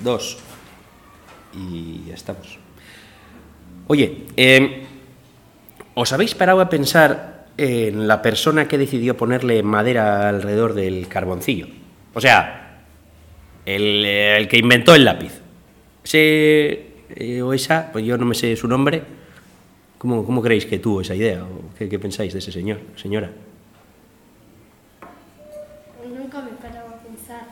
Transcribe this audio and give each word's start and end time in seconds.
dos. 0.00 0.38
Y 1.54 2.04
ya 2.08 2.14
estamos. 2.14 2.58
Oye, 3.86 4.24
eh, 4.36 4.86
¿os 5.94 6.12
habéis 6.12 6.34
parado 6.34 6.60
a 6.60 6.68
pensar 6.68 7.46
en 7.56 8.08
la 8.08 8.20
persona 8.20 8.68
que 8.68 8.78
decidió 8.78 9.16
ponerle 9.16 9.62
madera 9.62 10.28
alrededor 10.28 10.74
del 10.74 11.08
carboncillo? 11.08 11.68
O 12.14 12.20
sea, 12.20 12.82
el, 13.64 14.04
el 14.04 14.48
que 14.48 14.58
inventó 14.58 14.94
el 14.94 15.04
lápiz. 15.04 15.40
Ese 16.04 16.86
eh, 17.14 17.42
o 17.42 17.52
esa, 17.52 17.90
pues 17.92 18.04
yo 18.04 18.18
no 18.18 18.26
me 18.26 18.34
sé 18.34 18.56
su 18.56 18.68
nombre. 18.68 19.02
¿Cómo, 19.98 20.24
cómo 20.24 20.42
creéis 20.42 20.66
que 20.66 20.78
tuvo 20.78 21.00
esa 21.00 21.14
idea? 21.14 21.44
¿O 21.44 21.74
qué, 21.78 21.88
qué 21.88 21.98
pensáis 21.98 22.32
de 22.32 22.40
ese 22.40 22.52
señor, 22.52 22.80
señora? 22.96 23.30
Nunca 26.06 26.42
me 26.42 26.50
paraba 26.50 26.90
a 26.90 27.02
pensar. 27.02 27.42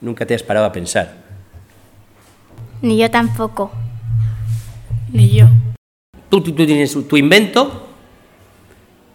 Nunca 0.00 0.26
te 0.26 0.34
has 0.34 0.42
parado 0.42 0.66
a 0.66 0.72
pensar. 0.72 1.27
Ni 2.82 2.96
yo 2.96 3.10
tampoco. 3.10 3.70
Ni 5.12 5.30
yo. 5.30 5.46
Tú, 6.28 6.40
tú- 6.42 6.52
tú 6.52 6.66
tienes 6.66 6.92
tu 7.08 7.16
invento 7.16 7.88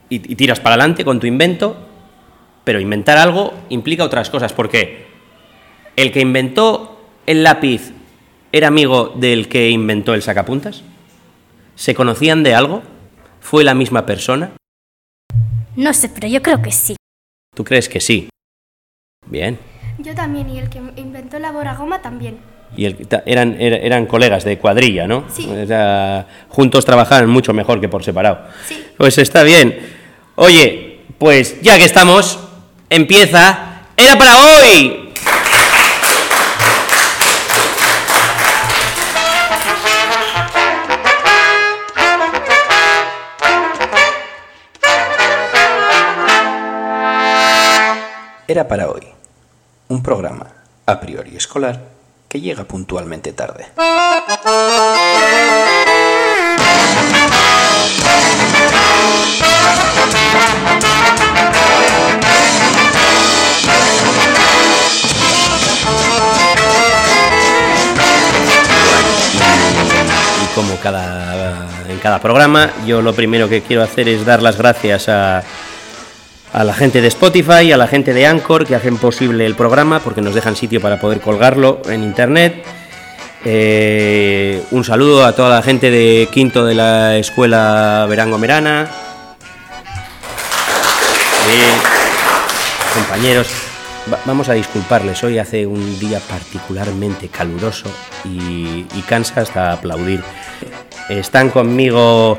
y, 0.09 0.15
y 0.31 0.35
tiras 0.35 0.59
para 0.59 0.75
adelante 0.75 1.05
con 1.05 1.19
tu 1.19 1.27
invento, 1.27 1.77
pero 2.63 2.79
inventar 2.79 3.17
algo 3.17 3.53
implica 3.69 4.03
otras 4.03 4.29
cosas, 4.29 4.53
porque 4.53 5.07
el 5.95 6.11
que 6.11 6.21
inventó 6.21 6.99
el 7.25 7.43
lápiz 7.43 7.91
era 8.51 8.67
amigo 8.67 9.09
del 9.15 9.47
que 9.47 9.69
inventó 9.69 10.13
el 10.13 10.21
sacapuntas. 10.21 10.83
¿Se 11.75 11.95
conocían 11.95 12.43
de 12.43 12.53
algo? 12.55 12.83
¿Fue 13.39 13.63
la 13.63 13.73
misma 13.73 14.05
persona? 14.05 14.51
No 15.75 15.93
sé, 15.93 16.09
pero 16.09 16.27
yo 16.27 16.41
creo 16.41 16.61
que 16.61 16.71
sí. 16.71 16.95
¿Tú 17.55 17.63
crees 17.63 17.89
que 17.89 17.99
sí? 17.99 18.29
Bien. 19.27 19.57
Yo 19.99 20.13
también, 20.15 20.49
y 20.49 20.59
el 20.59 20.69
que 20.69 20.79
inventó 20.97 21.39
la 21.39 21.51
boragoma 21.51 22.01
también. 22.01 22.37
Y 22.75 22.85
el- 22.85 23.07
eran, 23.25 23.55
era- 23.59 23.77
eran 23.77 24.05
colegas 24.05 24.43
de 24.43 24.57
cuadrilla, 24.57 25.07
¿no? 25.07 25.25
Sí. 25.33 25.47
O 25.49 25.65
sea, 25.67 26.25
juntos 26.49 26.85
trabajaban 26.85 27.29
mucho 27.29 27.53
mejor 27.53 27.79
que 27.81 27.89
por 27.89 28.03
separado. 28.03 28.39
Sí. 28.67 28.83
Pues 28.97 29.17
está 29.17 29.43
bien. 29.43 29.77
Oye, 30.35 30.99
pues 31.17 31.61
ya 31.61 31.77
que 31.77 31.85
estamos, 31.85 32.39
empieza. 32.89 33.81
¡Era 33.95 34.17
para 34.17 34.35
hoy! 34.37 34.99
Era 48.47 48.67
para 48.67 48.89
hoy. 48.89 49.07
Un 49.87 50.03
programa 50.03 50.47
a 50.85 50.99
priori 50.99 51.35
escolar 51.35 51.92
que 52.33 52.41
llega 52.41 52.63
puntualmente 52.63 53.31
tarde. 53.31 53.67
Y 70.41 70.55
como 70.55 70.75
cada, 70.77 71.67
en 71.87 71.99
cada 71.99 72.19
programa, 72.19 72.71
yo 72.87 73.03
lo 73.03 73.13
primero 73.13 73.47
que 73.47 73.61
quiero 73.61 73.83
hacer 73.83 74.09
es 74.09 74.25
dar 74.25 74.41
las 74.41 74.57
gracias 74.57 75.07
a, 75.07 75.43
a 76.53 76.63
la 76.63 76.73
gente 76.73 77.01
de 77.01 77.07
Spotify, 77.07 77.71
a 77.71 77.77
la 77.77 77.87
gente 77.87 78.13
de 78.13 78.27
Anchor 78.27 78.65
que 78.65 78.75
hacen 78.75 78.97
posible 78.97 79.45
el 79.45 79.55
programa 79.55 79.99
porque 79.99 80.21
nos 80.21 80.35
dejan 80.35 80.55
sitio 80.55 80.79
para 80.79 80.99
poder 80.99 81.19
colgarlo 81.19 81.81
en 81.89 82.03
internet. 82.03 82.63
Eh, 83.45 84.61
un 84.71 84.83
saludo 84.83 85.25
a 85.25 85.33
toda 85.35 85.49
la 85.49 85.61
gente 85.61 85.89
de 85.91 86.29
quinto 86.31 86.63
de 86.65 86.75
la 86.75 87.17
escuela 87.17 88.05
Verango 88.07 88.37
Merana. 88.37 88.87
Compañeros, 92.93 93.47
va- 94.11 94.19
vamos 94.25 94.47
a 94.49 94.53
disculparles. 94.53 95.23
Hoy 95.23 95.39
hace 95.39 95.65
un 95.65 95.99
día 95.99 96.19
particularmente 96.19 97.27
caluroso 97.29 97.89
y 98.23 98.85
cansa 99.09 99.41
hasta 99.41 99.73
aplaudir. 99.73 100.23
Están 101.09 101.49
conmigo 101.49 102.37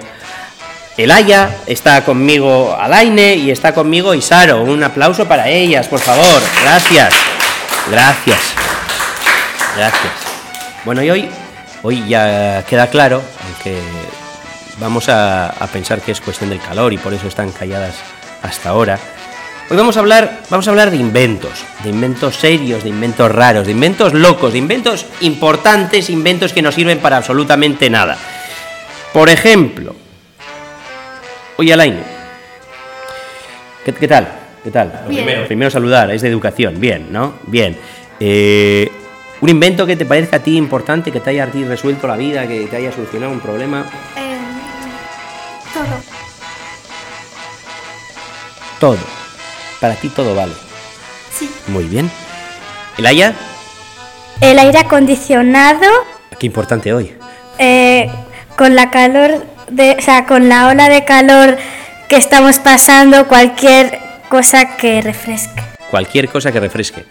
Elaya, 0.96 1.58
está 1.66 2.04
conmigo 2.04 2.76
Alaine 2.78 3.34
y 3.34 3.50
está 3.50 3.74
conmigo 3.74 4.14
Isaro. 4.14 4.62
Un 4.62 4.82
aplauso 4.84 5.26
para 5.26 5.48
ellas, 5.48 5.88
por 5.88 5.98
favor. 5.98 6.40
Gracias. 6.62 7.12
Gracias. 7.90 8.40
Gracias. 9.76 10.12
Bueno, 10.84 11.02
y 11.02 11.10
hoy, 11.10 11.28
hoy 11.82 12.06
ya 12.06 12.64
queda 12.68 12.86
claro, 12.88 13.22
aunque 13.44 13.80
vamos 14.78 15.08
a, 15.08 15.52
pensar 15.72 16.00
que 16.00 16.12
es 16.12 16.20
cuestión 16.20 16.50
del 16.50 16.60
calor 16.60 16.92
y 16.92 16.98
por 16.98 17.12
eso 17.12 17.26
están 17.26 17.50
calladas 17.50 17.96
hasta 18.42 18.68
ahora. 18.68 18.98
Hoy 19.70 19.76
vamos 19.76 19.96
a 19.96 20.00
hablar, 20.00 20.42
vamos 20.50 20.68
a 20.68 20.70
hablar 20.70 20.90
de 20.90 20.98
inventos, 20.98 21.64
de 21.82 21.88
inventos 21.88 22.36
serios, 22.36 22.84
de 22.84 22.90
inventos 22.90 23.32
raros, 23.32 23.66
de 23.66 23.72
inventos 23.72 24.12
locos, 24.12 24.52
de 24.52 24.58
inventos 24.58 25.06
importantes, 25.22 26.10
inventos 26.10 26.52
que 26.52 26.62
no 26.62 26.70
sirven 26.70 27.00
para 27.00 27.16
absolutamente 27.16 27.88
nada. 27.90 28.16
Por 29.12 29.30
ejemplo, 29.30 29.96
oye 31.56 31.72
Alain, 31.72 32.00
¿qué, 33.84 33.92
qué 33.92 34.08
tal? 34.08 34.28
¿Qué 34.62 34.70
tal? 34.70 35.02
Primero, 35.06 35.46
primero 35.46 35.70
saludar, 35.70 36.10
es 36.10 36.22
de 36.22 36.28
educación, 36.28 36.80
bien, 36.80 37.12
¿no? 37.12 37.34
Bien. 37.46 37.76
Eh, 38.18 38.90
un 39.42 39.48
invento 39.50 39.84
que 39.84 39.94
te 39.96 40.06
parezca 40.06 40.36
a 40.36 40.38
ti 40.42 40.56
importante, 40.56 41.12
que 41.12 41.20
te 41.20 41.30
haya 41.30 41.44
a 41.44 41.46
ti 41.48 41.64
resuelto 41.64 42.06
la 42.06 42.16
vida, 42.16 42.46
que 42.46 42.64
te 42.66 42.76
haya 42.76 42.90
solucionado 42.92 43.30
un 43.32 43.40
problema, 43.40 43.84
Eh, 44.16 44.38
todo. 45.74 46.00
todo. 48.80 48.98
Para 49.80 49.94
ti 49.96 50.08
todo 50.08 50.34
vale. 50.34 50.54
Sí. 51.30 51.50
Muy 51.66 51.84
bien. 51.84 52.10
¿Elaya? 52.96 53.34
El 54.40 54.58
aire 54.58 54.78
acondicionado 54.78 55.86
Qué 56.38 56.46
importante 56.46 56.92
hoy. 56.94 57.12
eh, 57.58 58.10
con 58.56 58.74
la 58.74 58.90
calor 58.90 59.44
de, 59.68 59.96
o 59.98 60.02
sea, 60.02 60.26
con 60.26 60.48
la 60.48 60.68
ola 60.68 60.88
de 60.88 61.04
calor 61.04 61.56
que 62.08 62.16
estamos 62.16 62.58
pasando, 62.58 63.26
cualquier 63.28 63.98
cosa 64.28 64.76
que 64.76 65.00
refresque. 65.00 65.62
Cualquier 65.90 66.28
cosa 66.28 66.52
que 66.52 66.60
refresque. 66.60 67.04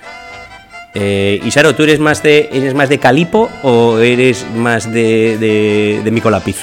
Eh, 0.93 1.41
Isaro, 1.43 1.73
¿tú 1.73 1.83
eres 1.83 1.99
más 1.99 2.21
de 2.21 2.49
eres 2.51 2.73
más 2.75 2.87
de 2.89 2.99
calipo 2.99 3.49
o 3.63 3.97
eres 3.97 4.45
más 4.53 4.91
de, 4.91 5.37
de, 5.39 6.01
de 6.03 6.11
micolápiz? 6.11 6.57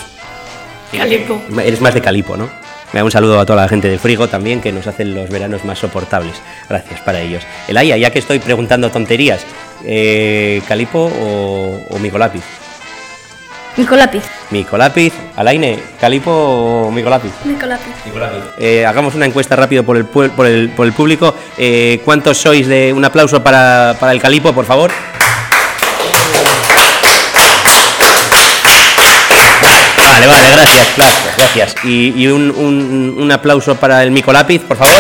Calipo. 0.97 1.43
Eres 1.65 1.81
más 1.81 1.95
de 1.95 2.00
calipo, 2.00 2.37
¿no? 2.37 2.49
Me 2.93 2.99
da 2.99 3.05
un 3.05 3.11
saludo 3.11 3.39
a 3.39 3.47
toda 3.47 3.62
la 3.62 3.69
gente 3.69 3.89
de 3.89 3.99
Frigo 3.99 4.29
también 4.29 4.61
que 4.61 4.73
nos 4.73 4.87
hacen 4.87 5.15
los 5.15 5.31
veranos 5.31 5.65
más 5.65 5.79
soportables. 5.79 6.34
Gracias 6.69 7.00
para 7.00 7.21
ellos. 7.21 7.45
Elaya, 7.69 7.97
ya 7.97 8.11
que 8.11 8.19
estoy 8.19 8.41
preguntando 8.41 8.91
tonterías, 8.91 9.43
eh, 9.84 10.61
¿calipo 10.67 11.11
o, 11.21 11.81
o 11.89 11.99
micolápiz? 11.99 12.43
Micolápiz. 13.76 14.25
Micolápiz, 14.50 15.12
Alaine, 15.36 15.78
¿calipo 16.00 16.31
o 16.31 16.91
micolápiz? 16.91 17.32
Nicolápiz. 17.44 17.92
Eh, 18.58 18.84
hagamos 18.84 19.14
una 19.14 19.26
encuesta 19.26 19.56
rápido 19.56 19.84
por 19.84 19.97
el, 19.97 20.04
por 20.06 20.47
el, 20.47 20.70
por 20.70 20.86
el 20.86 20.92
público. 20.92 21.34
Eh, 21.56 22.00
¿Cuántos 22.04 22.36
sois 22.38 22.66
de 22.66 22.92
un 22.92 23.04
aplauso 23.04 23.42
para, 23.42 23.97
para 23.98 24.12
el 24.12 24.20
calipo, 24.20 24.53
por 24.53 24.66
favor? 24.66 24.91
Vale, 29.97 30.26
vale, 30.26 30.50
gracias, 30.50 30.87
gracias, 30.97 31.37
gracias. 31.37 31.75
Y, 31.84 32.12
y 32.22 32.26
un, 32.26 32.50
un- 32.50 33.14
un 33.19 33.32
aplauso 33.32 33.76
para 33.76 34.02
el 34.02 34.10
micolápiz, 34.10 34.62
por 34.62 34.76
favor. 34.76 34.94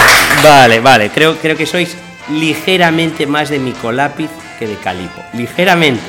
vale, 0.42 0.80
vale. 0.80 1.10
Creo, 1.10 1.36
creo 1.36 1.56
que 1.56 1.66
sois 1.66 1.96
ligeramente 2.30 3.26
más 3.26 3.48
de 3.50 3.58
micolápiz 3.58 4.30
que 4.58 4.66
de 4.66 4.76
calipo. 4.76 5.22
Ligeramente, 5.34 6.04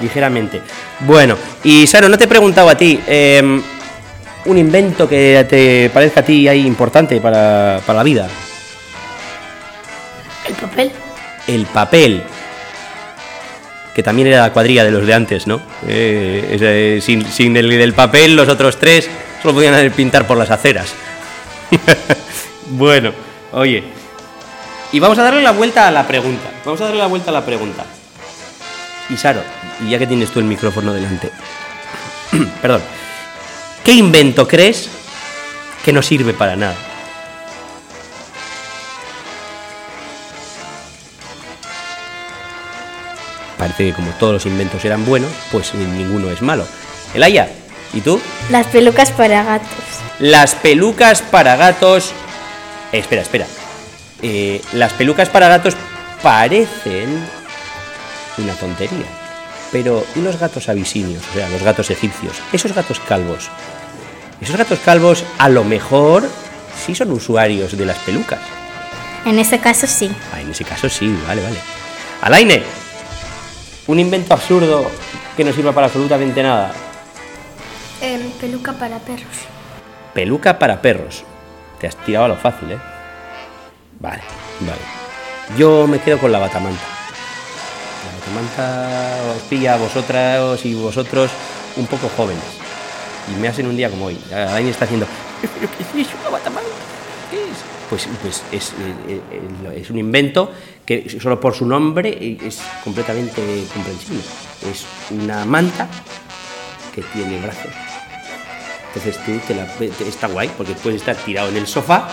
ligeramente. 0.00 0.62
Bueno, 1.00 1.36
y 1.64 1.86
Saro, 1.86 2.08
no 2.08 2.18
te 2.18 2.24
he 2.24 2.28
preguntado 2.28 2.68
a 2.68 2.76
ti. 2.76 3.00
eh, 3.06 3.60
un 4.44 4.56
invento 4.56 5.08
que 5.08 5.46
te 5.48 5.90
parezca 5.90 6.20
a 6.20 6.24
ti 6.24 6.48
ahí 6.48 6.66
importante 6.66 7.20
para, 7.20 7.80
para 7.84 7.98
la 7.98 8.02
vida. 8.02 8.28
El 10.46 10.54
papel. 10.54 10.92
El 11.46 11.66
papel. 11.66 12.22
Que 13.94 14.02
también 14.02 14.28
era 14.28 14.40
la 14.40 14.52
cuadrilla 14.52 14.84
de 14.84 14.90
los 14.90 15.06
de 15.06 15.12
antes, 15.14 15.46
¿no? 15.46 15.60
Eh, 15.86 17.00
sin 17.02 17.26
sin 17.26 17.56
el 17.56 17.68
del 17.68 17.92
papel, 17.92 18.36
los 18.36 18.48
otros 18.48 18.78
tres 18.78 19.10
solo 19.42 19.54
podían 19.54 19.90
pintar 19.90 20.26
por 20.26 20.38
las 20.38 20.50
aceras. 20.50 20.94
bueno, 22.70 23.12
oye. 23.52 23.97
Y 24.92 25.00
vamos 25.00 25.18
a 25.18 25.22
darle 25.22 25.42
la 25.42 25.52
vuelta 25.52 25.86
a 25.86 25.90
la 25.90 26.06
pregunta. 26.06 26.50
Vamos 26.64 26.80
a 26.80 26.84
darle 26.84 26.98
la 26.98 27.06
vuelta 27.06 27.30
a 27.30 27.34
la 27.34 27.44
pregunta. 27.44 27.84
Y 29.10 29.16
Saro, 29.16 29.42
ya 29.88 29.98
que 29.98 30.06
tienes 30.06 30.30
tú 30.30 30.38
el 30.38 30.46
micrófono 30.46 30.92
delante. 30.92 31.30
Perdón. 32.62 32.82
¿Qué 33.84 33.92
invento 33.92 34.46
crees 34.46 34.88
que 35.84 35.92
no 35.92 36.02
sirve 36.02 36.34
para 36.34 36.56
nada? 36.56 36.76
parece 43.58 43.86
que 43.86 43.92
como 43.92 44.10
todos 44.12 44.32
los 44.32 44.46
inventos 44.46 44.84
eran 44.84 45.04
buenos, 45.04 45.30
pues 45.50 45.74
ninguno 45.74 46.30
es 46.30 46.40
malo. 46.40 46.66
Elaya, 47.12 47.48
¿y 47.92 48.00
tú? 48.00 48.20
Las 48.50 48.66
pelucas 48.68 49.10
para 49.10 49.42
gatos. 49.42 49.68
Las 50.20 50.54
pelucas 50.54 51.22
para 51.22 51.56
gatos. 51.56 52.12
Eh, 52.92 52.98
espera, 52.98 53.22
espera. 53.22 53.46
Eh, 54.22 54.60
las 54.72 54.92
pelucas 54.94 55.28
para 55.28 55.48
gatos 55.48 55.74
parecen 56.22 57.24
una 58.38 58.54
tontería. 58.54 59.06
Pero, 59.70 60.04
¿y 60.16 60.20
los 60.20 60.38
gatos 60.38 60.68
abisinios? 60.68 61.22
O 61.30 61.34
sea, 61.34 61.48
los 61.50 61.62
gatos 61.62 61.90
egipcios. 61.90 62.40
Esos 62.52 62.72
gatos 62.72 63.00
calvos. 63.00 63.50
Esos 64.40 64.56
gatos 64.56 64.78
calvos 64.80 65.24
a 65.38 65.48
lo 65.48 65.64
mejor 65.64 66.28
sí 66.84 66.94
son 66.94 67.12
usuarios 67.12 67.76
de 67.76 67.84
las 67.84 67.98
pelucas. 67.98 68.40
En 69.26 69.38
ese 69.38 69.58
caso 69.58 69.86
sí. 69.86 70.10
Ah, 70.32 70.40
en 70.40 70.50
ese 70.50 70.64
caso 70.64 70.88
sí, 70.88 71.14
vale, 71.26 71.42
vale. 71.42 71.58
Alaine, 72.22 72.62
un 73.88 73.98
invento 73.98 74.32
absurdo 74.32 74.90
que 75.36 75.44
no 75.44 75.52
sirva 75.52 75.72
para 75.72 75.86
absolutamente 75.86 76.42
nada. 76.42 76.72
Em, 78.00 78.30
peluca 78.40 78.72
para 78.72 78.98
perros. 78.98 79.36
Peluca 80.14 80.58
para 80.58 80.80
perros. 80.80 81.24
Te 81.78 81.88
has 81.88 81.96
tirado 81.96 82.26
a 82.26 82.28
lo 82.28 82.36
fácil, 82.36 82.72
¿eh? 82.72 82.78
Vale, 84.00 84.22
vale. 84.60 84.80
Yo 85.56 85.86
me 85.86 85.98
quedo 86.00 86.18
con 86.18 86.30
la 86.30 86.38
batamanta. 86.38 86.82
La 88.04 88.18
batamanta 88.18 89.34
os 89.36 89.42
pilla 89.42 89.74
a 89.74 89.76
vosotras 89.78 90.64
y 90.64 90.74
vosotros 90.74 91.30
un 91.76 91.86
poco 91.86 92.08
jóvenes. 92.16 92.44
Y 93.32 93.40
me 93.40 93.48
hacen 93.48 93.66
un 93.66 93.76
día 93.76 93.90
como 93.90 94.06
hoy. 94.06 94.18
Alaine 94.32 94.70
está 94.70 94.84
haciendo... 94.84 95.06
¿Pero 95.40 95.70
qué 95.92 96.00
es 96.00 96.08
una 96.20 96.30
batamanta? 96.30 96.70
¿Qué 97.30 97.42
es? 97.42 97.78
Pues, 97.88 98.06
pues 98.20 98.44
es, 98.52 98.70
eh, 99.08 99.20
eh, 99.30 99.80
es 99.80 99.90
un 99.90 99.98
invento 99.98 100.52
que 100.84 101.08
solo 101.20 101.40
por 101.40 101.54
su 101.54 101.66
nombre 101.66 102.36
es 102.42 102.60
completamente 102.84 103.64
comprensible. 103.72 104.22
Es 104.70 104.84
una 105.10 105.44
manta 105.44 105.88
que 106.94 107.02
tiene 107.02 107.40
brazos. 107.40 107.72
Entonces 108.88 109.24
tú 109.24 109.38
te 109.46 109.54
la, 109.54 109.66
está 110.06 110.28
guay 110.28 110.50
porque 110.56 110.74
puedes 110.74 111.00
estar 111.00 111.16
tirado 111.16 111.48
en 111.48 111.56
el 111.56 111.66
sofá. 111.66 112.08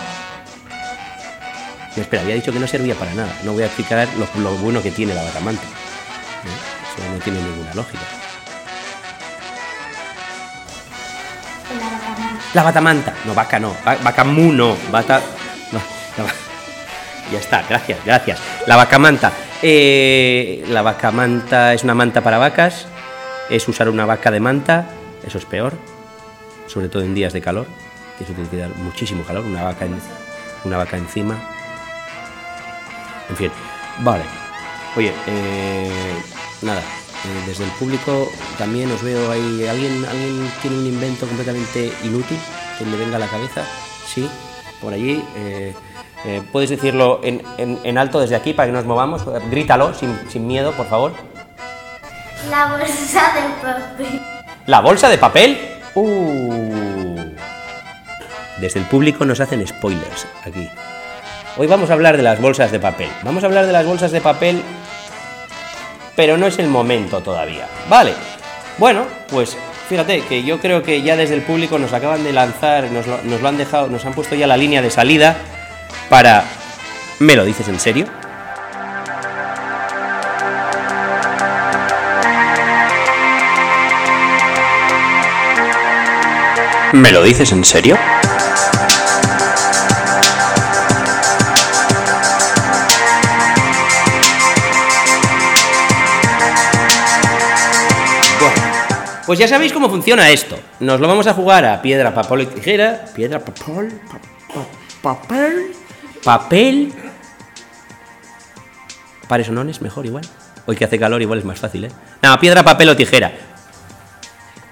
Espera, 1.96 2.22
había 2.22 2.34
dicho 2.34 2.52
que 2.52 2.58
no 2.58 2.66
servía 2.66 2.94
para 2.94 3.14
nada. 3.14 3.34
No 3.42 3.52
voy 3.54 3.62
a 3.62 3.66
explicar 3.66 4.06
lo, 4.18 4.28
lo 4.42 4.50
bueno 4.58 4.82
que 4.82 4.90
tiene 4.90 5.14
la 5.14 5.22
batamanta. 5.22 5.62
¿no? 5.62 6.50
Eso 7.04 7.12
no 7.12 7.18
tiene 7.24 7.40
ninguna 7.40 7.72
lógica. 7.74 8.02
La 12.54 12.62
batamanta. 12.62 13.14
No, 13.24 13.34
vaca 13.34 13.58
no. 13.58 13.74
Va- 13.86 13.96
Vacamú 13.96 14.52
no. 14.52 14.76
Bata. 14.90 15.20
no, 15.72 15.80
ya 17.32 17.38
está, 17.38 17.62
gracias, 17.68 17.98
gracias. 18.04 18.38
La 18.66 18.76
vacamanta. 18.76 19.32
Eh, 19.62 20.64
la 20.68 20.82
vacamanta 20.82 21.74
es 21.74 21.82
una 21.84 21.94
manta 21.94 22.20
para 22.22 22.38
vacas. 22.38 22.86
Es 23.50 23.66
usar 23.68 23.88
una 23.88 24.06
vaca 24.06 24.30
de 24.30 24.40
manta. 24.40 24.86
Eso 25.26 25.38
es 25.38 25.44
peor. 25.44 25.74
Sobre 26.66 26.88
todo 26.88 27.02
en 27.02 27.14
días 27.14 27.32
de 27.32 27.40
calor. 27.40 27.66
que 28.18 28.24
Eso 28.24 28.32
tiene 28.32 28.48
que 28.48 28.56
dar 28.58 28.70
muchísimo 28.76 29.22
calor. 29.24 29.44
Una 29.44 29.62
vaca, 29.64 29.84
en- 29.84 30.00
una 30.64 30.76
vaca 30.78 30.96
encima. 30.96 31.36
En 33.28 33.36
fin, 33.36 33.50
vale. 34.00 34.24
Oye, 34.96 35.12
eh, 35.26 36.14
nada. 36.62 36.80
eh, 36.80 37.42
desde 37.46 37.64
el 37.64 37.70
público 37.72 38.30
también 38.58 38.90
os 38.92 39.02
veo 39.02 39.30
ahí. 39.30 39.66
¿Alguien, 39.68 40.04
¿Alguien 40.08 40.50
tiene 40.62 40.78
un 40.78 40.86
invento 40.86 41.26
completamente 41.26 41.92
inútil 42.04 42.38
que 42.78 42.84
le 42.86 42.96
venga 42.96 43.16
a 43.16 43.20
la 43.20 43.26
cabeza? 43.28 43.62
Sí, 44.06 44.28
por 44.80 44.92
allí. 44.94 45.22
eh, 45.36 45.74
eh, 46.24 46.42
¿Puedes 46.50 46.70
decirlo 46.70 47.20
en, 47.22 47.42
en- 47.58 47.78
en 47.84 47.98
alto 47.98 48.20
desde 48.20 48.36
aquí 48.36 48.52
para 48.54 48.66
que 48.68 48.72
nos 48.72 48.84
movamos? 48.84 49.22
Grítalo 49.50 49.92
sin, 49.94 50.18
sin 50.30 50.46
miedo, 50.46 50.72
por 50.72 50.86
favor. 50.88 51.12
La 52.50 52.66
bolsa 52.68 53.32
de 53.34 53.42
papel. 53.62 54.20
¿La 54.66 54.80
bolsa 54.80 55.08
de 55.08 55.18
papel? 55.18 55.58
Uh. 55.94 57.34
Desde 58.60 58.80
el 58.80 58.86
público 58.86 59.24
nos 59.24 59.40
hacen 59.40 59.66
spoilers 59.66 60.26
aquí. 60.44 60.68
Hoy 61.58 61.66
vamos 61.66 61.88
a 61.88 61.94
hablar 61.94 62.18
de 62.18 62.22
las 62.22 62.38
bolsas 62.38 62.70
de 62.70 62.78
papel. 62.78 63.08
Vamos 63.22 63.42
a 63.42 63.46
hablar 63.46 63.64
de 63.64 63.72
las 63.72 63.86
bolsas 63.86 64.12
de 64.12 64.20
papel, 64.20 64.62
pero 66.14 66.36
no 66.36 66.46
es 66.46 66.58
el 66.58 66.68
momento 66.68 67.22
todavía. 67.22 67.66
Vale. 67.88 68.12
Bueno, 68.76 69.06
pues 69.30 69.56
fíjate 69.88 70.20
que 70.20 70.44
yo 70.44 70.60
creo 70.60 70.82
que 70.82 71.00
ya 71.00 71.16
desde 71.16 71.34
el 71.34 71.40
público 71.40 71.78
nos 71.78 71.94
acaban 71.94 72.24
de 72.24 72.34
lanzar, 72.34 72.90
nos 72.90 73.06
lo, 73.06 73.48
han 73.48 73.56
dejado, 73.56 73.86
nos 73.88 74.04
han 74.04 74.12
puesto 74.12 74.34
ya 74.34 74.46
la 74.46 74.58
línea 74.58 74.82
de 74.82 74.90
salida 74.90 75.34
para... 76.10 76.44
¿Me 77.20 77.34
lo 77.34 77.46
dices 77.46 77.68
en 77.68 77.80
serio? 77.80 78.06
¿Me 86.92 87.10
lo 87.12 87.22
dices 87.22 87.50
en 87.50 87.64
serio? 87.64 87.96
Pues 99.26 99.38
ya 99.38 99.48
sabéis 99.48 99.72
cómo 99.72 99.88
funciona 99.90 100.30
esto. 100.30 100.58
Nos 100.80 101.00
lo 101.00 101.08
vamos 101.08 101.26
a 101.26 101.34
jugar 101.34 101.64
a 101.64 101.82
piedra, 101.82 102.14
papel 102.14 102.42
y 102.42 102.46
tijera. 102.46 103.04
Piedra, 103.14 103.40
papel, 103.40 104.00
pa- 104.10 104.20
pa- 104.54 104.66
papel, 105.02 105.72
papel. 106.24 106.92
Pares 109.28 109.48
o 109.48 109.52
nones, 109.52 109.82
mejor 109.82 110.06
igual. 110.06 110.24
Hoy 110.66 110.76
que 110.76 110.84
hace 110.84 110.98
calor 110.98 111.20
igual 111.22 111.38
es 111.40 111.44
más 111.44 111.58
fácil, 111.58 111.84
¿eh? 111.86 111.90
No, 112.22 112.38
piedra, 112.38 112.62
papel 112.62 112.88
o 112.88 112.96
tijera. 112.96 113.32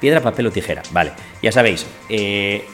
Piedra, 0.00 0.20
papel 0.20 0.46
o 0.46 0.50
tijera. 0.52 0.82
Vale, 0.92 1.12
ya 1.42 1.50
sabéis. 1.52 1.86
eh, 2.08 2.66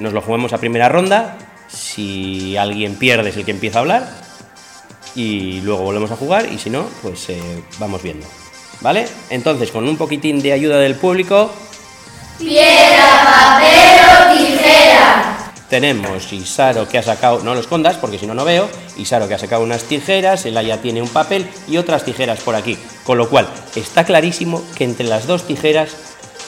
nos 0.00 0.12
lo 0.12 0.20
jugamos 0.20 0.52
a 0.52 0.58
primera 0.58 0.88
ronda. 0.90 1.36
Si 1.68 2.56
alguien 2.56 2.96
pierde 2.96 3.30
es 3.30 3.36
el 3.36 3.44
que 3.44 3.50
empieza 3.52 3.78
a 3.78 3.80
hablar. 3.82 4.08
Y 5.14 5.62
luego 5.62 5.82
volvemos 5.84 6.10
a 6.10 6.16
jugar. 6.16 6.52
Y 6.52 6.58
si 6.58 6.68
no, 6.68 6.84
pues 7.02 7.30
eh, 7.30 7.62
vamos 7.78 8.02
viendo. 8.02 8.26
¿Vale? 8.80 9.06
Entonces, 9.30 9.70
con 9.70 9.88
un 9.88 9.96
poquitín 9.96 10.40
de 10.40 10.52
ayuda 10.52 10.78
del 10.78 10.94
público. 10.94 11.50
Piedra, 12.38 13.24
papel 13.24 14.00
o 14.10 14.36
tijera. 14.36 15.52
Tenemos 15.68 16.32
Isaro 16.32 16.86
que 16.86 16.98
ha 16.98 17.02
sacado, 17.02 17.40
no 17.42 17.54
lo 17.54 17.60
escondas 17.60 17.96
porque 17.96 18.18
si 18.18 18.26
no, 18.26 18.34
no 18.34 18.44
veo. 18.44 18.68
Isaro 18.96 19.26
que 19.26 19.34
ha 19.34 19.38
sacado 19.38 19.64
unas 19.64 19.82
tijeras, 19.84 20.46
Elaya 20.46 20.80
tiene 20.80 21.02
un 21.02 21.08
papel 21.08 21.48
y 21.66 21.76
otras 21.78 22.04
tijeras 22.04 22.40
por 22.40 22.54
aquí. 22.54 22.78
Con 23.04 23.18
lo 23.18 23.28
cual, 23.28 23.48
está 23.74 24.04
clarísimo 24.04 24.62
que 24.76 24.84
entre 24.84 25.06
las 25.06 25.26
dos 25.26 25.44
tijeras 25.44 25.90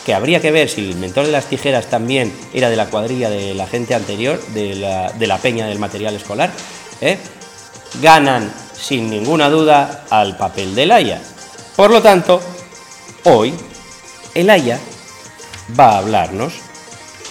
que 0.06 0.14
habría 0.14 0.40
que 0.40 0.50
ver 0.52 0.68
si 0.68 0.82
el 0.82 0.92
inventor 0.92 1.26
de 1.26 1.32
las 1.32 1.46
tijeras 1.46 1.86
también 1.86 2.32
era 2.54 2.70
de 2.70 2.76
la 2.76 2.86
cuadrilla 2.86 3.28
de 3.28 3.54
la 3.54 3.66
gente 3.66 3.94
anterior, 3.94 4.40
de 4.54 4.74
la, 4.76 5.12
de 5.12 5.26
la 5.26 5.38
peña 5.38 5.66
del 5.66 5.78
material 5.78 6.14
escolar, 6.14 6.50
¿eh? 7.00 7.18
ganan 8.00 8.50
sin 8.72 9.10
ninguna 9.10 9.50
duda 9.50 10.04
al 10.10 10.36
papel 10.36 10.74
de 10.74 10.84
Elaya. 10.84 11.20
Por 11.78 11.92
lo 11.92 12.02
tanto, 12.02 12.40
hoy 13.22 13.54
Elaya 14.34 14.80
va 15.78 15.92
a 15.92 15.98
hablarnos 15.98 16.54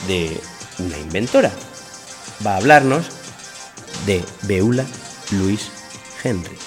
de 0.07 0.39
una 0.79 0.97
inventora. 0.97 1.51
Va 2.45 2.53
a 2.53 2.55
hablarnos 2.55 3.07
de 4.05 4.23
Beula 4.43 4.85
Luis 5.31 5.69
Henry. 6.23 6.66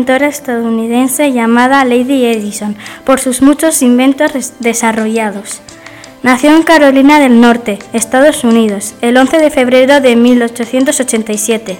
Inventora 0.00 0.28
estadounidense 0.28 1.30
llamada 1.30 1.84
Lady 1.84 2.24
Edison 2.24 2.74
por 3.04 3.20
sus 3.20 3.42
muchos 3.42 3.82
inventos 3.82 4.54
desarrollados. 4.58 5.60
Nació 6.22 6.56
en 6.56 6.62
Carolina 6.62 7.20
del 7.20 7.38
Norte, 7.38 7.78
Estados 7.92 8.42
Unidos, 8.42 8.94
el 9.02 9.18
11 9.18 9.36
de 9.36 9.50
febrero 9.50 10.00
de 10.00 10.16
1887. 10.16 11.76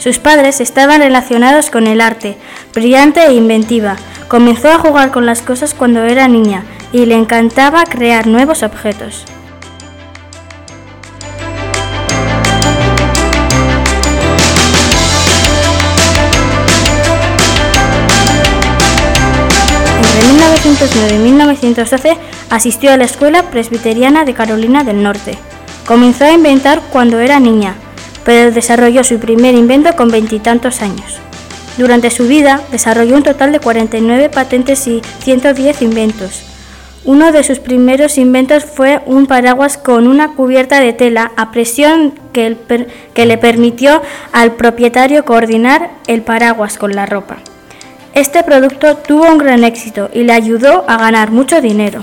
Sus 0.00 0.18
padres 0.18 0.60
estaban 0.60 1.00
relacionados 1.00 1.70
con 1.70 1.86
el 1.86 2.00
arte, 2.00 2.36
brillante 2.74 3.24
e 3.24 3.34
inventiva. 3.34 3.94
Comenzó 4.26 4.72
a 4.72 4.78
jugar 4.78 5.12
con 5.12 5.24
las 5.24 5.40
cosas 5.40 5.72
cuando 5.72 6.02
era 6.02 6.26
niña 6.26 6.64
y 6.92 7.06
le 7.06 7.14
encantaba 7.14 7.84
crear 7.84 8.26
nuevos 8.26 8.64
objetos. 8.64 9.26
1909-1912 20.70 22.16
asistió 22.48 22.92
a 22.92 22.96
la 22.96 23.04
Escuela 23.04 23.50
Presbiteriana 23.50 24.24
de 24.24 24.34
Carolina 24.34 24.84
del 24.84 25.02
Norte. 25.02 25.36
Comenzó 25.86 26.24
a 26.24 26.32
inventar 26.32 26.80
cuando 26.92 27.18
era 27.18 27.40
niña, 27.40 27.74
pero 28.24 28.52
desarrolló 28.52 29.02
su 29.02 29.18
primer 29.18 29.54
invento 29.54 29.94
con 29.96 30.10
veintitantos 30.10 30.82
años. 30.82 31.18
Durante 31.76 32.10
su 32.10 32.28
vida 32.28 32.60
desarrolló 32.70 33.16
un 33.16 33.22
total 33.22 33.52
de 33.52 33.58
49 33.58 34.28
patentes 34.28 34.86
y 34.86 35.02
110 35.20 35.82
inventos. 35.82 36.42
Uno 37.04 37.32
de 37.32 37.42
sus 37.42 37.58
primeros 37.58 38.18
inventos 38.18 38.64
fue 38.64 39.00
un 39.06 39.26
paraguas 39.26 39.78
con 39.78 40.06
una 40.06 40.34
cubierta 40.34 40.80
de 40.80 40.92
tela 40.92 41.32
a 41.36 41.50
presión 41.50 42.12
que, 42.32 42.56
que, 43.14 43.26
le 43.26 43.38
permitió 43.38 44.02
al 44.32 44.52
propietario 44.52 45.24
coordinar 45.24 45.90
el 46.06 46.22
paraguas 46.22 46.76
con 46.76 46.94
la 46.94 47.06
ropa. 47.06 47.38
Este 48.14 48.42
producto 48.42 48.96
tuvo 48.96 49.30
un 49.30 49.38
gran 49.38 49.62
éxito 49.62 50.10
y 50.12 50.24
le 50.24 50.32
ayudó 50.32 50.84
a 50.88 50.96
ganar 50.96 51.30
mucho 51.30 51.60
dinero. 51.60 52.02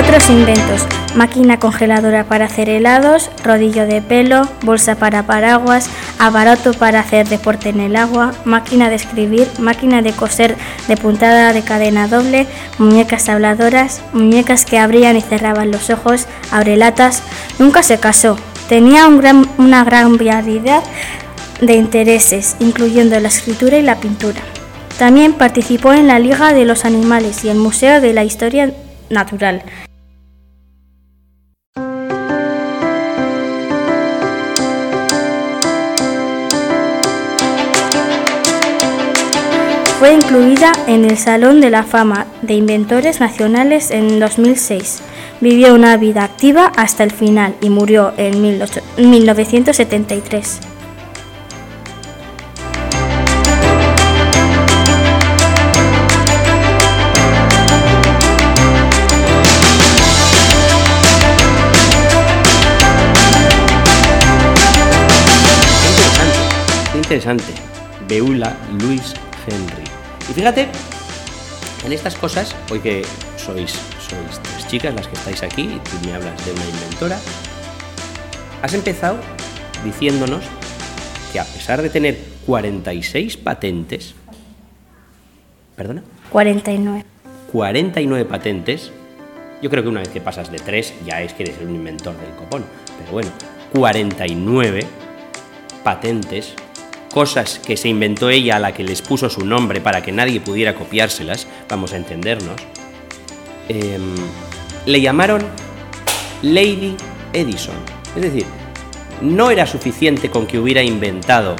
Otros 0.00 0.30
inventos. 0.30 0.86
Máquina 1.14 1.58
congeladora 1.58 2.24
para 2.24 2.46
hacer 2.46 2.70
helados, 2.70 3.30
rodillo 3.44 3.86
de 3.86 4.00
pelo, 4.00 4.48
bolsa 4.62 4.94
para 4.94 5.26
paraguas, 5.26 5.90
aparato 6.18 6.72
para 6.72 7.00
hacer 7.00 7.28
deporte 7.28 7.68
en 7.68 7.80
el 7.80 7.96
agua, 7.96 8.32
máquina 8.46 8.88
de 8.88 8.94
escribir, 8.94 9.46
máquina 9.58 10.00
de 10.00 10.12
coser 10.12 10.56
de 10.88 10.96
puntada 10.96 11.52
de 11.52 11.62
cadena 11.62 12.08
doble, 12.08 12.46
muñecas 12.78 13.28
habladoras, 13.28 14.00
muñecas 14.14 14.64
que 14.64 14.78
abrían 14.78 15.18
y 15.18 15.20
cerraban 15.20 15.70
los 15.70 15.90
ojos, 15.90 16.26
abrelatas. 16.50 17.22
Nunca 17.58 17.82
se 17.82 17.98
casó. 17.98 18.38
Tenía 18.70 19.06
una 19.06 19.84
gran 19.84 20.16
variedad 20.16 20.82
de 21.60 21.74
intereses, 21.74 22.56
incluyendo 22.58 23.20
la 23.20 23.28
escritura 23.28 23.76
y 23.76 23.82
la 23.82 23.96
pintura. 23.96 24.40
También 24.98 25.34
participó 25.34 25.92
en 25.92 26.06
la 26.06 26.18
Liga 26.18 26.54
de 26.54 26.64
los 26.64 26.86
Animales 26.86 27.44
y 27.44 27.50
el 27.50 27.58
Museo 27.58 28.00
de 28.00 28.14
la 28.14 28.24
Historia 28.24 28.72
Natural. 29.10 29.62
Incluida 40.12 40.72
en 40.86 41.04
el 41.04 41.16
Salón 41.16 41.60
de 41.60 41.70
la 41.70 41.84
Fama 41.84 42.26
de 42.42 42.54
Inventores 42.54 43.20
Nacionales 43.20 43.90
en 43.90 44.18
2006. 44.18 45.02
Vivió 45.40 45.74
una 45.74 45.96
vida 45.96 46.24
activa 46.24 46.72
hasta 46.76 47.04
el 47.04 47.12
final 47.12 47.54
y 47.60 47.70
murió 47.70 48.12
en 48.16 48.42
1973. 48.42 50.60
interesante. 67.10 67.52
Beula 68.06 68.56
Luis 68.78 69.14
Henry. 69.44 69.79
Y 70.30 70.32
fíjate, 70.32 70.68
en 71.84 71.92
estas 71.92 72.14
cosas, 72.14 72.54
hoy 72.70 72.78
que 72.78 73.02
sois, 73.36 73.72
sois 73.72 74.40
tres 74.40 74.68
chicas 74.68 74.94
las 74.94 75.08
que 75.08 75.14
estáis 75.14 75.42
aquí 75.42 75.62
y 75.62 75.78
tú 75.80 76.06
me 76.06 76.14
hablas 76.14 76.46
de 76.46 76.52
una 76.52 76.64
inventora, 76.66 77.18
has 78.62 78.72
empezado 78.72 79.16
diciéndonos 79.84 80.44
que 81.32 81.40
a 81.40 81.44
pesar 81.44 81.82
de 81.82 81.90
tener 81.90 82.16
46 82.46 83.38
patentes, 83.38 84.14
¿perdona? 85.74 86.04
49. 86.30 87.04
49 87.50 88.24
patentes, 88.24 88.92
yo 89.60 89.68
creo 89.68 89.82
que 89.82 89.88
una 89.88 89.98
vez 89.98 90.10
que 90.10 90.20
pasas 90.20 90.52
de 90.52 90.58
3 90.58 90.94
ya 91.06 91.22
es 91.22 91.32
que 91.32 91.42
eres 91.42 91.56
un 91.60 91.74
inventor 91.74 92.16
del 92.20 92.36
copón, 92.36 92.64
pero 93.00 93.10
bueno, 93.10 93.30
49 93.72 94.86
patentes 95.82 96.54
cosas 97.12 97.58
que 97.58 97.76
se 97.76 97.88
inventó 97.88 98.30
ella 98.30 98.56
a 98.56 98.58
la 98.58 98.72
que 98.72 98.84
les 98.84 99.02
puso 99.02 99.28
su 99.28 99.44
nombre 99.44 99.80
para 99.80 100.02
que 100.02 100.12
nadie 100.12 100.40
pudiera 100.40 100.74
copiárselas, 100.74 101.46
vamos 101.68 101.92
a 101.92 101.96
entendernos, 101.96 102.60
em, 103.68 104.14
le 104.86 105.00
llamaron 105.00 105.42
Lady 106.42 106.96
Edison. 107.32 107.74
Es 108.16 108.22
decir, 108.22 108.46
no 109.20 109.50
era 109.50 109.66
suficiente 109.66 110.30
con 110.30 110.46
que 110.46 110.58
hubiera 110.58 110.82
inventado 110.82 111.56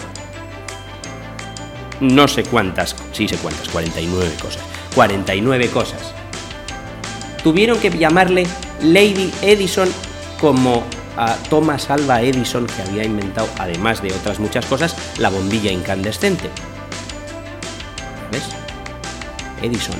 no 2.00 2.26
sé 2.28 2.45
cuántas, 2.45 2.97
sí 3.12 3.28
sé 3.28 3.37
cuántas, 3.37 3.69
49 3.69 4.35
cosas, 4.40 4.62
49 4.95 5.69
cosas. 5.69 6.14
Tuvieron 7.42 7.78
que 7.78 7.90
llamarle 7.90 8.47
Lady 8.83 9.30
Edison 9.42 9.88
como 10.40 10.83
a 11.16 11.34
Thomas 11.48 11.90
Alva 11.90 12.22
Edison, 12.22 12.66
que 12.66 12.82
había 12.82 13.04
inventado, 13.04 13.48
además 13.58 14.02
de 14.02 14.12
otras 14.12 14.38
muchas 14.38 14.66
cosas, 14.66 14.96
la 15.18 15.30
bombilla 15.30 15.72
incandescente. 15.72 16.48
¿Ves? 18.32 18.44
Edison. 19.62 19.96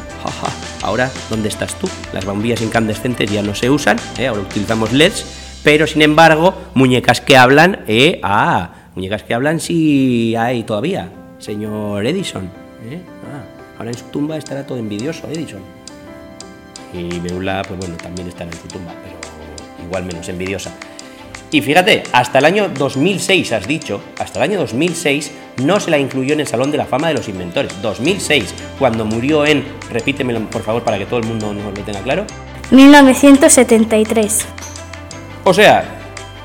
Ahora, 0.83 1.11
¿dónde 1.29 1.49
estás 1.49 1.75
tú? 1.79 1.89
Las 2.13 2.25
bombillas 2.25 2.63
incandescentes 2.63 3.31
ya 3.31 3.43
no 3.43 3.55
se 3.55 3.71
usan, 3.71 3.99
¿eh? 4.19 4.27
ahora 4.27 4.43
utilizamos 4.43 4.93
LEDs, 4.93 5.25
pero 5.63 5.87
sin 5.87 6.03
embargo, 6.03 6.55
muñecas 6.75 7.21
que 7.21 7.37
hablan, 7.37 7.85
eh, 7.87 8.21
ah, 8.23 8.71
muñecas 8.95 9.23
que 9.23 9.35
hablan 9.35 9.61
sí 9.61 10.35
hay 10.37 10.65
todavía, 10.65 11.11
señor 11.39 12.07
Edison. 12.07 12.45
¿eh? 12.91 13.03
Ah, 13.31 13.45
ahora 13.79 13.91
en 13.91 13.99
su 13.99 14.05
tumba 14.07 14.37
estará 14.37 14.67
todo 14.67 14.79
envidioso, 14.79 15.29
Edison. 15.29 15.61
Y 16.93 17.21
Beula, 17.21 17.63
pues 17.67 17.79
bueno, 17.79 17.97
también 17.97 18.29
estará 18.29 18.51
en 18.51 18.57
su 18.57 18.69
tumba, 18.69 18.93
pero 19.05 19.17
igual 19.87 20.05
menos 20.05 20.29
envidiosa. 20.29 20.73
Y 21.53 21.63
fíjate, 21.63 22.05
hasta 22.13 22.39
el 22.39 22.45
año 22.45 22.69
2006, 22.69 23.53
has 23.53 23.67
dicho, 23.67 24.01
hasta 24.19 24.39
el 24.39 24.51
año 24.51 24.61
2006 24.61 25.33
no 25.65 25.81
se 25.81 25.91
la 25.91 25.99
incluyó 25.99 26.35
en 26.35 26.41
el 26.41 26.47
Salón 26.47 26.71
de 26.71 26.79
la 26.79 26.87
Fama 26.87 27.09
de 27.09 27.15
los 27.15 27.29
Inventores. 27.29 27.73
2006, 27.83 28.55
cuando 28.79 29.05
murió 29.05 29.45
en, 29.45 29.65
repítemelo 29.91 30.41
por 30.49 30.63
favor 30.63 30.85
para 30.85 30.97
que 30.97 31.07
todo 31.07 31.19
el 31.19 31.27
mundo 31.27 31.53
nos 31.53 31.65
lo 31.65 31.73
tenga 31.73 32.01
claro. 32.01 32.25
1973. 32.71 34.47
O 35.43 35.53
sea, 35.53 35.85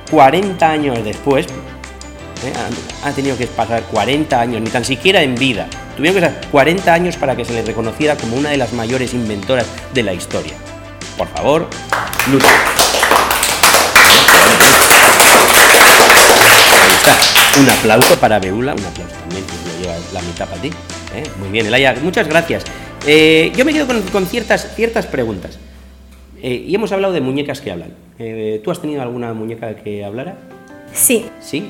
40 0.09 0.67
años 0.67 1.03
después, 1.03 1.45
¿eh? 1.45 2.53
ha 3.03 3.11
tenido 3.11 3.37
que 3.37 3.45
pasar 3.45 3.83
40 3.83 4.41
años, 4.41 4.61
ni 4.61 4.71
tan 4.71 4.83
siquiera 4.83 5.21
en 5.21 5.35
vida. 5.35 5.67
Tuvieron 5.95 6.19
que 6.19 6.27
pasar 6.27 6.49
40 6.49 6.93
años 6.93 7.15
para 7.17 7.35
que 7.35 7.45
se 7.45 7.53
le 7.53 7.61
reconociera 7.61 8.17
como 8.17 8.37
una 8.37 8.49
de 8.49 8.57
las 8.57 8.73
mayores 8.73 9.13
inventoras 9.13 9.67
de 9.93 10.01
la 10.01 10.13
historia. 10.13 10.53
Por 11.15 11.27
favor, 11.27 11.69
lucha. 12.31 12.94
Un 17.59 17.69
aplauso 17.69 18.19
para 18.19 18.39
Beula, 18.39 18.73
un 18.73 18.83
aplauso 18.83 19.15
también, 19.15 19.43
que 19.45 19.53
lo 19.53 19.81
lleva 19.81 19.95
la 20.13 20.21
mitad 20.21 20.47
para 20.47 20.61
ti. 20.61 20.69
¿eh? 21.15 21.23
Muy 21.39 21.49
bien, 21.49 21.65
Elaya, 21.65 21.95
muchas 22.01 22.27
gracias. 22.27 22.65
Eh, 23.07 23.51
yo 23.55 23.63
me 23.63 23.73
quedo 23.73 23.87
con, 24.11 24.25
ciertas, 24.25 24.75
ciertas 24.75 25.05
preguntas. 25.05 25.57
Eh, 26.41 26.65
y 26.67 26.75
hemos 26.75 26.91
hablado 26.91 27.13
de 27.13 27.21
muñecas 27.21 27.61
que 27.61 27.71
hablan. 27.71 27.93
¿Tú 28.63 28.71
has 28.71 28.81
tenido 28.81 29.01
alguna 29.01 29.33
muñeca 29.33 29.75
que 29.75 30.03
hablara? 30.03 30.37
Sí. 30.93 31.27
¿Sí? 31.39 31.69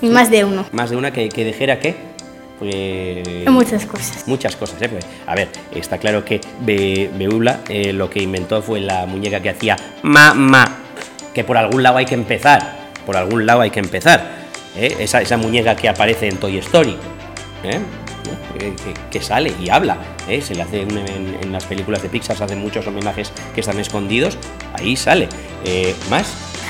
Y 0.00 0.06
más 0.06 0.30
de 0.30 0.44
uno. 0.44 0.64
¿Más 0.72 0.90
de 0.90 0.96
una 0.96 1.12
que, 1.12 1.28
que 1.28 1.44
dijera 1.44 1.80
qué? 1.80 1.94
Pues, 2.58 3.46
muchas 3.48 3.84
cosas. 3.84 4.26
Muchas 4.26 4.56
cosas, 4.56 4.80
¿eh? 4.80 4.88
Pues, 4.88 5.06
a 5.26 5.34
ver, 5.34 5.48
está 5.74 5.98
claro 5.98 6.24
que 6.24 6.40
Beula 6.60 7.60
lo 7.92 8.08
que 8.08 8.22
inventó 8.22 8.62
fue 8.62 8.80
la 8.80 9.04
muñeca 9.04 9.40
que 9.40 9.50
hacía 9.50 9.76
mamá, 10.02 10.78
que 11.34 11.44
por 11.44 11.58
algún 11.58 11.82
lado 11.82 11.98
hay 11.98 12.06
que 12.06 12.14
empezar, 12.14 12.90
por 13.04 13.16
algún 13.16 13.44
lado 13.44 13.60
hay 13.60 13.70
que 13.70 13.80
empezar. 13.80 14.45
¿Eh? 14.76 14.96
esa, 15.00 15.36
muñeca 15.36 15.76
que 15.76 15.88
aparece 15.88 16.28
en 16.28 16.36
Toy 16.38 16.58
Story, 16.58 16.96
¿eh? 17.64 17.80
que, 19.10 19.20
sale 19.20 19.52
y 19.60 19.70
habla. 19.70 19.98
¿eh? 20.28 20.40
Se 20.40 20.54
le 20.54 20.62
hace 20.62 20.82
en, 20.82 21.52
las 21.52 21.64
películas 21.64 22.02
de 22.02 22.08
Pixar, 22.08 22.36
se 22.36 22.44
hacen 22.44 22.58
muchos 22.58 22.86
homenajes 22.86 23.32
que 23.54 23.60
están 23.60 23.78
escondidos, 23.78 24.38
ahí 24.74 24.96
sale. 24.96 25.28
¿Más? 26.10 26.26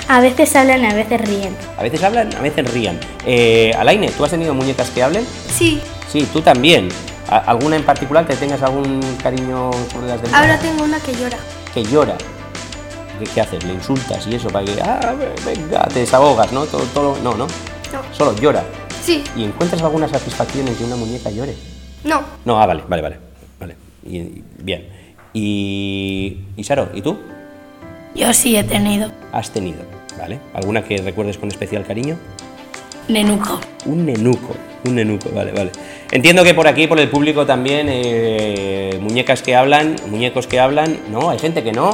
A 0.08 0.20
veces 0.20 0.54
hablan, 0.54 0.84
a 0.84 0.94
veces 0.94 1.20
ríen. 1.20 1.56
A 1.76 1.82
veces 1.82 2.02
hablan, 2.02 2.34
a 2.34 2.40
veces 2.40 2.72
ríen. 2.72 2.98
Alaine, 3.78 4.10
¿tú 4.10 4.24
has 4.24 4.30
tenido 4.30 4.54
muñecas 4.54 4.90
que 4.90 5.02
hablen? 5.02 5.26
Sí. 5.48 5.80
Sí, 6.10 6.26
tú 6.32 6.40
también. 6.40 6.88
¿Alguna 7.28 7.76
en 7.76 7.84
particular 7.84 8.26
que 8.26 8.36
tengas 8.36 8.62
algún 8.62 9.00
cariño 9.22 9.70
sobre 9.92 10.06
las 10.06 10.22
demás? 10.22 10.40
Ahora 10.40 10.58
tengo 10.58 10.84
una 10.84 11.00
que 11.00 11.12
llora. 11.12 11.38
Que 11.74 11.82
llora. 11.82 12.16
¿Qué, 13.34 13.40
haces? 13.40 13.64
¿Le 13.64 13.72
insultas 13.72 14.26
y 14.26 14.34
eso 14.34 14.48
para 14.48 14.64
que, 14.64 14.80
ah, 14.82 15.14
venga, 15.44 15.84
te 15.88 16.00
desahogas, 16.00 16.52
¿no? 16.52 16.66
Todo, 16.66 16.82
todo, 16.94 17.18
no, 17.22 17.34
no. 17.34 17.46
Solo 18.12 18.34
llora. 18.36 18.64
Sí. 19.02 19.22
¿Y 19.36 19.44
encuentras 19.44 19.82
alguna 19.82 20.08
satisfacción 20.08 20.66
en 20.68 20.74
que 20.74 20.84
una 20.84 20.96
muñeca 20.96 21.30
llore? 21.30 21.54
No. 22.04 22.22
No, 22.44 22.60
ah, 22.60 22.66
vale, 22.66 22.82
vale, 22.88 23.02
vale. 23.02 23.16
vale. 23.60 23.76
Y, 24.04 24.42
bien. 24.58 24.88
Y, 25.32 26.38
y 26.56 26.64
Saro, 26.64 26.88
¿y 26.94 27.02
tú? 27.02 27.18
Yo 28.14 28.32
sí 28.32 28.56
he 28.56 28.64
tenido. 28.64 29.10
Has 29.32 29.50
tenido, 29.50 29.78
¿vale? 30.18 30.38
¿Alguna 30.54 30.82
que 30.82 30.96
recuerdes 30.98 31.36
con 31.36 31.48
especial 31.48 31.84
cariño? 31.84 32.16
Nenuco. 33.08 33.60
Un 33.84 34.06
nenuco, 34.06 34.54
un 34.84 34.94
nenuco, 34.96 35.30
vale, 35.30 35.52
vale. 35.52 35.70
Entiendo 36.10 36.42
que 36.42 36.54
por 36.54 36.66
aquí, 36.66 36.86
por 36.86 36.98
el 36.98 37.08
público 37.08 37.46
también, 37.46 37.86
eh, 37.88 38.98
muñecas 39.00 39.42
que 39.42 39.54
hablan, 39.54 39.96
muñecos 40.08 40.46
que 40.46 40.58
hablan, 40.58 40.98
no, 41.10 41.30
hay 41.30 41.38
gente 41.38 41.62
que 41.62 41.72
no, 41.72 41.90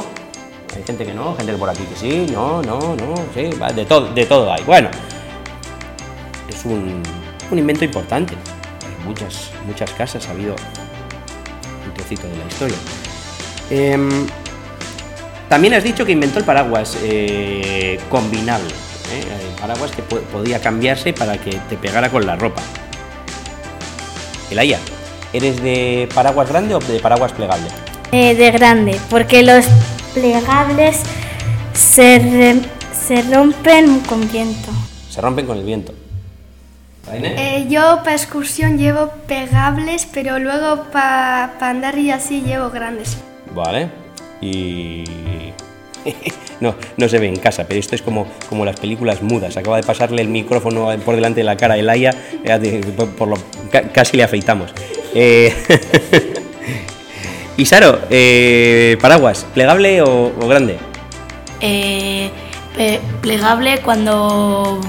hay 0.75 0.83
gente 0.83 1.05
que 1.05 1.13
no, 1.13 1.35
gente 1.35 1.53
por 1.53 1.69
aquí 1.69 1.83
que 1.83 1.95
sí, 1.95 2.27
no, 2.31 2.61
no, 2.63 2.95
no, 2.95 3.15
sí, 3.35 3.49
va, 3.61 3.71
de 3.71 3.85
todo, 3.85 4.13
de 4.13 4.25
todo 4.25 4.51
hay. 4.51 4.63
Bueno, 4.63 4.89
es 6.63 6.65
un, 6.65 7.01
un 7.51 7.57
invento 7.59 7.83
importante. 7.85 8.33
En 8.33 9.07
muchas, 9.07 9.49
muchas 9.67 9.91
casas 9.91 10.27
ha 10.27 10.31
habido 10.31 10.55
un 11.85 11.93
trocito 11.93 12.27
de 12.27 12.37
la 12.37 12.45
historia. 12.45 12.77
Em, 13.69 14.27
también 15.49 15.73
has 15.73 15.83
dicho 15.83 16.05
que 16.05 16.11
inventó 16.11 16.39
el 16.39 16.45
paraguas 16.45 16.97
eh, 17.03 17.99
combinable. 18.09 18.69
¿eh? 18.69 19.23
El 19.49 19.55
paraguas 19.61 19.91
que 19.91 20.01
po- 20.01 20.19
podía 20.31 20.59
cambiarse 20.59 21.13
para 21.13 21.37
que 21.37 21.51
te 21.69 21.77
pegara 21.77 22.09
con 22.09 22.25
la 22.25 22.35
ropa. 22.35 22.61
Elaya, 24.51 24.79
¿eres 25.31 25.61
de 25.61 26.07
paraguas 26.13 26.49
grande 26.49 26.75
o 26.75 26.79
de 26.79 26.99
paraguas 26.99 27.31
plegable? 27.31 27.67
Eh, 28.11 28.35
de 28.35 28.51
grande, 28.51 28.99
porque 29.09 29.41
los 29.41 29.65
plegables 30.13 30.97
se, 31.73 32.59
se 33.07 33.21
rompen 33.23 33.99
con 34.01 34.29
viento. 34.31 34.69
Se 35.09 35.19
rompen 35.21 35.47
con 35.47 35.57
el 35.57 35.63
viento. 35.63 35.93
Eh, 37.11 37.67
yo 37.69 37.99
para 38.03 38.13
excursión 38.15 38.77
llevo 38.77 39.09
pegables, 39.27 40.07
pero 40.11 40.39
luego 40.39 40.83
para 40.91 41.51
andar 41.59 41.97
y 41.97 42.11
así 42.11 42.41
llevo 42.41 42.69
grandes. 42.69 43.17
Vale. 43.53 43.89
Y. 44.41 45.03
No, 46.59 46.75
no 46.95 47.09
se 47.09 47.19
ve 47.19 47.27
en 47.27 47.35
casa, 47.37 47.65
pero 47.67 47.77
esto 47.77 47.93
es 47.95 48.01
como, 48.01 48.25
como 48.47 48.63
las 48.63 48.79
películas 48.79 49.21
mudas. 49.21 49.57
Acaba 49.57 49.75
de 49.77 49.83
pasarle 49.83 50.21
el 50.21 50.29
micrófono 50.29 50.87
por 51.03 51.15
delante 51.15 51.41
de 51.41 51.43
la 51.43 51.57
cara 51.57 51.73
a 51.73 51.77
Elaya, 51.77 52.11
eh, 52.41 52.57
de- 52.57 52.79
por- 52.93 53.09
por 53.09 53.27
lo, 53.27 53.35
ca- 53.69 53.89
casi 53.89 54.15
le 54.15 54.23
afeitamos. 54.23 54.71
Eh, 55.13 55.53
y 57.57 57.65
Saro, 57.65 57.99
eh, 58.09 58.97
paraguas, 59.01 59.45
¿plegable 59.53 60.01
o, 60.03 60.27
o 60.39 60.47
grande? 60.47 60.77
Eh, 61.59 62.29
plegable 63.21 63.79
cuando, 63.81 64.79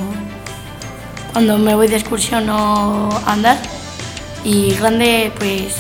cuando 1.35 1.59
me 1.59 1.75
voy 1.75 1.89
de 1.89 1.97
excursión 1.97 2.49
o 2.49 3.11
andar. 3.27 3.59
Y 4.45 4.73
grande, 4.77 5.33
pues. 5.37 5.75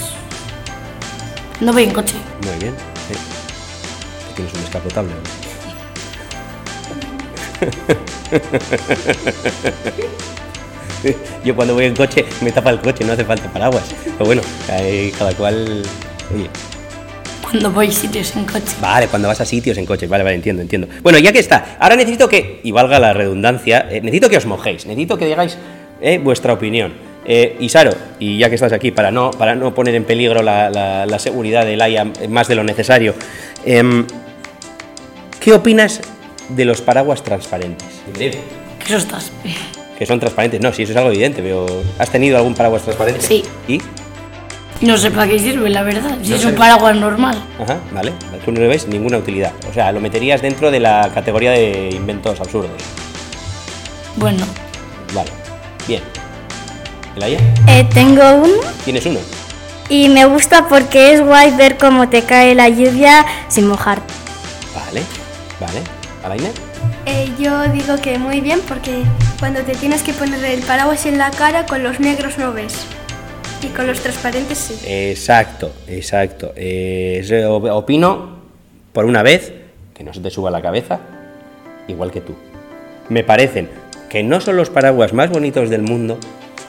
No 1.60 1.72
voy 1.72 1.84
en 1.84 1.92
coche. 1.92 2.16
Muy 2.44 2.58
bien. 2.58 2.74
sí. 3.08 3.14
Tienes 4.34 4.52
un 4.52 4.60
descapotable. 4.62 5.12
Yo 11.44 11.54
cuando 11.54 11.74
voy 11.74 11.84
en 11.84 11.94
coche 11.94 12.24
me 12.40 12.50
tapa 12.50 12.70
el 12.70 12.80
coche, 12.80 13.04
no 13.04 13.12
hace 13.12 13.24
falta 13.24 13.48
paraguas. 13.52 13.84
Pero 14.04 14.24
bueno, 14.24 14.42
eh, 14.70 15.14
cada 15.16 15.32
cual. 15.34 15.84
Oye, 16.34 16.50
Cuando 17.54 17.70
voy 17.70 17.92
sitios 17.92 18.34
en 18.34 18.44
coche. 18.46 18.74
Vale, 18.80 19.06
cuando 19.06 19.28
vas 19.28 19.40
a 19.40 19.44
sitios 19.44 19.78
en 19.78 19.86
coches, 19.86 20.08
vale, 20.08 20.24
vale, 20.24 20.34
entiendo, 20.36 20.60
entiendo. 20.60 20.88
Bueno, 21.02 21.18
ya 21.18 21.32
que 21.32 21.38
está, 21.38 21.76
ahora 21.78 21.94
necesito 21.94 22.28
que, 22.28 22.58
y 22.64 22.72
valga 22.72 22.98
la 22.98 23.12
redundancia, 23.12 23.86
eh, 23.88 24.00
necesito 24.00 24.28
que 24.28 24.36
os 24.38 24.44
mojéis, 24.46 24.86
necesito 24.86 25.16
que 25.16 25.26
digáis 25.26 25.56
eh, 26.00 26.18
vuestra 26.18 26.52
opinión. 26.52 26.92
Eh, 27.24 27.56
Isaro, 27.60 27.92
y 28.18 28.38
ya 28.38 28.48
que 28.48 28.56
estás 28.56 28.72
aquí, 28.72 28.90
para 28.90 29.12
no, 29.12 29.30
para 29.30 29.54
no 29.54 29.72
poner 29.72 29.94
en 29.94 30.02
peligro 30.04 30.42
la, 30.42 30.68
la- 30.68 31.06
la 31.06 31.18
seguridad 31.20 31.64
del 31.64 31.80
AIA 31.80 32.04
más 32.28 32.48
de 32.48 32.56
lo 32.56 32.64
necesario, 32.64 33.14
em, 33.64 34.04
¿qué 35.40 35.52
opinas 35.52 36.00
de 36.48 36.64
los 36.64 36.80
paraguas 36.82 37.22
transparentes? 37.22 37.88
Que 38.18 38.28
eso 38.84 38.96
estás. 38.96 39.30
Que 39.96 40.06
son 40.06 40.18
transparentes, 40.18 40.60
no, 40.60 40.72
si 40.72 40.82
eso 40.82 40.90
es 40.92 40.98
algo 40.98 41.10
evidente, 41.10 41.40
pero 41.40 41.66
¿has 41.98 42.10
tenido 42.10 42.36
algún 42.36 42.54
paraguas 42.54 42.82
transparente? 42.82 43.22
Sí. 43.22 43.44
¿Y? 43.68 43.80
No 44.84 44.96
sé 44.98 45.10
para 45.10 45.26
qué 45.28 45.38
sirve, 45.38 45.70
la 45.70 45.82
verdad. 45.82 46.18
Si 46.22 46.30
No 46.30 46.36
es 46.36 46.42
sé. 46.42 46.48
un 46.48 46.54
paraguas 46.56 46.96
normal. 46.96 47.36
Ajá, 47.62 47.78
vale, 47.92 48.12
tú 48.44 48.52
no 48.52 48.60
le 48.60 48.68
ves 48.68 48.86
ninguna 48.86 49.18
utilidad. 49.18 49.52
O 49.70 49.72
sea, 49.72 49.90
lo 49.92 50.00
meterías 50.00 50.42
dentro 50.42 50.70
de 50.70 50.80
la 50.80 51.10
categoría 51.14 51.52
de 51.52 51.90
inventos 51.92 52.40
absurdos. 52.40 52.70
Bueno, 54.16 54.44
Vale, 55.12 55.30
bien. 55.88 56.02
¿Elaya? 57.16 57.38
Eh, 57.68 57.86
tengo 57.94 58.22
uno 58.34 58.54
¿Tienes 58.84 59.06
uno? 59.06 59.20
y 59.88 60.08
me 60.08 60.24
gusta 60.24 60.66
porque 60.68 61.12
es 61.12 61.20
guay 61.24 61.52
ver 61.52 61.76
cómo 61.78 62.08
te 62.08 62.22
cae 62.22 62.54
la 62.54 62.68
lluvia 62.68 63.24
sin 63.48 63.68
mojar. 63.68 64.00
Vale, 64.74 65.02
vale. 65.60 65.80
¿Alaina? 66.24 66.48
Eh, 67.06 67.30
yo 67.38 67.68
digo 67.68 67.96
que 68.00 68.18
muy 68.18 68.40
bien 68.40 68.60
porque 68.66 69.02
cuando 69.38 69.60
te 69.60 69.74
tienes 69.74 70.02
que 70.02 70.12
poner 70.12 70.42
el 70.44 70.62
paraguas 70.62 71.06
en 71.06 71.18
la 71.18 71.30
cara, 71.30 71.66
con 71.66 71.82
los 71.82 72.00
negros 72.00 72.38
no 72.38 72.52
ves. 72.52 72.74
Y 73.64 73.68
con 73.68 73.86
los 73.86 74.00
transparentes 74.00 74.58
sí. 74.58 74.78
Exacto, 74.86 75.72
exacto. 75.88 76.52
Eh, 76.54 77.46
opino, 77.48 78.40
por 78.92 79.06
una 79.06 79.22
vez, 79.22 79.52
que 79.94 80.04
no 80.04 80.12
se 80.12 80.20
te 80.20 80.30
suba 80.30 80.50
la 80.50 80.60
cabeza, 80.60 81.00
igual 81.88 82.10
que 82.10 82.20
tú. 82.20 82.34
Me 83.08 83.24
parecen 83.24 83.70
que 84.10 84.22
no 84.22 84.40
son 84.40 84.56
los 84.56 84.68
paraguas 84.68 85.14
más 85.14 85.30
bonitos 85.30 85.70
del 85.70 85.82
mundo, 85.82 86.18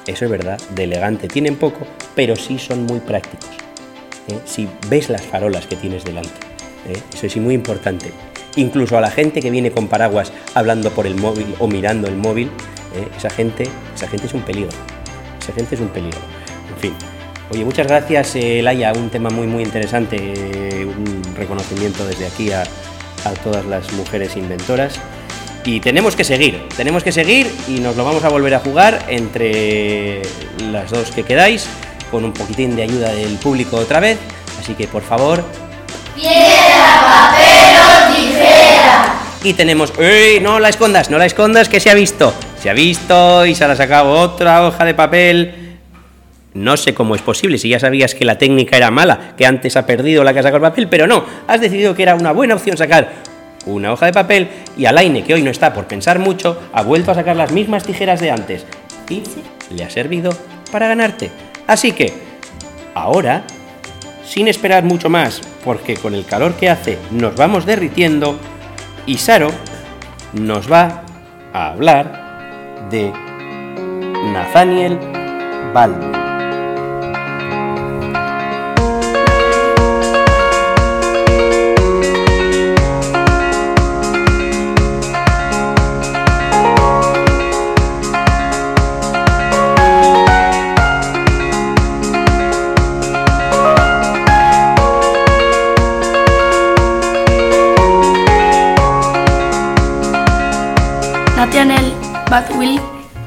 eso 0.08 0.25
es 0.25 0.31
verdad, 0.31 0.58
de 0.73 0.86
elegante 0.86 1.27
tienen 1.27 1.58
poco, 1.58 1.86
pero 2.15 2.36
sí 2.36 2.60
son 2.60 2.86
muy 2.86 2.99
prácticos. 3.01 3.49
¿eh? 4.29 4.39
Si 4.45 4.69
ves 4.89 5.10
las 5.10 5.21
farolas 5.21 5.67
que 5.67 5.75
tienes 5.75 6.05
delante, 6.05 6.29
¿eh? 6.88 6.97
eso 7.13 7.25
es 7.25 7.38
muy 7.38 7.55
importante. 7.55 8.12
Incluso 8.55 8.97
a 8.97 9.01
la 9.01 9.12
gente 9.12 9.41
que 9.41 9.51
viene 9.51 9.71
con 9.71 9.89
paraguas 9.89 10.31
hablando 10.53 10.91
por 10.91 11.08
el 11.08 11.15
móvil 11.15 11.55
o 11.60 11.67
mirando 11.67 12.08
el 12.08 12.15
móvil, 12.15 12.47
¿eh? 12.95 13.08
esa 13.17 13.29
gente, 13.29 13.67
esa 13.93 14.08
gente 14.08 14.27
es 14.27 14.34
un 14.34 14.43
peligro. 14.43 14.71
Esa 15.41 15.51
gente 15.51 15.75
es 15.75 15.81
un 15.81 15.89
peligro. 15.89 16.19
Fin. 16.86 16.95
Oye, 17.50 17.65
muchas 17.65 17.88
gracias, 17.88 18.36
eh, 18.36 18.62
Laia. 18.62 18.93
Un 18.93 19.10
tema 19.10 19.32
muy, 19.32 19.48
muy 19.48 19.63
interesante. 19.63 20.17
eh, 20.19 20.86
un 20.86 21.24
reconocimiento 21.36 22.06
desde 22.06 22.28
aquí 22.28 22.52
a, 22.52 22.62
a 22.62 23.32
todas 23.43 23.65
las 23.65 23.91
mujeres 23.93 24.38
inventoras. 24.38 25.00
Y 25.63 25.80
tenemos 25.80 26.15
que 26.15 26.24
seguir, 26.24 26.67
tenemos 26.78 27.04
que 27.04 27.12
seguir 27.12 27.52
y 27.67 27.80
nos 27.80 27.95
lo 27.95 28.06
vamos 28.06 28.24
a 28.24 28.30
volver 28.30 28.54
a 28.54 28.60
jugar 28.60 29.04
entre 29.08 30.21
las 30.71 30.91
dos 30.91 31.10
que 31.10 31.24
quedáis, 31.24 31.65
con 32.12 32.24
un 32.24 32.34
poquitín 32.34 32.76
de 32.76 32.84
ayuda 32.84 33.12
del 33.13 33.36
público 33.38 33.78
otra 33.78 34.00
vez. 34.00 34.19
Así 34.60 34.76
que 34.76 34.88
por 34.88 35.02
favor. 35.02 35.43
Y 39.43 39.54
tenemos. 39.54 39.91
¡Ey! 39.98 40.39
No 40.39 40.60
la 40.60 40.69
escondas, 40.69 41.10
no 41.10 41.17
la 41.17 41.26
escondas, 41.26 41.67
que 41.67 41.80
se 41.80 41.89
ha 41.89 41.95
visto. 41.95 42.32
Se 42.62 42.69
ha 42.69 42.74
visto 42.74 43.43
y 43.45 43.56
se 43.56 43.65
ha 43.65 43.76
sacado 43.76 44.12
otra 44.12 44.67
hoja 44.67 44.86
de 44.86 44.93
papel. 44.93 45.64
No 46.56 46.78
sé 46.78 46.94
cómo 46.94 47.15
es 47.15 47.22
posible, 47.22 47.58
si 47.58 47.68
ya 47.68 47.80
sabías 47.82 48.15
que 48.15 48.24
la 48.24 48.38
técnica 48.38 48.78
era 48.78 48.89
mala, 48.89 49.34
que 49.38 49.46
antes 49.46 49.76
ha 49.76 49.86
perdido 49.86 50.24
la 50.24 50.34
que 50.34 50.41
sacado 50.41 50.58
el 50.58 50.72
papel, 50.72 50.88
pero 50.88 51.06
no, 51.06 51.26
has 51.48 51.60
decidido 51.60 51.94
que 51.94 52.04
era 52.04 52.15
una 52.15 52.32
buena 52.32 52.56
opción 52.56 52.78
sacar 52.78 53.12
una 53.65 53.91
hoja 53.91 54.06
de 54.06 54.13
papel 54.13 54.48
y 54.78 54.86
Alaine, 54.86 55.26
que 55.26 55.34
hoy 55.34 55.41
no 55.41 55.52
está 55.52 55.74
por 55.74 55.86
pensar 55.86 56.18
mucho, 56.18 56.62
ha 56.72 56.82
vuelto 56.82 57.12
a 57.12 57.15
sacar 57.15 57.36
las 57.36 57.52
mismas 57.52 57.84
tijeras 57.84 58.22
de 58.22 58.32
antes 58.32 58.65
y 59.10 59.24
le 59.74 59.84
ha 59.84 59.89
servido 59.89 60.32
para 60.72 60.88
ganarte. 60.88 61.30
Así 61.68 61.91
que, 61.91 62.13
ahora, 62.94 63.44
sin 64.26 64.48
esperar 64.48 64.86
mucho 64.86 65.10
más, 65.10 65.41
porque 65.65 65.96
con 65.96 66.15
el 66.15 66.26
calor 66.26 66.54
que 66.56 66.70
hace 66.70 66.98
nos 67.12 67.36
vamos 67.36 67.65
derritiendo, 67.65 68.39
y 69.06 69.18
Saro 69.18 69.52
nos 70.32 70.72
va 70.72 71.04
a 71.52 71.72
hablar 71.72 72.88
de 72.89 73.12
Nathaniel 74.32 74.98
Baldwin. 75.74 76.24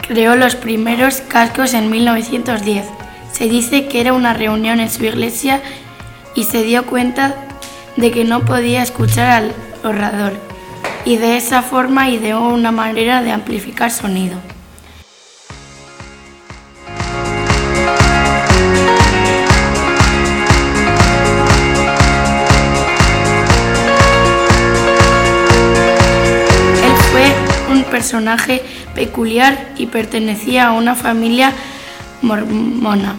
Creó 0.09 0.35
los 0.35 0.57
primeros 0.57 1.21
cascos 1.21 1.75
en 1.75 1.91
1910. 1.91 2.87
Se 3.31 3.49
dice 3.49 3.87
que 3.87 4.01
era 4.01 4.15
una 4.15 4.35
reunión 4.35 4.81
en 4.81 4.91
su 4.91 5.05
iglesia 5.05 5.63
y 6.35 6.45
se 6.45 6.65
dio 6.65 6.87
cuenta 6.87 7.37
de 7.97 8.11
que 8.11 8.25
no 8.25 8.45
podía 8.45 8.83
escuchar 8.83 9.31
al 9.31 9.53
orador 9.85 10.33
y 11.05 11.17
de 11.17 11.37
esa 11.37 11.63
forma 11.63 12.09
ideó 12.09 12.49
una 12.49 12.73
manera 12.73 13.23
de 13.23 13.33
amplificar 13.33 13.91
sonido. 13.91 14.39
Personaje 28.09 28.63
peculiar 28.95 29.75
y 29.77 29.85
pertenecía 29.85 30.69
a 30.69 30.73
una 30.73 30.95
familia 30.95 31.53
mormona. 32.23 33.17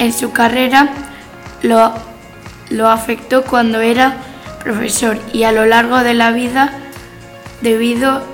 En 0.00 0.12
su 0.12 0.32
carrera 0.32 0.88
lo, 1.62 1.92
lo 2.70 2.88
afectó 2.88 3.44
cuando 3.44 3.80
era 3.80 4.16
profesor 4.64 5.20
y 5.32 5.44
a 5.44 5.52
lo 5.52 5.66
largo 5.66 5.98
de 5.98 6.14
la 6.14 6.32
vida 6.32 6.72
debido 7.60 8.24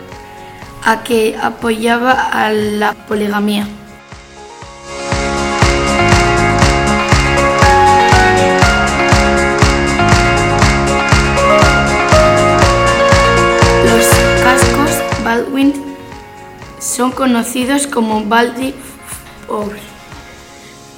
a 0.87 1.02
que 1.02 1.37
apoyaba 1.38 2.12
a 2.12 2.50
la 2.50 2.94
poligamia. 2.94 3.66
Son 17.00 17.12
conocidos 17.12 17.86
como 17.86 18.26
Baldy 18.26 18.74
Four. 19.46 19.74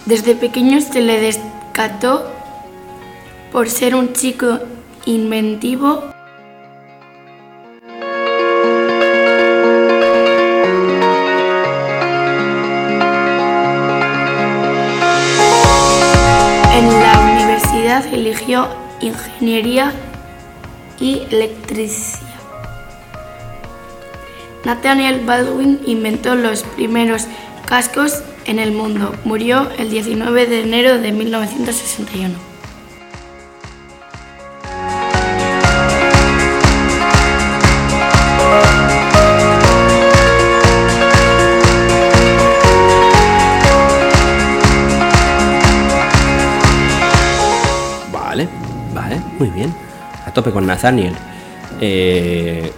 Desde 0.05 0.35
pequeño 0.35 0.81
se 0.81 1.01
le 1.01 1.21
descató 1.21 2.29
por 3.53 3.71
ser 3.71 3.95
un 3.95 4.12
chico 4.12 4.59
inventivo 5.07 6.03
En 16.75 16.88
la 17.01 17.21
universidad 17.33 18.05
eligió 18.12 18.67
ingeniería 19.01 19.93
y 20.99 21.21
electricidad. 21.31 22.32
Nathaniel 24.64 25.22
Baldwin 25.27 25.81
inventó 25.87 26.37
los 26.37 26.62
primeros 26.62 27.27
cascos 27.66 28.22
en 28.44 28.61
el 28.61 28.72
mundo. 28.72 29.12
Murió 29.25 29.68
el 29.79 29.90
19 29.90 30.46
de 30.46 30.61
enero 30.61 30.98
de 30.98 31.11
1961. 31.11 32.35
Vale, 48.12 48.48
vale, 48.94 49.20
muy 49.38 49.51
bien. 49.51 49.75
A 50.25 50.33
tope 50.33 50.53
con 50.53 50.66
Nathaniel. 50.66 51.14
Eh, 51.81 52.72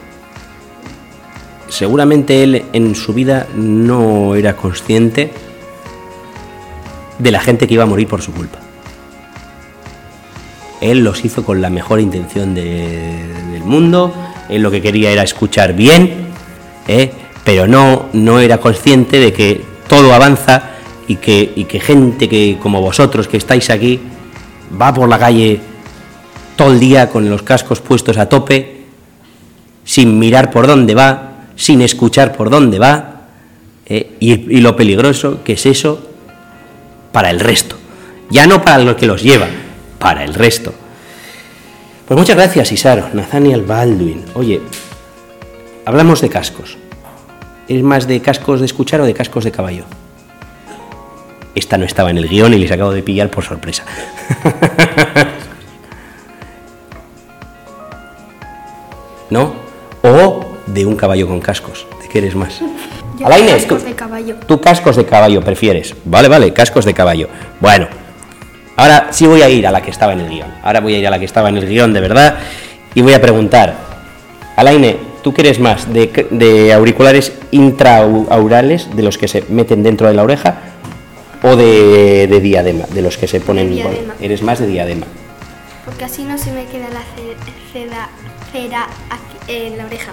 seguramente 1.74 2.42
él 2.42 2.64
en 2.72 2.94
su 2.94 3.12
vida 3.12 3.46
no 3.54 4.34
era 4.34 4.56
consciente 4.56 5.32
de 7.18 7.30
la 7.30 7.40
gente 7.40 7.66
que 7.66 7.74
iba 7.74 7.82
a 7.84 7.87
morir 7.87 8.06
por 8.08 8.22
su 8.22 8.32
culpa. 8.32 8.58
Él 10.80 11.02
los 11.02 11.24
hizo 11.24 11.44
con 11.44 11.60
la 11.62 11.70
mejor 11.70 12.00
intención 12.00 12.54
de- 12.54 13.22
del 13.52 13.62
mundo, 13.64 14.12
él 14.48 14.62
lo 14.62 14.70
que 14.70 14.82
quería 14.82 15.10
era 15.10 15.22
escuchar 15.22 15.74
bien, 15.74 16.26
¿eh? 16.88 17.10
pero 17.44 17.66
no, 17.66 18.06
no 18.12 18.38
era 18.40 18.58
consciente 18.58 19.18
de 19.18 19.32
que 19.32 19.60
todo 19.88 20.12
avanza 20.14 20.70
y 21.08 21.16
que, 21.16 21.52
y 21.56 21.64
que 21.64 21.80
gente 21.80 22.28
que 22.28 22.58
como 22.60 22.80
vosotros 22.80 23.28
que 23.28 23.37
estáis 23.37 23.70
aquí 23.70 24.00
va 24.80 24.92
por 24.92 25.08
la 25.08 25.18
calle 25.18 25.60
todo 26.56 26.72
el 26.72 26.80
día 26.80 27.08
con 27.10 27.28
los 27.28 27.42
cascos 27.42 27.80
puestos 27.80 28.16
a 28.16 28.28
tope, 28.28 28.82
sin 29.84 30.18
mirar 30.18 30.50
por 30.50 30.66
dónde 30.66 30.94
va, 30.94 31.33
sin 31.56 31.82
escuchar 31.82 32.36
por 32.36 32.50
dónde 32.50 32.78
va, 32.78 33.22
¿eh? 33.86 34.16
y, 34.20 34.60
lo 34.60 34.76
peligroso 34.76 35.42
que 35.44 35.54
es 35.54 35.66
eso 35.66 36.00
para 37.12 37.30
el 37.30 37.40
resto. 37.40 37.76
Ya 38.30 38.46
no 38.46 38.62
para 38.62 38.78
lo 38.78 38.96
que 38.96 39.06
los 39.06 39.22
lleva, 39.22 39.46
para 39.98 40.24
el 40.24 40.34
resto. 40.34 40.74
Pues 42.06 42.18
muchas 42.18 42.36
gracias, 42.36 42.72
Isaro. 42.72 43.08
Nathaniel 43.12 43.62
Baldwin. 43.62 44.24
Oye, 44.34 44.60
hablamos 45.84 46.20
de 46.20 46.28
cascos. 46.28 46.76
¿Es 47.68 47.82
más 47.82 48.06
de 48.06 48.20
cascos 48.20 48.60
de 48.60 48.66
escuchar 48.66 49.00
o 49.00 49.06
de 49.06 49.14
cascos 49.14 49.44
de 49.44 49.52
caballo? 49.52 49.84
Esta 51.54 51.78
no 51.78 51.86
estaba 51.86 52.10
en 52.10 52.18
el 52.18 52.28
guion 52.28 52.52
y 52.52 52.58
les 52.58 52.70
acabo 52.72 52.92
de 52.92 53.02
pillar 53.02 53.30
por 53.30 53.44
sorpresa. 53.44 53.84
¿No? 59.30 59.54
O 60.02 60.43
de 60.66 60.87
un 60.87 60.96
caballo 60.96 61.27
con 61.29 61.40
cascos. 61.40 61.87
¿De 62.03 62.09
qué 62.09 62.18
eres 62.18 62.35
más? 62.35 62.61
Yo 63.18 63.27
Alaine, 63.27 63.53
cascos 63.53 63.83
tú- 63.83 63.88
de 63.88 63.94
caballo. 63.94 64.37
Tú 64.46 64.61
cascos 64.61 64.96
de 64.96 65.05
caballo 65.07 65.40
prefieres. 65.42 65.94
Vale, 66.05 66.29
vale, 66.29 66.53
cascos 66.53 66.85
de 66.85 66.94
caballo. 66.94 67.29
Bueno, 67.61 67.87
ahora 68.77 69.09
sí 69.11 69.27
voy 69.27 69.42
a 69.42 69.48
ir 69.48 69.66
a 69.66 69.70
la 69.70 69.81
que 69.83 69.90
estaba 69.90 70.12
en 70.14 70.20
el 70.20 70.29
guion. 70.29 70.53
Ahora 70.62 70.81
voy 70.81 70.94
a 70.94 70.98
ir 70.98 71.07
a 71.07 71.11
la 71.11 71.18
que 71.18 71.24
estaba 71.24 71.48
en 71.48 71.57
el 71.57 71.68
guion 71.68 71.92
de 71.92 72.00
verdad 72.00 72.37
y 72.94 73.03
voy 73.03 73.12
a 73.14 73.20
preguntar. 73.20 73.77
Alaine, 74.57 74.96
¿tú 75.22 75.33
qué 75.35 75.42
eres 75.42 75.59
más? 75.61 75.92
¿De, 75.92 76.27
de 76.31 76.72
auriculares 76.72 77.33
intraaurales, 77.50 78.94
de 78.96 79.03
los 79.03 79.18
que 79.18 79.29
se 79.29 79.44
meten 79.48 79.83
dentro 79.83 80.09
de 80.09 80.14
la 80.14 80.22
oreja? 80.22 80.57
¿O 81.42 81.57
de, 81.57 82.27
de 82.27 82.40
diadema, 82.40 82.87
de 82.90 83.03
los 83.03 83.18
que 83.18 83.29
se 83.29 83.38
ponen... 83.40 83.68
De 83.68 83.74
diadema. 83.74 84.14
Eres 84.20 84.42
más 84.42 84.59
de 84.61 84.66
diadema. 84.66 85.07
Porque 85.85 86.05
así 86.05 86.24
no 86.24 86.38
se 86.38 86.50
me 86.53 86.64
queda 86.64 86.88
la 86.88 87.00
ce- 87.00 87.37
cera, 87.72 88.09
cera 88.50 88.87
aquí 89.11 89.53
en 89.53 89.77
la 89.77 89.85
oreja. 89.85 90.12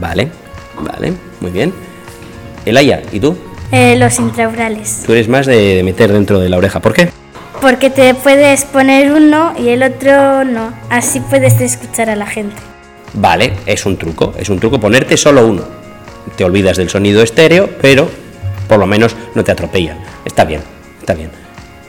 Vale, 0.00 0.28
vale, 0.80 1.12
muy 1.40 1.50
bien. 1.50 1.72
Elaya, 2.64 3.02
¿y 3.12 3.20
tú? 3.20 3.36
Eh, 3.70 3.96
los 3.96 4.18
intraurales. 4.18 5.02
Tú 5.06 5.12
eres 5.12 5.28
más 5.28 5.46
de, 5.46 5.76
de 5.76 5.82
meter 5.82 6.12
dentro 6.12 6.40
de 6.40 6.48
la 6.48 6.56
oreja. 6.56 6.80
¿Por 6.80 6.92
qué? 6.92 7.08
Porque 7.60 7.90
te 7.90 8.14
puedes 8.14 8.64
poner 8.64 9.12
uno 9.12 9.52
y 9.58 9.68
el 9.68 9.82
otro 9.82 10.44
no. 10.44 10.72
Así 10.88 11.20
puedes 11.20 11.60
escuchar 11.60 12.08
a 12.10 12.16
la 12.16 12.26
gente. 12.26 12.56
Vale, 13.12 13.52
es 13.66 13.84
un 13.86 13.96
truco, 13.96 14.34
es 14.38 14.48
un 14.48 14.58
truco 14.58 14.80
ponerte 14.80 15.16
solo 15.16 15.46
uno. 15.46 15.64
Te 16.36 16.44
olvidas 16.44 16.76
del 16.78 16.88
sonido 16.88 17.22
estéreo, 17.22 17.68
pero 17.80 18.08
por 18.68 18.78
lo 18.78 18.86
menos 18.86 19.14
no 19.34 19.44
te 19.44 19.52
atropellan. 19.52 19.98
Está 20.24 20.44
bien, 20.44 20.62
está 21.00 21.14
bien. 21.14 21.30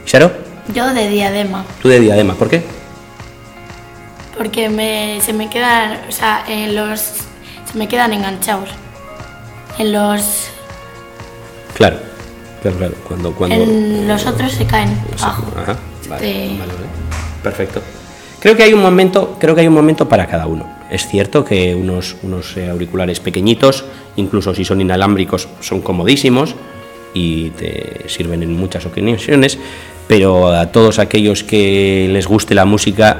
¿Sharo? 0.04 0.30
Yo 0.74 0.92
de 0.92 1.08
diadema, 1.08 1.64
Tú 1.80 1.88
de 1.88 2.00
diadema, 2.00 2.34
¿por 2.34 2.48
qué? 2.48 2.62
porque 4.36 4.68
me, 4.68 5.20
se 5.20 5.32
me 5.32 5.48
quedan, 5.48 5.98
o 6.08 6.12
sea, 6.12 6.42
en 6.48 6.74
los, 6.74 7.12
me 7.74 7.88
quedan 7.88 8.12
enganchados. 8.12 8.70
En 9.78 9.92
los, 9.92 10.50
Claro, 11.74 11.96
claro, 12.60 12.76
claro. 12.76 12.94
Cuando, 13.06 13.32
cuando... 13.32 13.56
en 13.56 14.06
los 14.06 14.26
otros 14.26 14.52
se 14.52 14.66
caen 14.66 14.96
abajo. 15.20 15.44
Ajá, 15.56 15.76
vale, 16.08 16.58
vale. 16.58 16.72
Perfecto. 17.42 17.82
Creo 18.40 18.56
que 18.56 18.64
hay 18.64 18.74
un 18.74 18.82
momento, 18.82 19.36
creo 19.38 19.54
que 19.54 19.62
hay 19.62 19.68
un 19.68 19.74
momento 19.74 20.08
para 20.08 20.26
cada 20.26 20.46
uno. 20.46 20.68
Es 20.90 21.06
cierto 21.06 21.44
que 21.44 21.74
unos, 21.74 22.16
unos 22.22 22.56
eh, 22.56 22.68
auriculares 22.68 23.20
pequeñitos, 23.20 23.84
incluso 24.16 24.54
si 24.54 24.64
son 24.64 24.80
inalámbricos, 24.80 25.48
son 25.60 25.80
comodísimos 25.80 26.54
y 27.14 27.50
te 27.50 28.08
sirven 28.08 28.42
en 28.42 28.52
muchas 28.52 28.84
ocasiones, 28.84 29.58
pero 30.08 30.48
a 30.48 30.66
todos 30.72 30.98
aquellos 30.98 31.44
que 31.44 32.08
les 32.10 32.26
guste 32.26 32.54
la 32.54 32.64
música 32.64 33.18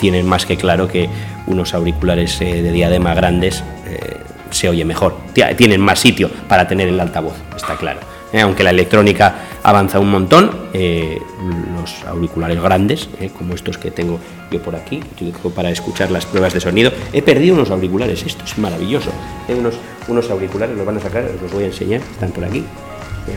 tienen 0.00 0.26
más 0.26 0.46
que 0.46 0.56
claro 0.56 0.88
que 0.88 1.08
unos 1.46 1.74
auriculares 1.74 2.40
eh, 2.40 2.62
de 2.62 2.72
diadema 2.72 3.14
grandes 3.14 3.62
eh, 3.86 4.16
se 4.50 4.68
oye 4.68 4.84
mejor, 4.84 5.16
Ti- 5.32 5.42
tienen 5.56 5.80
más 5.80 5.98
sitio 5.98 6.30
para 6.48 6.66
tener 6.68 6.88
el 6.88 6.98
altavoz, 7.00 7.34
está 7.56 7.76
claro. 7.76 8.00
Eh, 8.32 8.40
aunque 8.40 8.64
la 8.64 8.70
electrónica 8.70 9.34
avanza 9.62 10.00
un 10.00 10.10
montón, 10.10 10.50
los 10.72 12.04
auriculares 12.06 12.60
grandes, 12.60 13.08
como 13.38 13.54
estos 13.54 13.78
que 13.78 13.90
tengo 13.92 14.18
yo 14.50 14.60
por 14.60 14.74
aquí, 14.74 15.00
utilizo 15.12 15.50
para 15.50 15.70
escuchar 15.70 16.10
las 16.10 16.26
pruebas 16.26 16.52
de 16.52 16.60
sonido, 16.60 16.90
he 17.12 17.22
perdido 17.22 17.54
unos 17.54 17.70
auriculares, 17.70 18.24
esto 18.26 18.44
es 18.44 18.58
maravilloso. 18.58 19.10
Unos, 19.48 19.74
unos 20.08 20.28
auriculares, 20.30 20.76
los 20.76 20.84
van 20.84 20.96
a 20.96 21.00
sacar, 21.00 21.24
os 21.34 21.42
los 21.42 21.52
voy 21.52 21.62
a 21.64 21.66
enseñar, 21.66 22.00
están 22.00 22.30
por 22.32 22.44
aquí. 22.44 22.64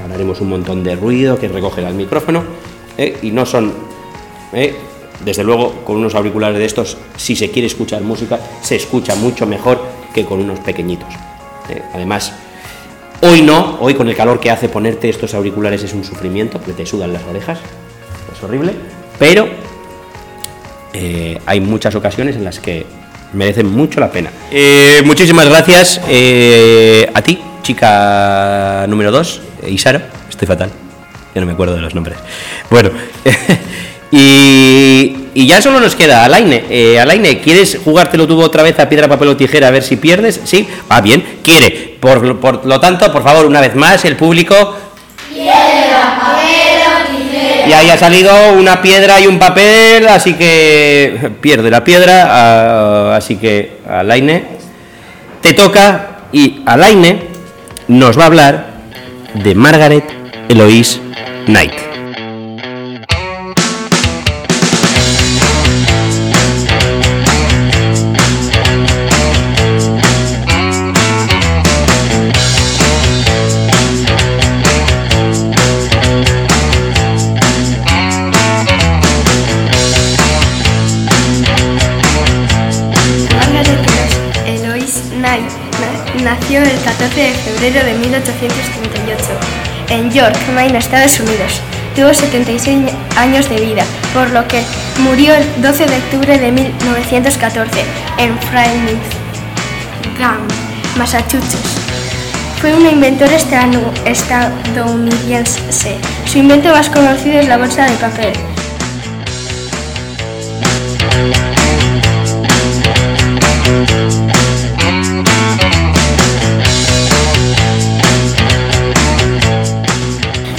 Ahora 0.02 0.16
haremos 0.16 0.42
un 0.42 0.50
montón 0.50 0.84
de 0.84 0.96
ruido 0.96 1.38
que 1.40 1.48
recogerá 1.48 1.90
el 1.90 1.96
micrófono 1.96 2.44
y 3.22 3.30
no 3.32 3.46
son 3.46 3.74
desde 5.24 5.44
luego, 5.44 5.84
con 5.84 5.98
unos 5.98 6.16
auriculares 6.16 6.58
de 6.58 6.66
estos, 6.66 6.98
si 7.16 7.36
se 7.36 7.50
quiere 7.50 7.68
escuchar 7.68 8.02
música, 8.02 8.40
se 8.62 8.76
escucha 8.76 9.16
mucho 9.16 9.46
mejor 9.46 9.82
que 10.14 10.26
con 10.26 10.40
unos 10.40 10.60
pequeñitos. 10.60 11.10
Eh, 11.70 11.82
además, 11.94 12.34
hoy 13.22 13.42
no, 13.42 13.78
hoy 13.80 13.94
con 13.96 14.08
el 14.08 14.16
calor 14.16 14.40
que 14.40 14.52
hace 14.52 14.70
ponerte 14.70 15.10
estos 15.10 15.34
auriculares 15.34 15.84
es 15.84 15.94
un 15.94 16.04
sufrimiento, 16.04 16.60
porque 16.60 16.74
te 16.74 16.86
sudan 16.86 17.14
las 17.14 17.24
orejas, 17.24 17.60
es 18.36 18.44
horrible, 18.44 18.74
pero 19.18 19.48
eh, 20.94 21.40
hay 21.46 21.60
muchas 21.60 21.96
ocasiones 21.96 22.36
en 22.36 22.44
las 22.44 22.60
que 22.60 22.86
merecen 23.34 23.70
mucho 23.70 24.00
la 24.00 24.12
pena. 24.12 24.32
Eh, 24.52 25.02
muchísimas 25.04 25.50
gracias 25.50 26.00
a 26.00 27.22
ti, 27.22 27.40
chica 27.64 28.86
número 28.88 29.12
2, 29.12 29.42
Isaro, 29.68 30.00
estoy 30.30 30.48
fatal, 30.48 30.70
ya 31.34 31.42
no 31.42 31.48
me 31.48 31.54
acuerdo 31.54 31.76
de 31.76 31.82
los 31.82 31.96
nombres. 31.96 32.18
Bueno, 32.70 32.92
y, 34.12 35.28
Y 35.38 35.46
ya 35.46 35.62
solo 35.62 35.80
nos 35.80 35.96
queda 35.96 36.26
Alaine. 36.26 36.66
Eh, 36.68 37.00
Alaine, 37.00 37.40
¿quieres 37.40 37.78
jugártelo 37.84 38.26
tú 38.28 38.42
otra 38.42 38.64
vez 38.64 38.80
a 38.80 38.90
piedra, 38.90 39.08
papel 39.08 39.28
o 39.28 39.38
tijera 39.38 39.68
a 39.68 39.72
ver 39.72 39.84
si 39.84 39.98
pierdes? 39.98 40.42
Sí, 40.46 40.68
va 40.92 41.00
bien, 41.00 41.24
quiere. 41.44 41.96
Por, 42.00 42.40
por 42.40 42.66
lo 42.66 42.80
tanto, 42.80 43.12
por 43.12 43.22
favor, 43.22 43.46
una 43.46 43.62
vez 43.62 43.76
más, 43.76 44.04
el 44.06 44.16
público. 44.16 44.76
Piedra, 45.32 46.20
papel 46.20 46.80
o 46.88 47.18
tijera. 47.18 47.68
Y 47.68 47.74
ahí 47.74 47.90
ha 47.92 47.98
salido 48.00 48.54
una 48.54 48.82
piedra 48.82 49.22
y 49.22 49.28
un 49.28 49.38
papel, 49.38 50.08
así 50.08 50.34
que 50.34 51.34
pierde 51.40 51.70
la 51.70 51.84
piedra. 51.84 52.28
ah, 52.30 53.16
así 53.16 53.36
que, 53.36 53.78
Alaine, 53.88 54.44
te 55.42 55.54
toca. 55.54 56.22
Y 56.32 56.62
Alaine 56.66 57.28
nos 57.88 58.18
va 58.18 58.24
a 58.24 58.26
hablar 58.26 58.66
de 59.36 59.54
Margaret 59.54 60.04
Eloise 60.50 61.00
Knight. 61.46 61.97
Nació 86.24 86.62
el 86.62 86.80
14 86.86 87.22
de 87.22 87.34
febrero 87.34 87.86
de 87.86 87.94
1838 87.96 89.24
en 89.90 90.10
York, 90.12 90.36
Maine, 90.56 90.78
Estados 90.78 91.20
Unidos. 91.20 91.60
Tuvo 91.96 92.14
76 92.14 92.80
años 93.18 93.50
de 93.50 93.60
vida, 93.60 93.84
por 94.14 94.30
lo 94.30 94.48
que 94.48 94.62
murió 95.00 95.34
el 95.36 95.44
12 95.62 95.86
de 95.86 95.98
octubre 95.98 96.38
de 96.40 96.52
1914 96.52 97.84
en 98.18 98.38
Framingham, 98.50 98.98
Massachusetts. 100.98 101.76
Fue 102.62 102.74
una 102.74 102.90
inventora 102.92 103.36
estanu- 103.38 103.92
estadounidense. 104.06 105.98
Su 106.26 106.38
invento 106.38 106.70
más 106.70 106.90
conocido 106.90 107.40
es 107.40 107.48
la 107.48 107.58
bolsa 107.58 107.86
de 107.86 107.92
papel. 107.98 108.34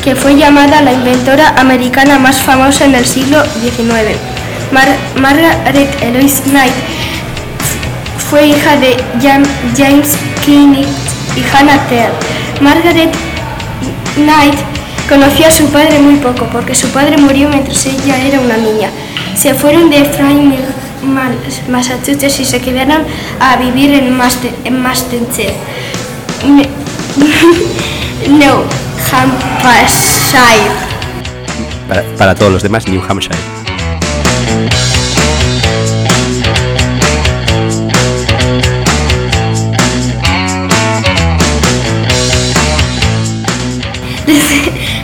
Que 0.08 0.16
fue 0.16 0.36
llamada 0.36 0.80
la 0.80 0.90
inventora 0.94 1.50
americana 1.58 2.18
más 2.18 2.36
famosa 2.40 2.86
en 2.86 2.94
el 2.94 3.04
siglo 3.04 3.42
XIX. 3.60 4.16
Mar- 4.72 4.96
Margaret 5.20 5.90
Eloise 6.02 6.44
Knight 6.44 6.72
fue 8.30 8.46
hija 8.46 8.76
de 8.78 8.96
Jam- 9.20 9.44
James 9.76 10.16
Knight 10.46 10.88
y 11.36 11.42
Hannah 11.54 11.78
Tell. 11.90 12.10
Margaret 12.62 13.10
Knight 14.16 14.54
conoció 15.10 15.46
a 15.46 15.50
su 15.50 15.66
padre 15.66 15.98
muy 15.98 16.14
poco 16.16 16.46
porque 16.50 16.74
su 16.74 16.88
padre 16.88 17.18
murió 17.18 17.50
mientras 17.50 17.84
ella 17.84 18.16
era 18.16 18.40
una 18.40 18.56
niña. 18.56 18.88
Se 19.36 19.52
fueron 19.52 19.90
de 19.90 20.06
Framingham, 20.06 20.62
Massachusetts 21.68 22.40
y 22.40 22.46
se 22.46 22.62
quedaron 22.62 23.02
a 23.40 23.56
vivir 23.56 23.92
en, 23.92 24.18
Maste- 24.18 24.54
en 24.64 24.80
Massachusetts. 24.80 25.52
New 28.26 28.87
Hampshire. 29.10 30.70
Para, 31.88 32.02
para 32.16 32.34
todos 32.34 32.52
los 32.52 32.62
demás, 32.62 32.86
New 32.88 33.02
Hampshire. 33.08 33.36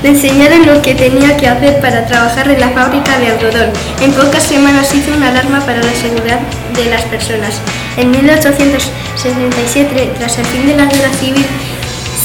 Le 0.03 0.11
enseñaron 0.11 0.67
lo 0.67 0.83
que 0.83 0.95
tenía 0.95 1.35
que 1.39 1.49
hacer 1.49 1.81
para 1.81 2.05
trabajar 2.05 2.51
en 2.51 2.61
la 2.61 2.69
fábrica 2.69 3.19
de 3.19 3.29
algodón. 3.29 3.71
En 4.03 4.13
pocas 4.13 4.43
semanas 4.43 4.95
hizo 4.95 5.17
una 5.17 5.29
alarma 5.29 5.61
para 5.61 5.83
la 5.83 5.95
seguridad 5.95 6.41
de 6.77 6.85
las 6.91 7.01
personas. 7.05 7.59
En 7.97 8.11
1867, 8.11 10.13
tras 10.19 10.39
el 10.39 10.45
fin 10.45 10.67
de 10.67 10.77
la 10.77 10.85
guerra 10.85 11.11
civil, 11.19 11.47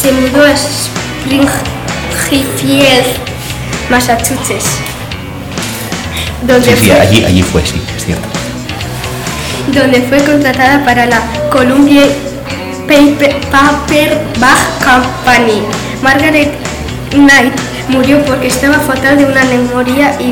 se 0.01 0.11
mudó 0.11 0.43
a 0.43 0.53
Springfield, 1.25 3.05
Massachusetts, 3.89 4.65
donde, 6.43 6.75
Sí, 6.75 6.83
sí, 6.83 6.89
fue, 6.91 6.99
allí, 7.01 7.25
allí 7.25 7.43
fue, 7.43 7.61
sí, 7.65 7.81
es 7.97 8.05
cierto. 8.05 8.27
donde 9.73 10.01
fue 10.03 10.19
contratada 10.23 10.83
para 10.85 11.05
la 11.05 11.21
Columbia 11.51 12.03
Paper, 12.87 13.39
Paperback 13.51 14.59
Company. 14.83 15.61
Margaret 16.01 16.49
Knight 17.11 17.53
murió 17.89 18.23
porque 18.25 18.47
estaba 18.47 18.79
fatal 18.79 19.17
de 19.17 19.25
una 19.25 19.43
neumonía 19.43 20.15
y, 20.19 20.31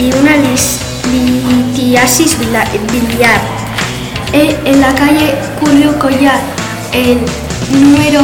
y 0.00 0.12
una 0.20 0.36
lis- 0.36 0.78
litiasis 1.10 2.36
biliar. 2.38 3.40
Eh, 4.32 4.56
En 4.64 4.80
la 4.80 4.92
calle 4.94 5.34
Julio 5.60 5.98
Collar, 5.98 6.40
el 6.92 7.18
número 7.70 8.20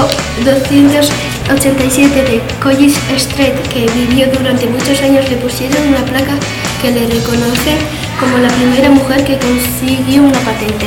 287 1.50 2.30
de 2.30 2.40
Collis 2.62 2.96
Street, 3.16 3.54
que 3.72 3.84
vivió 3.90 4.28
durante 4.28 4.68
muchos 4.68 5.02
años, 5.02 5.28
le 5.28 5.36
pusieron 5.36 5.88
una 5.88 6.04
placa 6.04 6.34
que 6.80 6.92
le 6.92 7.08
reconoce 7.08 7.74
como 8.20 8.38
la 8.38 8.48
primera 8.50 8.88
mujer 8.88 9.24
que 9.24 9.36
consiguió 9.36 10.22
una 10.22 10.38
patente. 10.38 10.86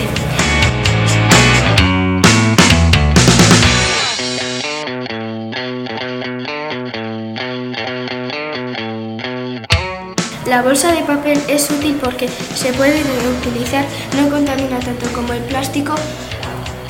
La 10.48 10.62
bolsa 10.62 10.94
de 10.94 11.02
papel 11.02 11.42
es 11.50 11.70
útil 11.72 12.00
porque 12.02 12.30
se 12.56 12.72
puede 12.72 13.04
reutilizar, 13.04 13.84
no 14.16 14.30
contamina 14.30 14.80
tanto 14.80 15.12
como 15.12 15.34
el 15.34 15.42
plástico 15.42 15.96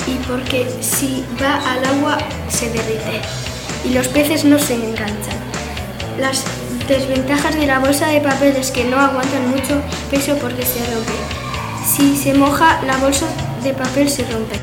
y 0.06 0.14
porque 0.28 0.70
si 0.80 1.24
va 1.42 1.56
al 1.72 1.84
agua 1.86 2.18
se 2.48 2.68
derrite 2.68 3.43
y 3.84 3.90
los 3.90 4.08
peces 4.08 4.44
no 4.44 4.58
se 4.58 4.74
enganchan. 4.74 5.36
Las 6.18 6.44
desventajas 6.88 7.54
de 7.54 7.66
la 7.66 7.78
bolsa 7.78 8.08
de 8.08 8.20
papel 8.20 8.56
es 8.56 8.70
que 8.70 8.84
no 8.84 8.98
aguantan 8.98 9.50
mucho 9.50 9.80
peso 10.10 10.36
porque 10.40 10.64
se 10.64 10.80
rompe. 10.92 11.12
Si 11.86 12.16
se 12.16 12.34
moja, 12.34 12.80
la 12.86 12.96
bolsa 12.98 13.26
de 13.62 13.72
papel 13.74 14.08
se 14.08 14.24
rompe. 14.24 14.60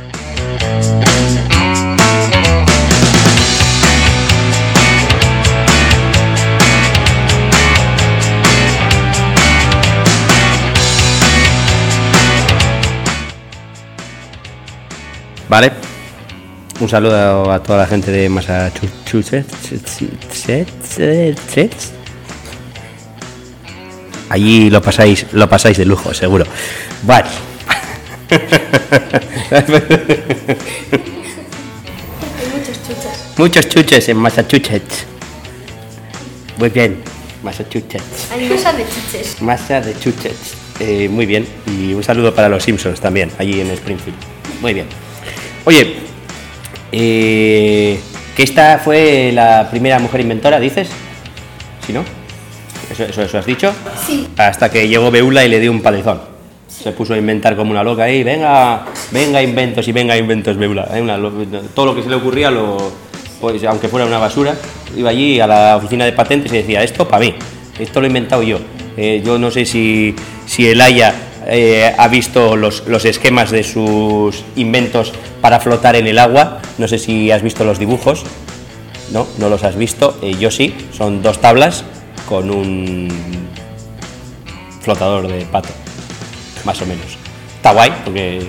Vale. 15.50 15.91
Un 16.82 16.90
saludo 16.90 17.52
a 17.52 17.62
toda 17.62 17.78
la 17.78 17.86
gente 17.86 18.10
de 18.10 18.28
Massachusetts. 18.28 19.46
Allí 24.30 24.72
lo 24.72 24.82
pasáis, 24.82 25.28
lo 25.32 25.48
pasáis 25.48 25.78
de 25.78 25.86
lujo, 25.86 26.12
seguro. 26.12 26.44
Vale. 27.04 27.30
Hay 28.32 29.62
muchos 32.52 32.78
chuchas. 32.88 33.38
Muchos 33.38 33.70
chuches 33.70 34.10
en 34.10 34.18
Massachusetts. 34.18 35.06
Muy 36.58 36.70
bien, 36.70 36.98
Massachusetts. 37.44 38.32
Hay 38.34 38.50
masa 38.50 38.74
de 38.74 38.86
chuches. 38.86 39.40
Masa 39.40 39.82
de 39.82 40.00
chuches. 40.00 40.56
Eh, 40.80 41.08
muy 41.10 41.28
bien. 41.28 41.48
Y 41.68 41.94
un 41.94 42.04
saludo 42.04 42.34
para 42.34 42.50
los 42.50 42.64
Simpsons 42.64 43.00
también, 43.00 43.32
allí 43.38 43.62
en 43.62 43.70
Springfield. 43.70 44.18
Muy 44.62 44.74
bien. 44.74 44.88
Oye, 45.66 46.10
eh, 46.92 48.00
que 48.36 48.44
esta 48.44 48.80
fue 48.80 49.32
la 49.34 49.68
primera 49.70 50.00
mujer 50.00 50.22
inventora, 50.22 50.60
dices? 50.60 50.90
¿Sí, 51.86 51.94
no? 51.94 52.04
¿Eso, 52.92 53.04
eso, 53.06 53.22
eso 53.22 53.38
has 53.38 53.46
dicho? 53.46 53.74
Sí. 54.06 54.28
Hasta 54.38 54.70
que 54.70 54.88
llegó 54.88 55.12
Beula 55.12 55.46
y 55.46 55.50
le 55.50 55.60
dio 55.60 55.72
un 55.72 55.82
palizón. 55.82 56.22
Se 56.68 56.92
puso 56.92 57.14
a 57.14 57.18
inventar 57.18 57.56
como 57.56 57.72
una 57.72 57.84
loca 57.84 58.04
ahí, 58.04 58.24
venga, 58.24 58.86
venga 59.12 59.42
inventos 59.42 59.88
y 59.88 59.92
venga 59.92 60.18
inventos 60.18 60.58
Beula. 60.58 60.88
Eh, 60.94 61.02
una 61.02 61.18
todo 61.74 61.88
lo 61.88 61.96
que 61.96 62.04
se 62.04 62.10
le 62.10 62.16
ocurría, 62.16 62.50
lo, 62.50 62.92
pues, 63.40 63.64
aunque 63.64 63.88
fuera 63.88 64.06
una 64.06 64.20
basura, 64.20 64.56
iba 64.96 65.10
allí 65.10 65.40
a 65.40 65.48
la 65.48 65.78
oficina 65.78 66.06
de 66.06 66.14
patentes 66.14 66.52
y 66.54 66.58
decía, 66.58 66.84
esto 66.84 67.08
para 67.08 67.26
mí, 67.26 67.36
esto 67.80 68.00
lo 68.00 68.06
he 68.06 68.10
inventado 68.10 68.44
yo. 68.44 68.60
Eh, 68.98 69.22
yo 69.26 69.38
no 69.38 69.50
sé 69.52 69.66
si, 69.66 70.16
si 70.46 70.68
el 70.68 70.82
Haya 70.82 71.14
eh, 71.48 71.94
ha 71.98 72.08
visto 72.08 72.56
los, 72.56 72.88
los 72.88 73.06
esquemas 73.06 73.52
de 73.52 73.64
sus 73.64 74.44
inventos 74.56 75.14
para 75.42 75.60
flotar 75.60 75.96
en 75.96 76.08
el 76.08 76.20
agua, 76.20 76.60
no 76.78 76.88
sé 76.88 77.00
si 77.00 77.32
has 77.32 77.42
visto 77.42 77.64
los 77.64 77.80
dibujos, 77.80 78.24
no, 79.12 79.28
no 79.38 79.50
los 79.50 79.64
has 79.64 79.76
visto, 79.76 80.18
Eh, 80.22 80.36
yo 80.40 80.52
sí, 80.52 80.74
son 80.96 81.22
dos 81.22 81.40
tablas 81.42 81.84
con 82.28 82.50
un 82.50 83.10
flotador 84.82 85.28
de 85.28 85.46
pato, 85.46 85.70
más 86.64 86.82
o 86.82 86.86
menos. 86.86 87.18
Está 87.58 87.74
guay, 87.74 87.92
porque 88.04 88.42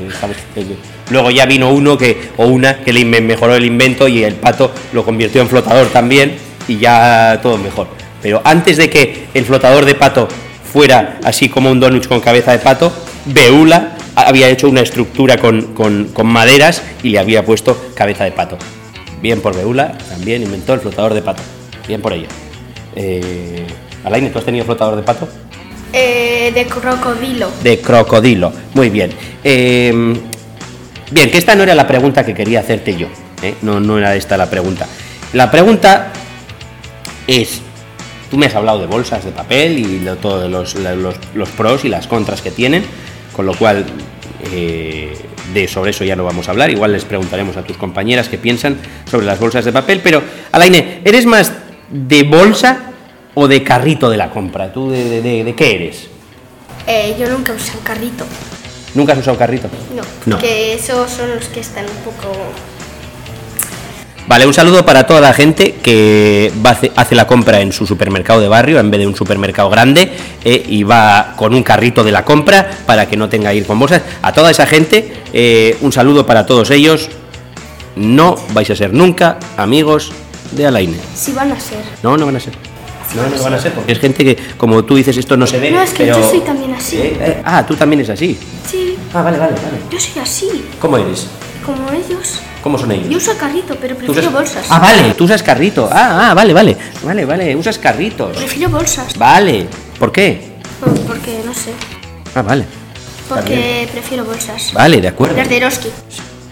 luego 1.11 1.31
ya 1.31 1.45
vino 1.45 1.71
uno 1.71 1.99
que, 1.99 2.31
o 2.39 2.47
una 2.47 2.79
que 2.79 2.93
le 2.93 3.05
mejoró 3.05 3.55
el 3.57 3.67
invento 3.67 4.09
y 4.09 4.25
el 4.25 4.35
pato 4.35 4.71
lo 4.93 5.05
convirtió 5.05 5.43
en 5.43 5.49
flotador 5.49 5.89
también 5.89 6.37
y 6.67 6.79
ya 6.79 7.39
todo 7.43 7.59
mejor. 7.59 7.89
Pero 8.23 8.41
antes 8.45 8.77
de 8.77 8.89
que 8.89 9.27
el 9.35 9.45
flotador 9.45 9.85
de 9.85 9.95
pato 9.95 10.29
fuera 10.73 11.19
así 11.23 11.49
como 11.49 11.71
un 11.71 11.81
donut 11.81 12.07
con 12.07 12.21
cabeza 12.21 12.53
de 12.53 12.59
pato, 12.59 12.93
Beula 13.27 13.97
había 14.15 14.49
hecho 14.49 14.69
una 14.69 14.81
estructura 14.81 15.37
con, 15.37 16.13
maderas 16.25 16.83
y 17.03 17.11
le 17.11 17.19
había 17.19 17.45
puesto 17.45 17.93
cabeza 17.95 18.25
de 18.25 18.33
pato. 18.33 18.57
Bien 19.21 19.41
por 19.41 19.55
Beula, 19.55 19.97
también 20.09 20.43
inventó 20.43 20.75
el 20.75 20.81
flotador 20.81 21.15
de 21.15 21.23
pato. 21.23 21.43
Bien 21.87 22.01
por 22.01 22.13
ella. 22.13 22.29
Eh, 22.97 23.67
Alaine, 24.05 24.31
¿tú 24.31 24.39
has 24.39 24.45
tenido 24.45 24.65
flotador 24.65 24.97
de 24.97 25.03
pato? 25.03 25.29
Eh, 25.93 26.51
de 26.55 26.67
crocodilo. 26.67 27.51
De 27.63 27.79
crocodilo, 27.81 28.53
muy 28.75 28.89
bien. 28.91 29.13
Em, 29.45 30.15
bien, 31.11 31.31
que 31.31 31.39
esta 31.39 31.55
no 31.55 31.63
era 31.63 31.75
la 31.75 31.87
pregunta 31.87 32.25
que 32.25 32.35
quería 32.35 32.61
hacerte 32.61 32.97
yo. 32.97 33.09
¿eh? 33.43 33.55
No, 33.63 33.79
no 33.79 33.99
era 33.99 34.17
esta 34.17 34.37
la 34.37 34.49
pregunta. 34.49 34.89
La 35.35 35.51
pregunta 35.51 36.13
es, 37.27 37.61
tú 38.33 38.39
me 38.39 38.47
has 38.47 38.55
hablado 38.55 38.79
de 38.79 38.87
bolsas 38.87 39.27
de 39.27 39.31
papel 39.31 39.79
y 39.79 39.99
de 39.99 40.17
todos 40.17 40.51
los, 40.51 40.75
los 41.35 41.49
pros 41.51 41.85
y 41.85 41.91
las 41.91 42.07
contras 42.07 42.41
que 42.41 42.51
tienen 42.51 42.83
con 43.37 43.45
lo 43.45 43.55
cual 43.55 43.85
eh, 44.51 45.15
de 45.53 45.69
sobre 45.69 45.91
eso 45.91 46.03
ya 46.03 46.17
no 46.17 46.25
vamos 46.25 46.49
a 46.49 46.53
hablar. 46.53 46.71
Igual 46.71 46.93
les 46.93 47.05
preguntaremos 47.05 47.59
a 47.59 47.63
tus 47.63 47.77
compañeras 47.77 48.31
qué 48.31 48.39
piensan 48.39 48.79
sobre 49.11 49.27
las 49.27 49.39
bolsas 49.39 49.67
de 49.67 49.73
papel. 49.73 50.01
Pero, 50.03 50.23
Alaine, 50.51 51.03
¿eres 51.05 51.27
más 51.27 51.53
de 51.91 52.23
bolsa 52.23 52.93
o 53.35 53.49
de 53.49 53.63
carrito 53.63 54.09
de 54.09 54.17
la 54.17 54.31
compra? 54.31 54.73
¿Tú 54.73 54.91
de, 54.91 55.55
qué 55.55 55.75
eres? 55.75 56.09
Eh, 56.87 57.15
yo 57.19 57.29
nunca 57.29 57.53
uso 57.53 57.79
carrito. 57.85 58.25
¿Nunca 58.95 59.13
has 59.13 59.19
usado 59.19 59.37
carrito? 59.37 59.69
No, 59.95 60.03
no, 60.25 60.39
que 60.39 60.73
esos 60.73 61.11
son 61.11 61.35
los 61.35 61.49
que 61.49 61.61
están 61.61 61.85
un 61.85 61.97
poco 61.97 62.33
Vale, 64.33 64.47
un 64.47 64.55
saludo 64.55 64.83
para 64.83 65.07
toda 65.07 65.21
la 65.21 65.35
gente 65.35 65.75
que 65.83 66.51
va, 66.65 66.75
hace 66.97 67.15
la 67.15 67.27
compra 67.27 67.61
en 67.61 67.71
su 67.71 67.87
supermercado 67.87 68.41
de 68.41 68.49
barrio 68.49 68.81
en 68.81 68.91
vez 68.91 69.01
de 69.01 69.07
un 69.07 69.15
supermercado 69.15 69.69
grande 69.69 70.11
eh, 70.43 70.65
y 70.67 70.85
va 70.85 71.35
con 71.37 71.55
un 71.55 71.63
carrito 71.63 72.03
de 72.03 72.13
la 72.13 72.25
compra 72.25 72.67
para 72.87 73.07
que 73.07 73.15
no 73.15 73.29
tenga 73.29 73.51
que 73.51 73.59
ir 73.59 73.67
con 73.67 73.79
bolsas. 73.79 74.01
A 74.23 74.33
toda 74.33 74.51
esa 74.51 74.65
gente, 74.65 75.13
eh, 75.35 75.77
un 75.83 75.93
saludo 75.93 76.25
para 76.25 76.47
todos 76.47 76.71
ellos. 76.71 77.11
No 77.95 78.37
vais 78.55 78.71
a 78.71 78.75
ser 78.75 78.95
nunca 78.95 79.37
amigos 79.59 80.13
de 80.53 80.67
Alaine. 80.67 80.97
Sí 81.15 81.33
van 81.33 81.53
a 81.53 81.61
ser. 81.61 81.85
No, 82.03 82.17
no 82.17 82.25
van 82.25 82.37
a 82.37 82.41
ser. 82.41 82.55
no, 83.15 83.37
no 83.37 83.43
van 83.43 83.53
a 83.53 83.59
ser, 83.59 83.75
porque 83.75 83.93
es 83.93 83.99
gente 83.99 84.25
que, 84.25 84.39
como 84.57 84.83
tú 84.87 84.97
dices, 84.97 85.15
esto 85.15 85.37
no 85.37 85.47
se 85.47 85.59
ve. 85.59 85.73
No, 85.73 85.83
es 85.83 85.91
que 85.91 86.07
yo 86.07 86.31
soy 86.31 86.41
también 86.41 86.73
así. 86.73 86.97
Eh, 86.97 87.43
ah, 87.45 87.67
tú 87.67 87.77
también 87.77 88.01
eres 88.01 88.09
así. 88.09 88.39
Sí. 88.67 88.97
Ah, 89.13 89.21
vale, 89.21 89.39
vale, 89.39 89.53
vale. 89.53 89.77
Yo 89.91 90.01
soy 90.01 90.23
así. 90.23 90.65
¿Cómo 90.81 90.97
eres? 90.97 91.27
Como 91.67 91.87
ellos. 91.91 92.41
¿Cómo 92.63 92.79
son 92.79 92.93
ellos? 92.93 93.09
Yo 93.09 93.17
uso 93.17 93.37
carrito, 93.37 93.77
pero 93.81 93.97
prefiero 93.97 94.31
bolsas. 94.31 94.67
Ah, 94.71 94.79
vale, 94.79 95.15
tú 95.15 95.25
usas 95.25 95.43
carrito. 95.43 95.89
Ah, 95.91 96.31
ah, 96.31 96.35
vale, 96.35 96.53
vale. 96.53 96.77
Vale, 97.03 97.25
vale, 97.25 97.57
usas 97.57 97.77
carritos. 97.79 98.37
Prefiero 98.37 98.71
bolsas. 98.71 99.19
Vale. 99.19 99.67
¿Por 99.99 100.13
qué? 100.13 100.53
porque 101.07 101.41
no 101.45 101.55
sé. 101.55 101.73
Ah, 102.35 102.43
vale. 102.43 102.65
Porque 103.29 103.89
prefiero 103.93 104.25
bolsas. 104.25 104.73
Vale, 104.73 105.01
de 105.01 105.09
acuerdo. 105.09 105.37
Las 105.37 105.49
de 105.49 105.57
Eroski. 105.57 105.89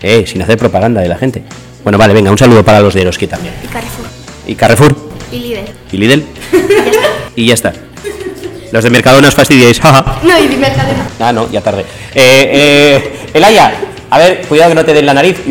Eh, 0.03 0.25
sin 0.27 0.43
hacer 0.43 0.59
propaganda 0.59 1.01
de 1.01 1.09
la 1.09 1.17
gente. 1.17 1.43
Bueno, 1.83 1.99
vale, 1.99 2.13
venga, 2.13 2.31
un 2.31 2.39
saludo 2.39 2.65
para 2.65 2.81
los 2.81 2.95
de 2.95 3.03
Eroski 3.03 3.27
también. 3.27 3.55
Y 3.63 3.67
Carrefour. 3.69 4.07
¿Y 4.47 4.55
Carrefour? 4.55 4.97
Y 5.31 5.39
Lidl. 5.39 5.65
¿Y 5.93 5.97
Lidl? 5.97 6.25
y 7.37 7.47
ya 7.47 7.55
está. 7.55 7.73
Los 8.73 8.85
de 8.85 8.91
Mercadona 8.91 9.29
os 9.29 9.35
fastidiáis. 9.35 9.81
no, 10.23 10.39
y 10.39 10.49
de 10.49 10.57
Mercadona. 10.57 11.09
Ah, 11.21 11.33
no, 11.33 11.51
ya 11.51 11.61
tarde. 11.61 11.85
Eh, 12.15 12.51
eh, 12.53 13.29
Elaya, 13.35 13.75
a 14.11 14.19
ver, 14.19 14.43
cuidado 14.49 14.71
que 14.71 14.75
no 14.75 14.85
te 14.85 14.93
den 14.93 15.07
la 15.07 15.15
nariz. 15.15 15.39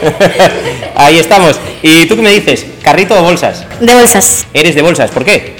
Ahí 0.94 1.18
estamos. 1.18 1.58
¿Y 1.82 2.06
tú 2.06 2.16
qué 2.16 2.22
me 2.22 2.30
dices? 2.30 2.66
¿Carrito 2.82 3.18
o 3.18 3.22
bolsas? 3.22 3.66
De 3.80 3.94
bolsas. 3.94 4.46
¿Eres 4.52 4.74
de 4.74 4.82
bolsas? 4.82 5.10
¿Por 5.10 5.24
qué? 5.24 5.56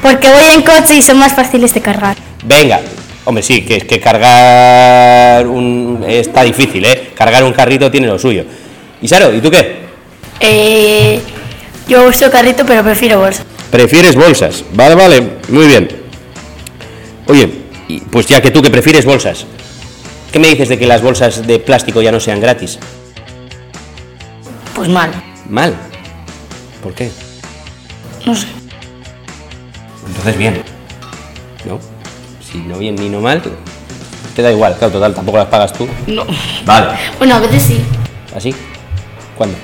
Porque 0.00 0.28
voy 0.28 0.46
en 0.52 0.62
coche 0.62 0.94
y 0.94 1.02
son 1.02 1.18
más 1.18 1.34
fáciles 1.34 1.72
de 1.74 1.80
cargar. 1.80 2.16
Venga. 2.44 2.80
Hombre, 3.24 3.42
sí, 3.42 3.62
que, 3.62 3.80
que 3.82 4.00
cargar 4.00 5.46
un... 5.46 6.04
está 6.08 6.42
difícil, 6.42 6.84
¿eh? 6.84 7.12
Cargar 7.14 7.44
un 7.44 7.52
carrito 7.52 7.88
tiene 7.90 8.08
lo 8.08 8.18
suyo. 8.18 8.44
¿Y 9.00 9.06
Saro, 9.06 9.32
¿y 9.32 9.40
tú 9.40 9.48
qué? 9.48 9.76
Eh, 10.40 11.20
yo 11.86 12.08
uso 12.08 12.28
carrito, 12.30 12.66
pero 12.66 12.82
prefiero 12.82 13.20
bolsas. 13.20 13.46
¿Prefieres 13.70 14.16
bolsas? 14.16 14.64
Vale, 14.72 14.96
vale, 14.96 15.22
muy 15.48 15.66
bien. 15.66 15.88
Oye, 17.26 17.48
pues 18.10 18.26
ya 18.26 18.42
que 18.42 18.50
tú 18.50 18.60
que 18.60 18.70
prefieres 18.70 19.04
bolsas, 19.04 19.46
¿Qué 20.32 20.38
me 20.38 20.48
dices 20.48 20.70
de 20.70 20.78
que 20.78 20.86
las 20.86 21.02
bolsas 21.02 21.46
de 21.46 21.58
plástico 21.58 22.00
ya 22.00 22.10
no 22.10 22.18
sean 22.18 22.40
gratis? 22.40 22.78
Pues 24.74 24.88
mal. 24.88 25.10
¿Mal? 25.48 25.74
¿Por 26.82 26.94
qué? 26.94 27.10
No 28.24 28.34
sé. 28.34 28.46
Entonces 30.06 30.38
bien. 30.38 30.62
¿No? 31.66 31.78
Si 32.40 32.58
no 32.58 32.78
bien 32.78 32.96
ni 32.96 33.10
no 33.10 33.20
mal, 33.20 33.42
te 34.34 34.40
da 34.40 34.50
igual, 34.50 34.74
claro, 34.78 34.94
total, 34.94 35.14
tampoco 35.14 35.36
las 35.36 35.48
pagas 35.48 35.74
tú. 35.74 35.86
No. 36.06 36.24
Vale. 36.64 36.98
Bueno, 37.18 37.34
a 37.34 37.40
veces 37.40 37.62
sí. 37.62 37.80
¿Así? 38.34 38.54
¿Cuándo? 39.36 39.56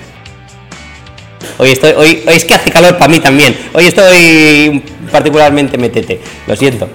Hoy 1.56 1.70
estoy, 1.70 1.92
hoy, 1.92 2.22
es 2.26 2.44
que 2.44 2.54
hace 2.54 2.70
calor 2.70 2.98
para 2.98 3.08
mí 3.10 3.20
también. 3.20 3.56
Hoy 3.72 3.86
estoy 3.86 4.84
particularmente 5.10 5.78
metete. 5.78 6.20
Lo 6.46 6.54
siento. 6.54 6.88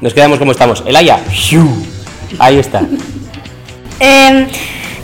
Nos 0.00 0.14
quedamos 0.14 0.38
como 0.38 0.52
estamos. 0.52 0.82
El 0.86 0.96
Aya. 0.96 1.20
Ahí 2.38 2.58
está. 2.58 2.82
Em, 3.98 4.46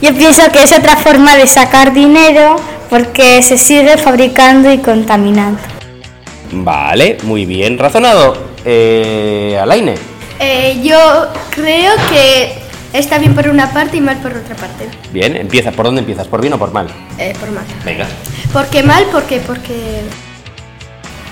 yo 0.01 0.15
pienso 0.15 0.41
que 0.51 0.63
es 0.63 0.71
otra 0.71 0.95
forma 0.95 1.35
de 1.35 1.47
sacar 1.47 1.93
dinero 1.93 2.55
porque 2.89 3.41
se 3.41 3.57
sigue 3.57 3.97
fabricando 3.97 4.71
y 4.71 4.79
contaminando. 4.79 5.59
Vale, 6.51 7.17
muy 7.23 7.45
bien 7.45 7.77
razonado. 7.77 8.47
Eh, 8.65 9.57
Alaine. 9.61 9.95
Eh, 10.39 10.79
yo 10.83 10.97
creo 11.51 11.93
que 12.09 12.53
está 12.93 13.17
bien 13.17 13.35
por 13.35 13.47
una 13.49 13.71
parte 13.71 13.97
y 13.97 14.01
mal 14.01 14.17
por 14.17 14.31
otra 14.31 14.55
parte. 14.55 14.87
Bien, 15.11 15.35
empieza. 15.35 15.71
¿Por 15.71 15.85
dónde 15.85 16.01
empiezas? 16.01 16.27
¿Por 16.27 16.41
bien 16.41 16.53
o 16.53 16.59
por 16.59 16.71
mal? 16.71 16.87
Eh, 17.17 17.33
por 17.39 17.51
mal. 17.51 17.65
Venga. 17.83 18.07
¿Por 18.53 18.67
qué 18.67 18.83
mal? 18.83 19.05
Porque, 19.11 19.39
porque 19.39 20.01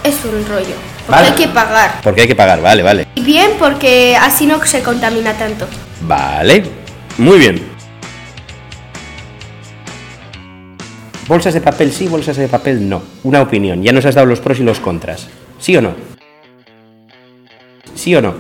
es 0.04 0.16
un 0.26 0.46
rollo. 0.48 0.76
Porque 1.08 1.22
hay 1.22 1.32
que 1.32 1.48
pagar. 1.48 2.02
Porque 2.04 2.22
hay 2.22 2.28
que 2.28 2.36
pagar, 2.36 2.62
vale, 2.62 2.84
vale. 2.84 3.08
Y 3.16 3.22
bien 3.22 3.52
porque 3.60 4.18
así 4.20 4.46
no 4.46 4.64
se 4.66 4.82
contamina 4.82 5.34
tanto. 5.34 5.68
Vale, 6.08 6.63
muy 7.18 7.39
bien. 7.39 7.62
Bolsas 11.28 11.56
de 11.56 11.62
papel 11.62 11.91
sí, 11.91 12.08
bolsas 12.08 12.38
de 12.38 12.48
papel 12.48 12.88
no. 12.88 13.02
Una 13.24 13.41
opinión, 13.41 13.82
ya 13.82 13.91
nos 13.91 14.06
has 14.06 14.13
dado 14.13 14.28
los 14.28 14.39
pros 14.39 14.60
y 14.60 14.63
los 14.63 14.80
contras. 14.80 15.28
¿Sí 15.60 15.76
o 15.76 15.82
no? 15.82 15.96
¿Sí 17.96 18.15
o 18.15 18.22
no? 18.22 18.36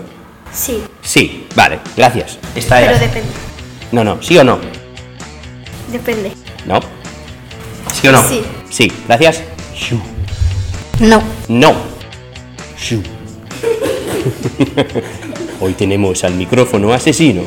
Sí. 0.53 0.83
Sí, 1.01 1.47
vale, 1.55 1.79
gracias. 1.97 2.37
Esta 2.55 2.79
Pero 2.79 2.99
depende. 2.99 3.29
No, 3.91 4.03
no, 4.03 4.21
¿sí 4.21 4.37
o 4.37 4.43
no? 4.43 4.59
Depende. 5.91 6.31
¿No? 6.67 6.79
¿Sí 7.93 8.07
o 8.07 8.11
no? 8.11 8.21
Sí. 8.21 8.43
Sí, 8.69 8.91
gracias. 9.07 9.41
No. 10.99 11.23
No. 11.47 11.73
Hoy 15.65 15.73
tenemos 15.73 16.23
al 16.23 16.35
micrófono 16.35 16.93
asesino. 16.93 17.41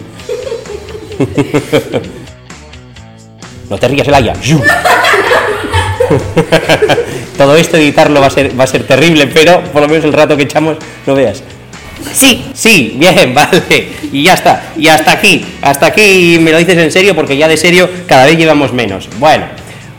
No 3.71 3.79
te 3.79 3.87
rías, 3.87 4.09
el 4.09 4.15
haya. 4.15 4.33
Todo 7.37 7.57
esto 7.57 7.77
editarlo 7.77 8.21
va 8.21 8.27
a 8.27 8.31
ser 8.31 8.59
va 8.59 8.65
a 8.65 8.67
ser 8.67 8.85
terrible, 8.89 9.29
pero 9.29 9.63
por 9.73 9.83
lo 9.83 9.89
menos 9.89 10.05
el 10.05 10.13
rato 10.13 10.37
que 10.37 10.43
echamos 10.43 10.79
no 11.07 11.15
veas. 11.15 11.45
Sí. 12.13 12.45
Sí, 12.55 12.97
bien, 12.97 13.35
vale. 13.37 13.89
Y 14.11 14.25
ya 14.25 14.35
está. 14.35 14.73
Y 14.77 14.89
hasta 14.89 15.13
aquí. 15.13 15.45
Hasta 15.63 15.87
aquí 15.87 16.39
me 16.41 16.51
lo 16.51 16.59
dices 16.59 16.77
en 16.77 16.91
serio 16.91 17.15
porque 17.15 17.37
ya 17.37 17.47
de 17.47 17.57
serio 17.57 17.89
cada 18.09 18.25
vez 18.25 18.37
llevamos 18.37 18.73
menos. 18.73 19.09
Bueno, 19.21 19.47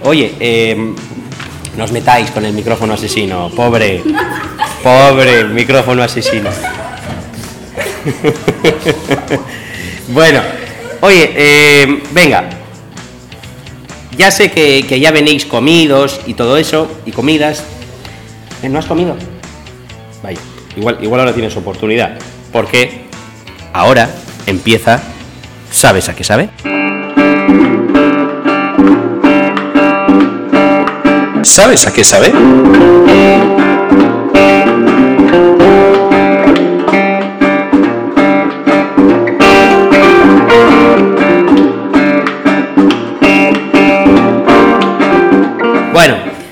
oye, 0.03 0.33
eh, 0.41 0.75
no 1.77 1.83
os 1.85 1.91
metáis 1.93 2.31
con 2.31 2.43
el 2.43 2.51
micrófono 2.51 2.95
asesino. 2.95 3.49
Pobre. 3.55 4.03
Pobre 4.83 5.45
micrófono 5.45 6.03
asesino. 6.03 6.49
bueno, 10.09 10.41
oye, 11.01 11.33
eh, 11.35 12.03
venga. 12.11 12.49
Ya 14.17 14.31
sé 14.31 14.51
que, 14.51 14.99
ya 14.99 15.11
venéis 15.11 15.45
comidos 15.45 16.19
y 16.27 16.33
todo 16.33 16.57
eso, 16.57 16.91
y 17.05 17.11
comidas. 17.11 17.63
¿Eh, 18.61 18.69
¿No 18.69 18.79
has 18.79 18.85
comido? 18.85 19.15
Vaya, 20.21 20.39
igual, 20.75 20.97
igual 21.01 21.21
ahora 21.21 21.33
tienes 21.33 21.55
oportunidad. 21.55 22.17
Porque 22.51 23.05
ahora 23.73 24.09
empieza. 24.45 25.01
¿Sabes 25.71 26.09
a 26.09 26.15
qué 26.15 26.23
sabe? 26.23 26.49
¿Sabes 31.43 31.87
a 31.87 31.93
qué 31.93 32.03
sabe? 32.03 32.33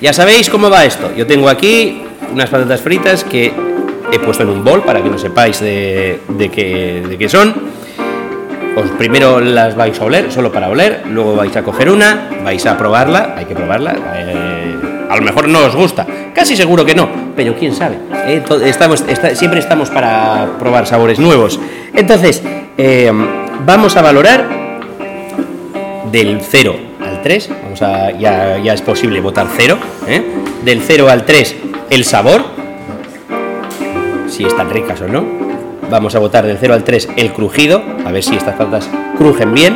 Ya 0.02 0.14
sabéis 0.14 0.50
cómo 0.50 0.70
va 0.70 0.86
esto. 0.86 1.12
Yo 1.16 1.26
tengo 1.26 1.50
aquí 1.50 2.02
unas 2.32 2.50
patatas 2.50 2.82
fritas 2.82 3.24
que 3.24 3.52
he 4.12 4.20
puesto 4.20 4.44
en 4.44 4.50
un 4.50 4.64
bol 4.64 4.84
para 4.84 5.02
que 5.02 5.10
no 5.10 5.18
sepáis 5.18 5.60
de, 5.60 6.20
qué, 6.54 7.30
son. 7.30 7.54
Os 8.76 8.90
primero 8.92 9.40
las 9.40 9.76
vais 9.76 10.00
a 10.00 10.06
oler, 10.06 10.32
solo 10.32 10.52
para 10.52 10.70
oler, 10.70 11.04
luego 11.10 11.36
vais 11.36 11.56
a 11.56 11.64
coger 11.64 11.90
una, 11.90 12.30
vais 12.44 12.64
a 12.68 12.78
probarla, 12.78 13.34
hay 13.36 13.46
que 13.46 13.56
probarla. 13.56 13.96
eh, 14.16 14.76
a 15.10 15.16
lo 15.16 15.22
mejor 15.24 15.48
no 15.48 15.66
os 15.66 15.76
gusta, 15.76 16.06
casi 16.34 16.56
seguro 16.56 16.86
que 16.86 16.94
no, 16.94 17.10
pero 17.36 17.56
quién 17.56 17.74
sabe. 17.74 17.98
eh, 18.28 18.44
estamos, 18.66 19.04
siempre 19.34 19.60
estamos 19.60 19.90
para 19.90 20.58
probar 20.60 20.86
sabores 20.86 21.18
nuevos. 21.18 21.60
Entonces, 21.94 22.44
eh, 22.78 23.12
vamos 23.66 23.96
a 23.98 24.02
valorar 24.04 24.46
del 26.12 26.40
0 26.42 26.76
al 26.76 26.87
3, 27.28 27.50
vamos 27.62 27.82
a, 27.82 28.12
ya, 28.12 28.58
ya 28.64 28.74
es 28.74 28.82
posible 28.82 29.20
votar 29.20 29.48
0, 29.54 29.78
¿eh? 30.08 30.24
del 30.64 30.82
0 30.82 31.10
al 31.10 31.26
3 31.26 31.58
el 31.90 32.06
sabor, 32.06 32.42
si 34.30 34.46
están 34.46 34.70
ricas 34.70 35.02
o 35.02 35.10
no. 35.10 35.26
Vamos 35.92 36.16
a 36.16 36.20
votar 36.20 36.46
del 36.46 36.58
0 36.58 36.74
al 36.74 36.86
3 36.86 37.10
el 37.18 37.34
crujido, 37.34 37.84
a 38.06 38.14
ver 38.14 38.24
si 38.24 38.38
estas 38.38 38.56
patatas 38.56 38.90
crujen 39.18 39.54
bien. 39.54 39.76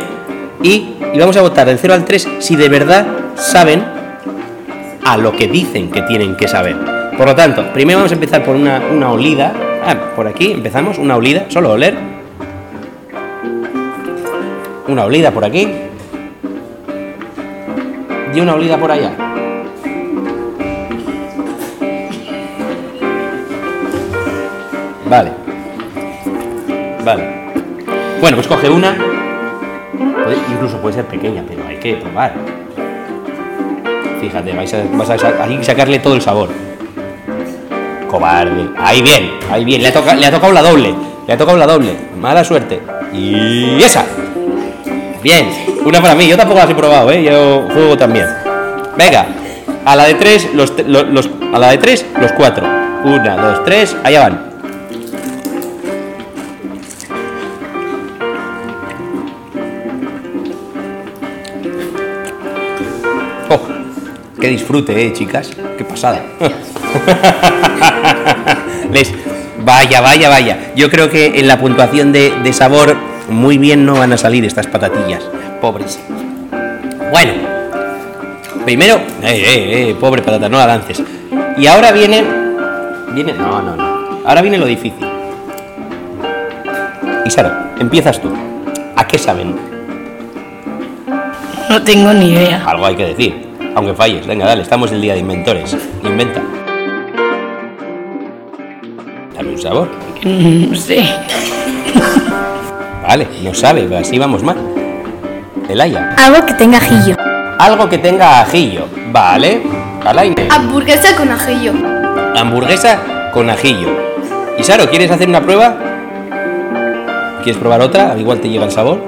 Y, 0.63 0.95
y 1.13 1.19
vamos 1.19 1.35
a 1.35 1.41
votar 1.41 1.67
del 1.67 1.77
0 1.77 1.93
al 1.93 2.05
3 2.05 2.29
si 2.39 2.55
de 2.55 2.69
verdad 2.69 3.05
saben 3.35 3.83
a 5.03 5.17
lo 5.17 5.35
que 5.35 5.49
dicen 5.49 5.91
que 5.91 6.03
tienen 6.03 6.37
que 6.37 6.47
saber. 6.47 6.77
Por 7.17 7.27
lo 7.27 7.35
tanto, 7.35 7.73
primero 7.73 7.99
vamos 7.99 8.13
a 8.13 8.15
empezar 8.15 8.45
por 8.45 8.55
una, 8.55 8.81
una 8.89 9.11
olida. 9.11 9.51
Ah, 9.85 9.97
por 10.15 10.25
aquí 10.25 10.53
empezamos, 10.53 10.97
una 10.97 11.17
olida, 11.17 11.47
solo 11.49 11.73
oler. 11.73 11.95
Una 14.87 15.03
olida 15.03 15.31
por 15.31 15.43
aquí. 15.43 15.90
Y 18.33 18.39
una 18.39 18.53
olida 18.55 18.77
por 18.77 18.91
allá. 18.91 19.11
Vale. 25.09 25.31
Vale. 27.03 27.23
Bueno, 28.21 28.37
pues 28.37 28.47
coge 28.47 28.69
una. 28.69 28.95
Incluso 30.53 30.77
puede 30.77 30.95
ser 30.95 31.05
pequeña, 31.05 31.43
pero 31.47 31.67
hay 31.67 31.77
que 31.77 31.95
probar. 31.95 32.33
Fíjate, 34.21 34.53
vais 34.53 34.73
a, 34.73 34.83
vas 34.93 35.09
a 35.09 35.17
sacarle 35.63 35.99
todo 35.99 36.13
el 36.15 36.21
sabor. 36.21 36.49
Cobarde. 38.09 38.69
Ahí 38.77 39.01
bien, 39.01 39.31
ahí 39.51 39.65
bien. 39.65 39.81
Le 39.81 39.87
ha, 39.87 39.93
toca- 39.93 40.13
le 40.15 40.25
ha 40.25 40.31
tocado 40.31 40.53
la 40.53 40.61
doble. 40.61 40.93
Le 41.27 41.33
ha 41.33 41.37
tocado 41.37 41.57
la 41.57 41.65
doble. 41.65 41.95
Mala 42.19 42.43
suerte. 42.43 42.79
Y 43.13 43.81
esa. 43.81 44.05
Bien. 45.23 45.47
Una 45.85 46.01
para 46.01 46.15
mí. 46.15 46.27
Yo 46.27 46.35
tampoco 46.37 46.59
las 46.59 46.69
he 46.69 46.75
probado, 46.75 47.11
¿eh? 47.11 47.23
Yo 47.23 47.67
juego 47.73 47.97
también. 47.97 48.27
Venga. 48.97 49.25
A 49.83 49.95
la 49.95 50.05
de 50.05 50.13
tres, 50.13 50.47
los, 50.53 50.71
a 51.53 51.59
la 51.59 51.71
de 51.71 51.77
tres, 51.79 52.05
los 52.19 52.31
cuatro. 52.33 52.67
Una, 53.03 53.35
dos, 53.35 53.65
tres. 53.65 53.97
Allá 54.03 54.21
van. 54.21 54.51
Oh, 63.49 63.59
qué 64.39 64.49
disfrute, 64.49 65.03
eh, 65.03 65.11
chicas. 65.13 65.49
Qué 65.77 65.83
pasada. 65.83 66.21
Les, 68.91 69.11
vaya, 69.65 70.01
vaya, 70.01 70.29
vaya. 70.29 70.73
Yo 70.75 70.91
creo 70.91 71.09
que 71.09 71.39
en 71.39 71.47
la 71.47 71.59
puntuación 71.59 72.11
de, 72.11 72.35
de 72.43 72.53
sabor 72.53 72.95
muy 73.29 73.57
bien 73.57 73.83
no 73.85 73.95
van 73.95 74.13
a 74.13 74.17
salir 74.17 74.45
estas 74.45 74.67
patatillas. 74.67 75.23
Pobres. 75.61 75.99
Bueno, 77.11 77.33
primero, 78.65 78.95
eh, 79.21 79.43
eh, 79.45 79.89
eh, 79.89 79.95
pobre 79.99 80.23
patata, 80.23 80.49
no 80.49 80.57
la 80.57 80.65
lances. 80.65 81.03
Y 81.55 81.67
ahora 81.67 81.91
viene, 81.91 82.23
viene, 83.13 83.33
no, 83.33 83.61
no, 83.61 83.75
no. 83.75 84.21
Ahora 84.25 84.41
viene 84.41 84.57
lo 84.57 84.65
difícil. 84.65 85.05
Isaro, 87.25 87.51
empiezas 87.79 88.19
tú. 88.19 88.33
¿A 88.95 89.05
qué 89.05 89.19
saben? 89.19 89.55
No 91.69 91.83
tengo 91.83 92.11
ni 92.11 92.31
idea. 92.31 92.63
Algo 92.65 92.87
hay 92.87 92.95
que 92.95 93.05
decir. 93.05 93.47
Aunque 93.75 93.93
falles, 93.93 94.25
venga, 94.25 94.47
dale, 94.47 94.63
estamos 94.63 94.91
el 94.91 94.99
día 94.99 95.13
de 95.13 95.19
inventores. 95.19 95.77
Inventa. 96.03 96.41
Dame 99.35 99.51
un 99.51 99.61
sabor. 99.61 99.89
No 100.23 100.75
sé. 100.75 101.05
Vale, 103.07 103.27
no 103.43 103.53
sabe, 103.53 103.95
así 103.97 104.17
vamos 104.17 104.41
mal. 104.41 104.57
Algo 105.71 106.45
que 106.45 106.53
tenga 106.55 106.77
ajillo. 106.79 107.15
Algo 107.57 107.87
que 107.87 107.97
tenga 107.97 108.41
ajillo. 108.41 108.87
Vale. 109.11 109.61
Alaine. 110.05 110.49
Hamburguesa 110.51 111.15
con 111.15 111.31
ajillo. 111.31 111.73
Hamburguesa 112.35 112.99
con 113.33 113.49
ajillo. 113.49 113.89
Isaro, 114.57 114.89
¿quieres 114.89 115.09
hacer 115.11 115.29
una 115.29 115.41
prueba? 115.41 115.75
¿Quieres 117.43 117.57
probar 117.57 117.81
otra? 117.81 118.15
Igual 118.17 118.41
te 118.41 118.49
llega 118.49 118.65
el 118.65 118.71
sabor. 118.71 119.01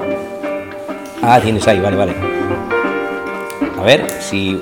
Ah, 1.22 1.38
tienes 1.38 1.68
ahí, 1.68 1.80
vale, 1.80 1.96
vale. 1.96 2.14
A 3.78 3.82
ver 3.82 4.06
si. 4.20 4.58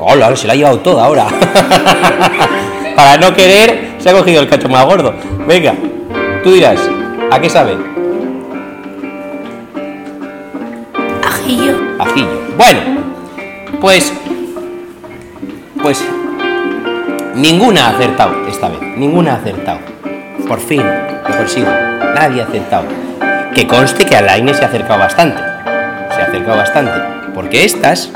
¡Hola! 0.00 0.34
Se 0.34 0.48
la 0.48 0.54
ha 0.54 0.56
llevado 0.56 0.80
toda 0.80 1.04
ahora. 1.04 1.26
Para 2.96 3.16
no 3.16 3.32
querer, 3.32 3.92
se 3.98 4.10
ha 4.10 4.12
cogido 4.12 4.42
el 4.42 4.48
cacho 4.48 4.68
más 4.68 4.84
gordo. 4.86 5.14
Venga, 5.46 5.74
tú 6.42 6.52
dirás, 6.52 6.80
¿a 7.30 7.40
qué 7.40 7.48
sabe? 7.48 7.93
Bueno, 12.56 12.80
pues. 13.80 14.12
Pues. 15.82 16.04
Ninguna 17.34 17.86
ha 17.86 17.90
acertado 17.90 18.46
esta 18.46 18.68
vez. 18.68 18.80
Ninguna 18.96 19.32
ha 19.32 19.36
acertado. 19.36 19.80
Por 20.46 20.60
fin, 20.60 20.82
lo 21.28 21.36
consigo. 21.36 21.68
Nadie 22.14 22.42
ha 22.42 22.44
acertado. 22.44 22.84
Que 23.54 23.66
conste 23.66 24.04
que 24.04 24.16
Alaine 24.16 24.54
se 24.54 24.64
ha 24.64 24.68
acercado 24.68 25.00
bastante. 25.00 25.36
Se 26.14 26.20
ha 26.20 26.26
acercado 26.28 26.56
bastante. 26.58 26.92
Porque 27.34 27.64
estas. 27.64 28.10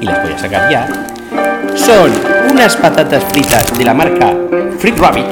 Y 0.00 0.04
las 0.04 0.22
voy 0.22 0.32
a 0.32 0.38
sacar 0.38 0.70
ya. 0.70 0.88
Son 1.76 2.10
unas 2.50 2.76
patatas 2.76 3.24
fritas 3.24 3.78
de 3.78 3.84
la 3.84 3.94
marca 3.94 4.34
Fried 4.78 4.98
Rabbit. 4.98 5.26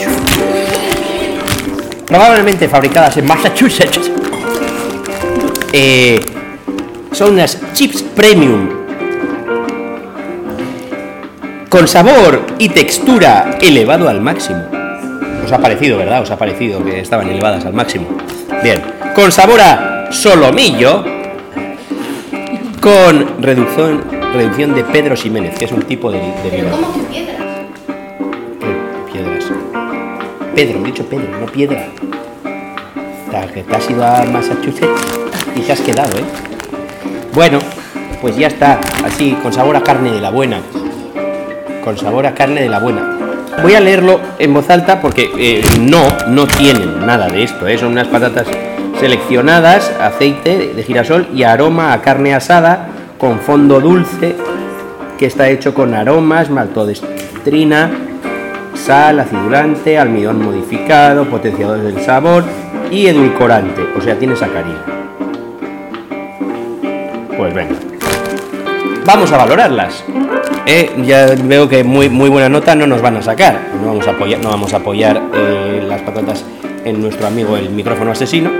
Probablemente 2.06 2.68
fabricadas 2.68 3.16
en 3.16 3.26
Massachusetts. 3.26 4.10
Eh, 5.72 6.20
son 7.12 7.32
unas 7.34 7.58
chips 7.74 8.02
premium 8.02 8.68
con 11.68 11.86
sabor 11.86 12.42
y 12.58 12.68
textura 12.68 13.58
elevado 13.60 14.08
al 14.08 14.20
máximo. 14.20 14.60
Os 15.44 15.52
ha 15.52 15.58
parecido, 15.58 15.98
¿verdad? 15.98 16.22
Os 16.22 16.30
ha 16.30 16.36
parecido 16.36 16.84
que 16.84 17.00
estaban 17.00 17.28
elevadas 17.28 17.64
al 17.64 17.72
máximo. 17.72 18.06
Bien, 18.62 18.82
con 19.14 19.30
sabor 19.30 19.60
a 19.60 20.08
solomillo, 20.10 21.04
con 22.80 23.42
reducción, 23.42 24.02
reducción 24.34 24.74
de 24.74 24.84
Pedro 24.84 25.16
Ximénez, 25.16 25.56
que 25.58 25.64
es 25.66 25.72
un 25.72 25.82
tipo 25.82 26.10
de, 26.10 26.18
de. 26.18 26.68
¿Cómo 26.70 26.92
que 26.92 27.00
piedras? 27.10 27.42
¿Qué 28.60 29.12
piedras? 29.12 29.44
Pedro, 30.54 30.80
he 30.80 30.84
dicho 30.84 31.04
Pedro, 31.04 31.38
no 31.38 31.46
piedra. 31.46 31.86
Te 33.30 33.76
has 33.76 33.88
ido 33.88 34.04
a 34.04 34.24
Massachusetts 34.24 35.00
y 35.54 35.60
te 35.60 35.72
has 35.72 35.80
quedado, 35.80 36.18
¿eh? 36.18 36.24
Bueno, 37.32 37.60
pues 38.20 38.36
ya 38.36 38.48
está, 38.48 38.80
así, 39.04 39.36
con 39.42 39.52
sabor 39.52 39.76
a 39.76 39.82
carne 39.82 40.10
de 40.10 40.20
la 40.20 40.30
buena. 40.30 40.60
Con 41.84 41.96
sabor 41.96 42.26
a 42.26 42.34
carne 42.34 42.62
de 42.62 42.68
la 42.68 42.80
buena. 42.80 43.16
Voy 43.62 43.74
a 43.74 43.80
leerlo 43.80 44.20
en 44.38 44.52
voz 44.52 44.68
alta 44.70 45.00
porque 45.00 45.30
eh, 45.38 45.62
no, 45.80 46.02
no 46.28 46.46
tienen 46.46 47.06
nada 47.06 47.28
de 47.28 47.44
esto, 47.44 47.66
¿eh? 47.66 47.78
Son 47.78 47.92
unas 47.92 48.08
patatas 48.08 48.46
seleccionadas, 48.98 49.92
aceite 50.00 50.72
de 50.74 50.82
girasol 50.82 51.28
y 51.32 51.44
aroma 51.44 51.92
a 51.92 52.02
carne 52.02 52.34
asada 52.34 52.88
con 53.18 53.38
fondo 53.40 53.80
dulce 53.80 54.34
que 55.18 55.26
está 55.26 55.48
hecho 55.48 55.74
con 55.74 55.94
aromas, 55.94 56.50
maltodextrina, 56.50 57.90
sal, 58.74 59.20
acidulante, 59.20 59.98
almidón 59.98 60.42
modificado, 60.42 61.26
potenciadores 61.26 61.84
del 61.84 62.00
sabor 62.00 62.44
y 62.90 63.06
edulcorante, 63.06 63.82
o 63.96 64.00
sea, 64.00 64.18
tiene 64.18 64.34
sacarina. 64.34 64.82
Pues 67.40 67.54
venga. 67.54 67.74
Vamos 69.06 69.32
a 69.32 69.38
valorarlas. 69.38 70.04
Eh, 70.66 70.90
ya 71.06 71.24
veo 71.42 71.66
que 71.70 71.82
muy, 71.82 72.10
muy 72.10 72.28
buena 72.28 72.50
nota 72.50 72.74
no 72.74 72.86
nos 72.86 73.00
van 73.00 73.16
a 73.16 73.22
sacar. 73.22 73.58
No 73.80 73.86
vamos 73.86 74.06
a 74.06 74.10
apoyar, 74.10 74.40
no 74.40 74.50
vamos 74.50 74.74
a 74.74 74.76
apoyar 74.76 75.22
eh, 75.32 75.82
las 75.88 76.02
patatas 76.02 76.44
en 76.84 77.00
nuestro 77.00 77.26
amigo 77.26 77.56
el 77.56 77.70
micrófono 77.70 78.10
asesino. 78.12 78.50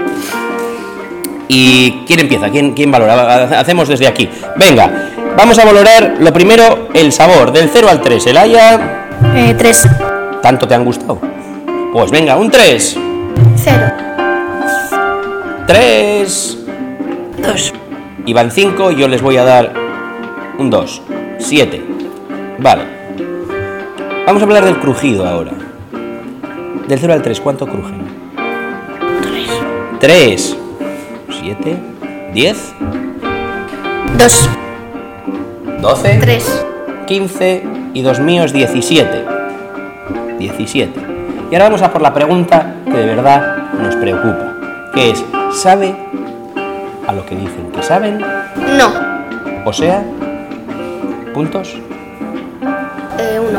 ¿Y 1.47 2.05
quién 2.07 2.20
empieza? 2.20 2.49
¿Quién, 2.49 2.72
quién 2.72 2.91
valora? 2.91 3.61
Hacemos 3.61 3.87
desde 3.87 4.07
aquí. 4.07 4.31
Venga, 4.57 5.11
vamos 5.37 5.59
a 5.59 5.66
valorar 5.66 6.14
lo 6.18 6.33
primero, 6.33 6.89
el 6.95 7.12
sabor, 7.12 7.53
del 7.53 7.68
0 7.70 7.87
al 7.91 8.01
3. 8.01 8.26
El 8.28 8.37
haya, 8.39 9.09
Eh, 9.35 9.55
tres. 9.59 9.87
¿tanto 10.41 10.66
te 10.66 10.74
han 10.74 10.87
gustado? 10.87 11.18
Pues 11.93 12.11
venga, 12.11 12.39
un 12.39 12.51
3. 12.51 12.97
Cero. 13.57 13.93
3. 15.66 16.59
Dos. 17.43 17.74
Y 18.31 18.33
van 18.33 18.53
5, 18.53 18.93
yo 18.93 19.09
les 19.09 19.22
voy 19.22 19.39
a 19.39 19.43
dar 19.43 19.72
un 20.57 20.70
2. 20.70 21.03
7. 21.39 21.85
Vale. 22.61 22.85
Vamos 24.24 24.41
a 24.41 24.45
hablar 24.45 24.64
del 24.64 24.78
crujido 24.78 25.26
ahora. 25.26 25.51
Del 26.87 26.97
0 26.97 27.12
al 27.12 27.22
3, 27.22 27.41
¿cuánto 27.41 27.66
crujen? 27.66 28.05
3. 29.99 30.57
7. 31.41 31.76
10. 32.33 32.74
2. 34.16 34.49
12. 35.81 36.18
3. 36.20 36.66
15 37.09 37.64
y 37.95 38.03
dos 38.03 38.20
míos 38.20 38.53
17. 38.53 39.24
17. 40.39 41.01
Y 41.51 41.55
ahora 41.57 41.64
vamos 41.64 41.83
a 41.83 41.93
por 41.93 42.01
la 42.01 42.14
pregunta 42.14 42.76
que 42.85 42.97
de 42.97 43.07
verdad 43.07 43.57
nos 43.83 43.97
preocupa, 43.97 44.55
que 44.95 45.11
es, 45.11 45.24
¿sabe 45.53 45.97
a 47.11 47.12
lo 47.12 47.26
que 47.26 47.34
dicen 47.34 47.72
que 47.72 47.82
saben? 47.82 48.20
No. 48.78 48.88
O 49.64 49.72
sea, 49.72 50.00
puntos 51.34 51.76
Eh, 53.18 53.40
1. 53.40 53.58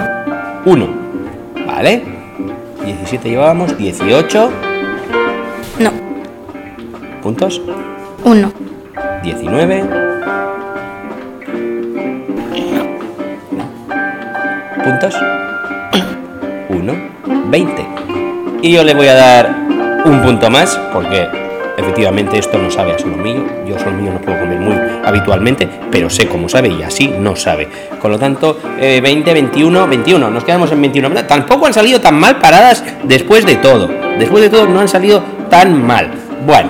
1. 0.66 0.88
¿Vale? 1.68 2.02
17 2.86 3.30
llevábamos, 3.30 3.78
18 3.78 4.50
No. 5.80 5.92
puntos, 7.22 7.62
Uno. 8.24 8.52
19. 9.22 9.84
¿Puntos? 14.84 15.16
1, 16.70 16.94
20. 17.50 17.88
Y 18.62 18.72
yo 18.74 18.84
le 18.84 18.94
voy 18.94 19.08
a 19.08 19.14
dar 19.16 19.56
un 20.06 20.22
punto 20.22 20.50
más, 20.50 20.76
porque 20.94 21.28
efectivamente 21.78 22.38
esto 22.38 22.58
no 22.58 22.70
sabe 22.72 22.94
a 22.94 23.00
solomillo. 23.00 23.44
Yo 23.68 23.78
solomillo 23.80 24.14
no 24.14 24.22
puedo 24.22 24.40
comer 24.40 24.60
muy 24.60 24.76
habitualmente, 25.04 25.68
pero 25.92 26.10
sé 26.10 26.28
cómo 26.28 26.48
sabe 26.50 26.70
y 26.70 26.84
así 26.84 27.08
no 27.20 27.36
sabe. 27.36 27.68
Con 28.02 28.12
lo 28.12 28.20
tanto, 28.20 28.58
eh, 28.80 29.00
20, 29.02 29.34
21, 29.34 29.88
21. 29.88 30.30
Nos 30.30 30.44
quedamos 30.44 30.72
en 30.72 30.82
21. 30.82 31.10
Tampoco 31.26 31.66
han 31.68 31.74
salido 31.74 32.00
tan 32.02 32.16
mal 32.20 32.38
paradas 32.38 32.84
después 33.04 33.46
de 33.46 33.56
todo. 33.56 33.90
Después 34.20 34.44
de 34.44 34.50
todo 34.50 34.68
no 34.68 34.80
han 34.80 34.88
salido 34.88 35.24
tan 35.50 35.86
mal. 35.86 36.10
Bueno, 36.46 36.70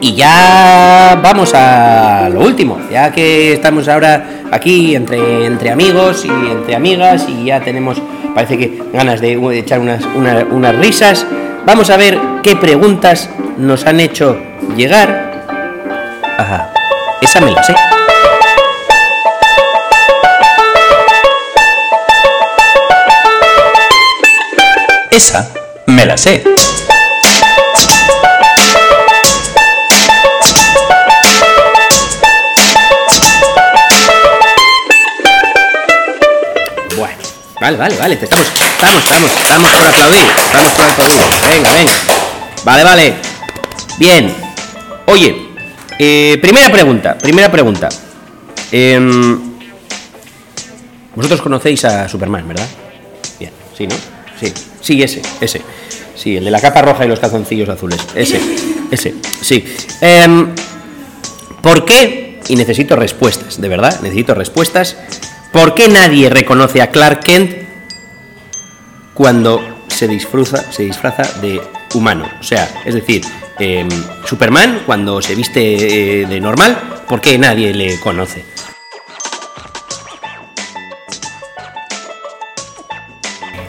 y 0.00 0.14
ya 0.14 1.18
vamos 1.22 1.52
a 1.54 2.28
lo 2.32 2.40
último, 2.40 2.78
ya 2.90 3.12
que 3.12 3.52
estamos 3.52 3.86
ahora 3.88 4.26
aquí 4.50 4.96
entre, 4.96 5.46
entre 5.46 5.70
amigos 5.70 6.24
y 6.24 6.28
entre 6.28 6.74
amigas 6.74 7.26
y 7.28 7.44
ya 7.46 7.60
tenemos, 7.60 8.02
parece 8.34 8.58
que 8.58 8.82
ganas 8.92 9.20
de 9.20 9.38
echar 9.58 9.78
unas, 9.78 10.04
una- 10.16 10.44
unas 10.50 10.74
risas, 10.76 11.24
vamos 11.64 11.90
a 11.90 11.96
ver 11.96 12.18
qué 12.42 12.56
preguntas 12.56 13.30
nos 13.56 13.86
han 13.86 14.00
hecho 14.00 14.40
llegar. 14.76 15.44
Ajá, 16.38 16.72
esa 17.20 17.40
me 17.40 17.50
la 17.50 17.62
sé. 17.62 17.74
Esa 25.10 25.48
me 25.86 26.06
la 26.06 26.16
sé. 26.16 26.42
Vale, 37.62 37.76
vale, 37.76 37.96
vale, 37.96 38.14
estamos, 38.20 38.46
estamos, 38.46 39.02
estamos, 39.04 39.30
estamos 39.30 39.70
por 39.72 39.86
aplaudir, 39.86 40.26
estamos 40.36 40.72
por 40.72 40.84
aplaudir. 40.84 41.20
Venga, 41.48 41.72
venga. 41.72 41.92
Vale, 42.64 42.84
vale. 42.84 43.14
Bien. 43.98 44.34
Oye, 45.06 45.48
eh, 45.98 46.38
primera 46.42 46.70
pregunta, 46.70 47.16
primera 47.16 47.50
pregunta. 47.50 47.88
Em, 48.70 49.52
Vosotros 51.14 51.42
conocéis 51.42 51.84
a 51.84 52.08
Superman, 52.08 52.48
¿verdad? 52.48 52.66
Bien, 53.38 53.52
sí, 53.76 53.86
¿no? 53.86 53.94
Sí, 54.40 54.52
sí, 54.80 55.02
ese, 55.02 55.22
ese. 55.40 55.60
Sí, 56.16 56.36
el 56.36 56.44
de 56.44 56.50
la 56.50 56.60
capa 56.60 56.82
roja 56.82 57.04
y 57.04 57.08
los 57.08 57.20
calzoncillos 57.20 57.68
azules. 57.68 58.00
Ese, 58.14 58.40
ese, 58.90 59.14
sí. 59.42 59.64
Em, 60.00 60.54
¿Por 61.60 61.84
qué? 61.84 62.40
Y 62.48 62.56
necesito 62.56 62.96
respuestas, 62.96 63.60
de 63.60 63.68
verdad, 63.68 64.00
necesito 64.00 64.34
respuestas. 64.34 64.96
¿Por 65.52 65.74
qué 65.74 65.86
nadie 65.86 66.30
reconoce 66.30 66.80
a 66.80 66.90
Clark 66.90 67.20
Kent 67.20 67.52
cuando 69.12 69.60
se 69.86 70.08
disfraza, 70.08 70.72
se 70.72 70.84
disfraza 70.84 71.24
de 71.42 71.60
humano? 71.92 72.26
O 72.40 72.42
sea, 72.42 72.66
es 72.86 72.94
decir, 72.94 73.22
em, 73.58 73.88
Superman 74.24 74.82
cuando 74.86 75.20
se 75.20 75.34
viste 75.34 76.22
eh, 76.22 76.26
de 76.26 76.40
normal, 76.40 77.02
¿por 77.06 77.20
qué 77.20 77.36
nadie 77.36 77.74
le 77.74 78.00
conoce? 78.00 78.46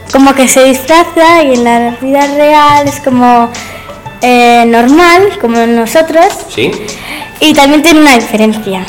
Como 0.09 0.33
que 0.35 0.47
se 0.47 0.63
disfraza 0.63 1.43
y 1.43 1.55
en 1.55 1.63
la 1.65 1.97
vida 1.99 2.27
real 2.27 2.87
es 2.87 3.01
como 3.01 3.51
eh, 4.21 4.63
normal, 4.67 5.37
como 5.41 5.57
nosotros. 5.65 6.27
¿Sí? 6.47 6.71
Y 7.41 7.53
también 7.53 7.81
tiene 7.81 7.99
una 7.99 8.15
diferencia, 8.15 8.85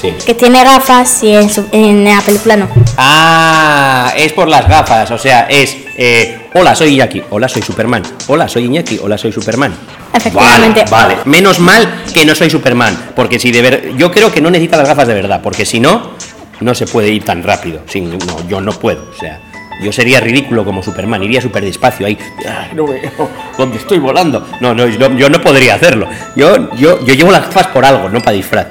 Sí. 0.00 0.12
que 0.24 0.34
tiene 0.34 0.62
gafas 0.62 1.22
y 1.24 1.34
en, 1.34 1.50
su- 1.50 1.66
en 1.72 2.04
la 2.04 2.20
película 2.20 2.56
no. 2.56 2.68
Ah, 2.96 4.12
es 4.16 4.32
por 4.32 4.48
las 4.48 4.68
gafas, 4.68 5.10
o 5.10 5.18
sea, 5.18 5.46
es 5.50 5.76
eh, 5.96 6.38
hola, 6.54 6.74
soy 6.76 6.94
Iñaki, 6.94 7.22
hola, 7.30 7.48
soy 7.48 7.62
Superman, 7.62 8.02
hola, 8.28 8.46
soy 8.48 8.66
Iñaki, 8.66 8.98
hola, 9.02 9.18
soy 9.18 9.32
Superman. 9.32 9.74
Efectivamente. 10.14 10.84
Vale, 10.90 11.14
vale. 11.14 11.22
Menos 11.24 11.58
mal 11.58 12.02
que 12.14 12.24
no 12.24 12.34
soy 12.34 12.48
Superman, 12.50 12.96
porque 13.16 13.38
si 13.38 13.50
de 13.50 13.62
ver, 13.62 13.92
yo 13.96 14.10
creo 14.12 14.30
que 14.32 14.40
no 14.40 14.50
necesita 14.50 14.76
las 14.76 14.86
gafas 14.88 15.08
de 15.08 15.14
verdad, 15.14 15.40
porque 15.42 15.64
si 15.66 15.80
no, 15.80 16.12
no 16.60 16.74
se 16.74 16.86
puede 16.86 17.08
ir 17.10 17.24
tan 17.24 17.42
rápido. 17.42 17.80
Sin, 17.88 18.10
no, 18.18 18.46
yo 18.48 18.60
no 18.60 18.72
puedo, 18.72 19.10
o 19.14 19.18
sea, 19.18 19.40
yo 19.82 19.92
sería 19.92 20.20
ridículo 20.20 20.64
como 20.64 20.82
Superman, 20.82 21.22
iría 21.22 21.40
súper 21.40 21.64
despacio 21.64 22.06
ahí, 22.06 22.18
"Ay, 22.38 22.70
no 22.74 22.86
veo 22.86 23.10
dónde 23.56 23.78
estoy 23.78 23.98
volando. 23.98 24.46
No, 24.60 24.74
no, 24.74 24.86
yo 24.88 25.28
no 25.28 25.40
podría 25.40 25.74
hacerlo. 25.74 26.08
Yo, 26.36 26.74
yo, 26.76 27.04
yo 27.04 27.14
llevo 27.14 27.30
las 27.30 27.42
gafas 27.46 27.68
por 27.68 27.84
algo, 27.84 28.08
no 28.08 28.20
para 28.20 28.32
disfraz. 28.36 28.66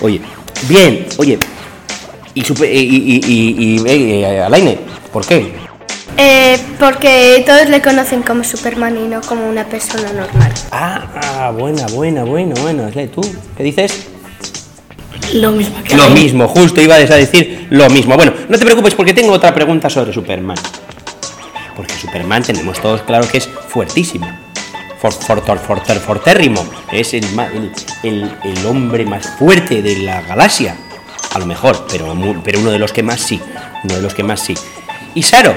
Oye, 0.00 0.20
bien, 0.68 1.06
oye, 1.18 1.38
y, 2.34 2.44
super- 2.44 2.72
y, 2.72 2.78
y, 2.78 3.20
y, 3.26 3.80
y- 3.80 3.82
eh, 4.22 4.42
Alaine, 4.42 4.78
¿por 5.12 5.24
qué? 5.26 5.54
Eh, 6.16 6.58
porque 6.78 7.42
todos 7.46 7.68
le 7.68 7.82
conocen 7.82 8.22
como 8.22 8.44
Superman 8.44 8.96
y 8.96 9.08
no 9.08 9.20
como 9.22 9.48
una 9.48 9.64
persona 9.64 10.12
normal. 10.12 10.52
Ah, 10.70 11.06
ah, 11.22 11.50
buena, 11.50 11.86
buena, 11.88 12.22
buena, 12.24 12.54
buena. 12.60 12.90
¿Qué, 12.90 13.08
¿Tú 13.08 13.20
qué 13.56 13.62
dices? 13.64 14.06
Lo 15.32 15.50
mismo 15.50 15.82
que 15.82 15.96
Lo 15.96 16.10
mismo, 16.10 16.46
justo 16.46 16.80
ibas 16.80 17.10
a 17.10 17.16
decir 17.16 17.66
lo 17.70 17.88
mismo. 17.90 18.14
Bueno, 18.14 18.32
no 18.48 18.58
te 18.58 18.64
preocupes 18.64 18.94
porque 18.94 19.12
tengo 19.12 19.32
otra 19.32 19.52
pregunta 19.54 19.90
sobre 19.90 20.12
Superman. 20.12 20.56
Porque 21.76 21.94
Superman 21.94 22.42
tenemos 22.44 22.80
todos 22.80 23.02
claro 23.02 23.26
que 23.28 23.38
es 23.38 23.48
fuertísimo. 23.68 24.28
For, 25.04 25.12
fortor- 25.12 25.60
forter- 25.60 26.00
fortérrimo. 26.00 26.64
Es 26.90 27.12
el, 27.12 27.26
el, 28.02 28.34
el- 28.42 28.66
hombre 28.66 29.04
más 29.04 29.26
fuerte 29.38 29.82
de 29.82 29.98
la 29.98 30.22
galaxia. 30.22 30.76
A 31.34 31.38
lo 31.38 31.44
mejor, 31.44 31.86
pero, 31.90 32.16
pero 32.42 32.60
uno 32.60 32.70
de 32.70 32.78
los 32.78 32.90
que 32.90 33.02
más 33.02 33.20
sí. 33.20 33.38
Uno 33.82 33.96
de 33.96 34.00
los 34.00 34.14
que 34.14 34.22
más 34.22 34.40
sí. 34.40 34.54
Y 35.14 35.22
Saro, 35.22 35.54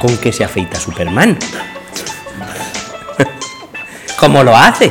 ¿con 0.00 0.16
qué 0.16 0.32
se 0.32 0.42
afeita 0.42 0.80
Superman? 0.80 1.38
¿Cómo 4.18 4.42
lo 4.42 4.56
hace? 4.56 4.90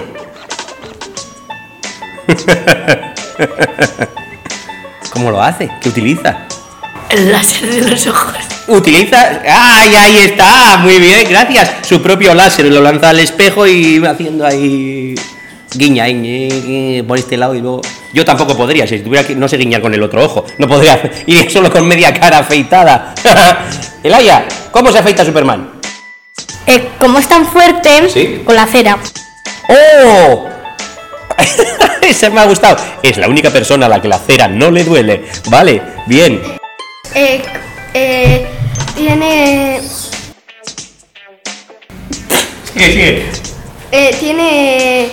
¿Cómo 5.11 5.31
lo 5.31 5.41
hace? 5.41 5.71
¿Qué 5.81 5.89
utiliza? 5.89 6.37
El 7.09 7.31
láser 7.31 7.67
de 7.73 7.81
los 7.89 8.05
ojos. 8.05 8.34
Utiliza. 8.67 9.41
¡Ay, 9.47 9.95
ahí 9.95 10.17
está! 10.17 10.77
Muy 10.77 10.97
bien, 10.99 11.27
gracias. 11.29 11.71
Su 11.87 12.01
propio 12.01 12.33
láser 12.33 12.65
lo 12.65 12.81
lanza 12.81 13.09
al 13.09 13.19
espejo 13.19 13.67
y 13.67 13.99
va 13.99 14.11
haciendo 14.11 14.45
ahí. 14.45 15.13
Guiña, 15.75 16.05
guiña, 16.05 16.55
guiña, 16.65 17.03
por 17.07 17.17
este 17.19 17.37
lado 17.37 17.53
y 17.53 17.61
luego. 17.61 17.81
Yo 18.13 18.23
tampoco 18.25 18.55
podría, 18.57 18.87
si 18.87 18.99
tuviera 18.99 19.25
que. 19.27 19.35
No 19.35 19.47
sé 19.47 19.57
guiñar 19.57 19.81
con 19.81 19.93
el 19.93 20.01
otro 20.01 20.23
ojo. 20.23 20.45
No 20.57 20.67
podría. 20.67 20.99
Iría 21.27 21.49
solo 21.49 21.69
con 21.71 21.87
media 21.87 22.13
cara 22.13 22.39
afeitada. 22.39 23.13
Elaya, 24.03 24.45
¿cómo 24.71 24.91
se 24.91 24.99
afeita 24.99 25.23
Superman? 25.25 25.71
Eh, 26.65 26.89
como 26.99 27.19
es 27.19 27.27
tan 27.27 27.45
fuerte, 27.45 28.09
Sí. 28.09 28.41
con 28.43 28.55
la 28.55 28.65
cera. 28.65 28.97
¡Oh! 29.69 30.47
Ese 32.01 32.29
me 32.29 32.39
ha 32.39 32.45
gustado. 32.45 32.77
Es 33.03 33.17
la 33.17 33.27
única 33.27 33.49
persona 33.51 33.85
a 33.85 33.89
la 33.89 34.01
que 34.01 34.07
la 34.07 34.17
cera 34.17 34.47
no 34.47 34.71
le 34.71 34.83
duele. 34.83 35.25
Vale, 35.49 35.81
bien. 36.07 36.41
Eh, 37.13 37.41
eh, 37.93 38.47
tiene, 38.95 39.81
Sigue, 42.73 42.85
sigue. 42.91 43.25
eh, 43.91 44.15
tiene 44.19 45.09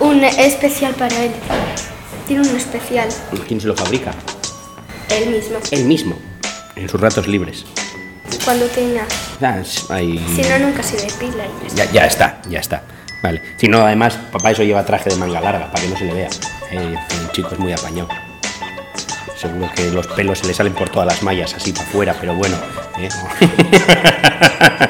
un 0.00 0.24
especial 0.24 0.94
para 0.94 1.14
él. 1.24 1.30
Tiene 2.26 2.48
un 2.48 2.56
especial, 2.56 3.08
¿Quién 3.46 3.60
se 3.60 3.68
lo 3.68 3.76
fabrica? 3.76 4.12
él 5.10 5.30
mismo. 5.30 5.58
Él 5.70 5.84
mismo. 5.84 6.18
En 6.74 6.88
sus 6.88 7.00
ratos 7.00 7.26
libres. 7.28 7.64
Cuando 8.44 8.66
tenga. 8.66 9.06
Ah, 9.40 9.62
ahí- 9.90 10.24
Si 10.34 10.42
no, 10.42 10.58
nunca 10.58 10.82
se 10.82 10.96
depila. 10.96 11.44
y 11.46 11.76
ya 11.76 11.84
está. 11.84 11.84
Ya, 11.84 11.92
ya 11.92 12.06
está, 12.06 12.42
ya 12.50 12.60
está. 12.60 12.82
Vale. 13.22 13.42
Si 13.56 13.66
no, 13.68 13.80
además, 13.86 14.18
papá 14.32 14.50
eso 14.50 14.62
lleva 14.62 14.84
traje 14.84 15.10
de 15.10 15.16
manga 15.16 15.40
larga 15.40 15.70
para 15.70 15.82
que 15.82 15.88
no 15.88 15.96
se 15.96 16.04
le 16.04 16.12
vea. 16.12 16.28
Eh, 16.70 16.94
el 17.22 17.32
chico 17.32 17.50
es 17.52 17.58
muy 17.58 17.72
apañado. 17.72 18.08
Seguro 19.36 19.70
que 19.74 19.90
los 19.90 20.06
pelos 20.06 20.38
se 20.38 20.46
le 20.46 20.54
salen 20.54 20.72
por 20.72 20.88
todas 20.88 21.06
las 21.06 21.22
mallas 21.22 21.54
así 21.54 21.72
para 21.72 21.86
afuera, 21.86 22.16
pero 22.18 22.34
bueno. 22.34 22.56
¿eh? 22.98 23.08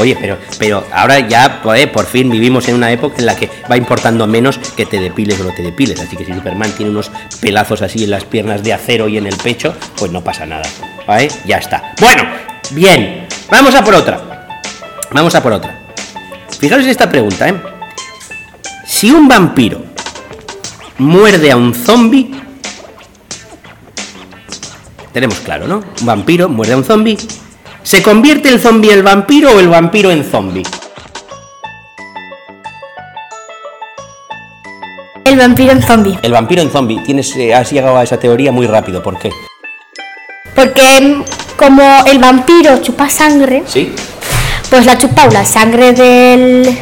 Oye, 0.00 0.16
pero, 0.18 0.38
pero 0.58 0.86
ahora 0.92 1.20
ya 1.28 1.60
por 1.62 2.06
fin 2.06 2.30
vivimos 2.30 2.66
en 2.68 2.74
una 2.74 2.90
época 2.90 3.16
en 3.18 3.26
la 3.26 3.36
que 3.36 3.50
va 3.70 3.76
importando 3.76 4.26
menos 4.26 4.58
que 4.74 4.86
te 4.86 4.98
depiles 4.98 5.38
o 5.40 5.44
no 5.44 5.52
te 5.52 5.62
depiles. 5.62 6.00
Así 6.00 6.16
que 6.16 6.24
si 6.24 6.32
Superman 6.32 6.72
tiene 6.72 6.90
unos 6.90 7.10
pelazos 7.40 7.82
así 7.82 8.04
en 8.04 8.10
las 8.10 8.24
piernas 8.24 8.62
de 8.62 8.72
acero 8.72 9.08
y 9.08 9.18
en 9.18 9.26
el 9.26 9.36
pecho, 9.36 9.74
pues 9.98 10.10
no 10.10 10.24
pasa 10.24 10.46
nada. 10.46 10.62
¿Vale? 11.06 11.28
Ya 11.44 11.58
está. 11.58 11.92
Bueno, 12.00 12.24
bien. 12.70 13.26
Vamos 13.50 13.74
a 13.74 13.84
por 13.84 13.94
otra. 13.94 14.48
Vamos 15.12 15.34
a 15.34 15.42
por 15.42 15.52
otra. 15.52 15.78
Fijaros 16.58 16.84
en 16.84 16.90
esta 16.90 17.10
pregunta, 17.10 17.48
¿eh? 17.48 17.60
Si 18.86 19.10
un 19.10 19.28
vampiro 19.28 19.82
muerde 20.96 21.50
a 21.50 21.56
un 21.56 21.74
zombie, 21.74 22.30
tenemos 25.12 25.40
claro, 25.40 25.66
¿no? 25.66 25.82
Un 26.00 26.06
vampiro 26.06 26.48
muerde 26.48 26.74
a 26.74 26.76
un 26.76 26.84
zombie, 26.84 27.16
¿se 27.82 28.02
convierte 28.02 28.48
el 28.48 28.60
zombie 28.60 28.90
en 28.92 28.98
el 28.98 29.02
vampiro 29.02 29.50
o 29.54 29.60
el 29.60 29.68
vampiro 29.68 30.10
en 30.10 30.24
zombie? 30.24 30.62
El 35.24 35.36
vampiro 35.36 35.72
en 35.72 35.82
zombie. 35.82 36.18
El 36.22 36.32
vampiro 36.32 36.62
en 36.62 36.70
zombie. 36.70 36.98
Tienes, 37.04 37.36
eh, 37.36 37.54
has 37.54 37.70
llegado 37.70 37.96
a 37.96 38.02
esa 38.02 38.18
teoría 38.18 38.50
muy 38.50 38.66
rápido. 38.66 39.02
¿Por 39.02 39.18
qué? 39.18 39.30
Porque 40.56 40.82
mm, 41.00 41.22
como 41.56 42.04
el 42.06 42.18
vampiro 42.18 42.78
chupa 42.82 43.08
sangre, 43.08 43.62
¿Sí? 43.66 43.92
pues 44.68 44.86
la 44.86 44.98
chupa 44.98 45.26
la 45.28 45.44
sangre 45.44 45.92
del. 45.92 46.78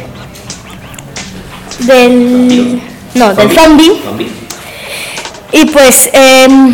del. 1.79 2.81
no, 3.13 3.33
del 3.35 3.51
zombie. 3.51 4.01
Zombie. 4.03 4.31
Y 5.51 5.65
pues. 5.65 6.09
em, 6.13 6.73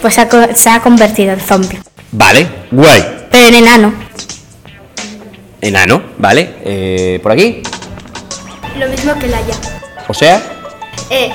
pues 0.00 0.18
ha 0.18 0.28
se 0.54 0.70
ha 0.70 0.80
convertido 0.80 1.32
en 1.32 1.40
zombie. 1.40 1.80
Vale, 2.12 2.46
guay. 2.70 3.26
Pero 3.30 3.46
en 3.48 3.54
enano. 3.54 3.94
Enano, 5.60 6.02
¿vale? 6.18 6.54
Eh, 6.64 7.20
¿Por 7.22 7.32
aquí? 7.32 7.62
Lo 8.78 8.88
mismo 8.88 9.14
que 9.18 9.26
la 9.28 9.38
ya. 9.40 9.54
O 10.08 10.14
sea, 10.14 10.42
Eh, 11.10 11.30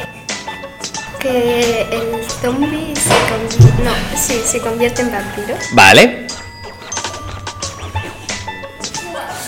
que 1.20 1.82
el 1.92 2.24
zombie 2.42 2.94
se, 2.96 3.10
convi- 3.10 3.84
no, 3.84 3.92
sí, 4.18 4.42
se 4.46 4.60
convierte 4.60 5.02
en 5.02 5.12
vampiro. 5.12 5.56
vale. 5.74 6.28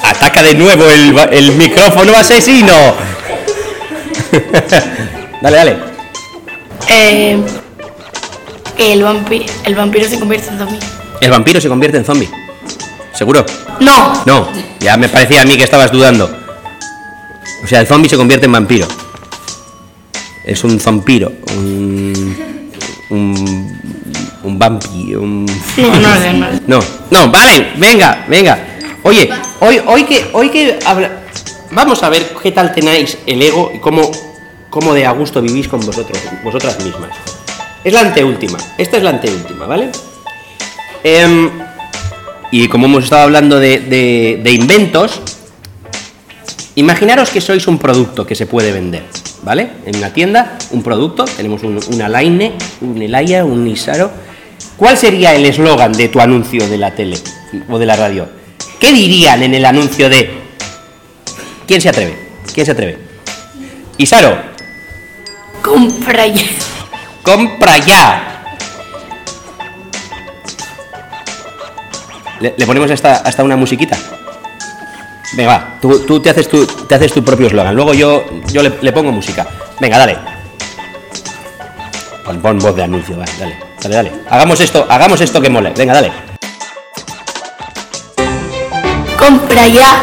Ataca 0.03 0.41
de 0.41 0.53
nuevo 0.55 0.85
el, 0.89 1.17
el 1.31 1.51
micrófono 1.53 2.15
asesino. 2.15 2.73
dale, 5.41 5.57
dale. 5.57 5.77
Eh, 6.89 7.43
el, 8.77 9.03
vampi- 9.03 9.45
el 9.65 9.75
vampiro 9.75 10.07
se 10.07 10.19
convierte 10.19 10.49
en 10.49 10.57
zombie. 10.57 10.79
El 11.21 11.31
vampiro 11.31 11.59
se 11.61 11.69
convierte 11.69 11.97
en 11.97 12.05
zombie. 12.05 12.29
¿Seguro? 13.13 13.45
No, 13.79 14.21
No, 14.25 14.47
ya 14.79 14.95
me 14.97 15.09
parecía 15.09 15.41
a 15.41 15.45
mí 15.45 15.57
que 15.57 15.63
estabas 15.63 15.91
dudando. 15.91 16.29
O 17.63 17.67
sea, 17.67 17.79
el 17.81 17.87
zombie 17.87 18.09
se 18.09 18.17
convierte 18.17 18.45
en 18.45 18.51
vampiro. 18.51 18.87
Es 20.45 20.63
un 20.63 20.79
zompiro, 20.79 21.31
un. 21.57 22.37
un. 23.09 23.79
un 24.43 24.59
vampi, 24.59 25.15
un. 25.15 25.45
no, 25.45 25.87
no 25.87 25.99
no 25.99 26.15
sé. 26.15 26.61
No, 26.67 26.79
no, 27.11 27.31
vale, 27.31 27.73
venga, 27.77 28.25
venga. 28.29 28.57
Oye, 29.03 29.29
hoy, 29.61 29.81
hoy 29.85 30.03
que, 30.03 30.29
hoy 30.33 30.49
que 30.49 30.77
habla... 30.85 31.23
Vamos 31.71 32.01
a 32.03 32.09
ver 32.09 32.33
qué 32.41 32.51
tal 32.51 32.73
tenéis 32.73 33.17
el 33.25 33.41
ego 33.41 33.71
y 33.73 33.79
cómo, 33.79 34.09
cómo 34.69 34.93
de 34.93 35.05
a 35.05 35.11
gusto 35.11 35.41
vivís 35.41 35.67
con 35.67 35.79
vosotros, 35.85 36.17
vosotras 36.43 36.83
mismas. 36.83 37.09
Es 37.87 37.93
la 37.93 38.01
anteúltima, 38.01 38.57
esta 38.77 38.97
es 38.97 39.03
la 39.03 39.11
anteúltima, 39.11 39.65
¿vale? 39.65 39.89
Em, 41.05 41.49
y 42.51 42.67
como 42.67 42.87
hemos 42.87 43.05
estado 43.05 43.21
hablando 43.21 43.61
de, 43.61 44.57
inventos, 44.59 45.21
imaginaros 46.75 47.29
que 47.29 47.39
sois 47.39 47.65
un 47.65 47.77
producto 47.77 48.27
que 48.27 48.35
se 48.35 48.45
puede 48.45 48.73
vender, 48.73 49.03
¿vale? 49.41 49.69
En 49.85 49.95
una 49.95 50.11
tienda, 50.11 50.57
un 50.71 50.83
producto, 50.83 51.23
tenemos 51.23 51.63
un, 51.63 51.79
una 51.93 52.09
Line, 52.09 52.55
un 52.81 53.01
Elaya, 53.01 53.45
un 53.45 53.65
Isaro. 53.65 54.11
¿Cuál 54.75 54.97
sería 54.97 55.33
el 55.33 55.45
eslogan 55.45 55.93
de 55.93 56.09
tu 56.09 56.19
anuncio 56.19 56.67
de 56.67 56.77
la 56.77 56.93
tele 56.93 57.17
o 57.69 57.79
de 57.79 57.85
la 57.85 57.95
radio? 57.95 58.27
¿Qué 58.81 58.91
dirían 58.91 59.43
en 59.43 59.53
el 59.53 59.63
anuncio 59.63 60.09
de... 60.09 60.29
¿Quién 61.65 61.79
se 61.79 61.87
atreve? 61.87 62.17
¿Quién 62.53 62.65
se 62.65 62.73
atreve? 62.73 62.97
Isaro, 63.97 64.37
Compra 65.61 66.27
ya. 66.27 66.43
Compra 67.27 67.77
ya. 67.79 68.45
Le, 72.39 72.53
le 72.55 72.65
ponemos 72.65 72.89
hasta, 72.89 73.17
hasta 73.17 73.43
una 73.43 73.57
musiquita. 73.57 73.97
Venga, 75.33 75.49
va, 75.49 75.67
tú, 75.81 75.99
tú 76.05 76.21
te, 76.21 76.29
haces 76.29 76.47
tu, 76.47 76.65
te 76.65 76.95
haces 76.95 77.11
tu 77.11 77.25
propio 77.25 77.47
eslogan. 77.47 77.75
Luego 77.75 77.93
yo, 77.93 78.23
yo 78.47 78.63
le, 78.63 78.71
le 78.81 78.91
pongo 78.93 79.11
música. 79.11 79.45
Venga, 79.81 79.97
dale. 79.97 80.17
Pon, 82.23 82.41
pon 82.41 82.59
voz 82.59 82.75
de 82.75 82.83
anuncio, 82.83 83.17
va, 83.17 83.25
dale. 83.37 83.59
Dale, 83.81 83.95
dale. 83.95 84.11
Hagamos 84.29 84.61
esto, 84.61 84.87
hagamos 84.89 85.19
esto 85.19 85.41
que 85.41 85.49
mole. 85.49 85.73
Venga, 85.75 85.95
dale. 85.95 86.11
Compra 89.19 89.67
ya. 89.67 90.01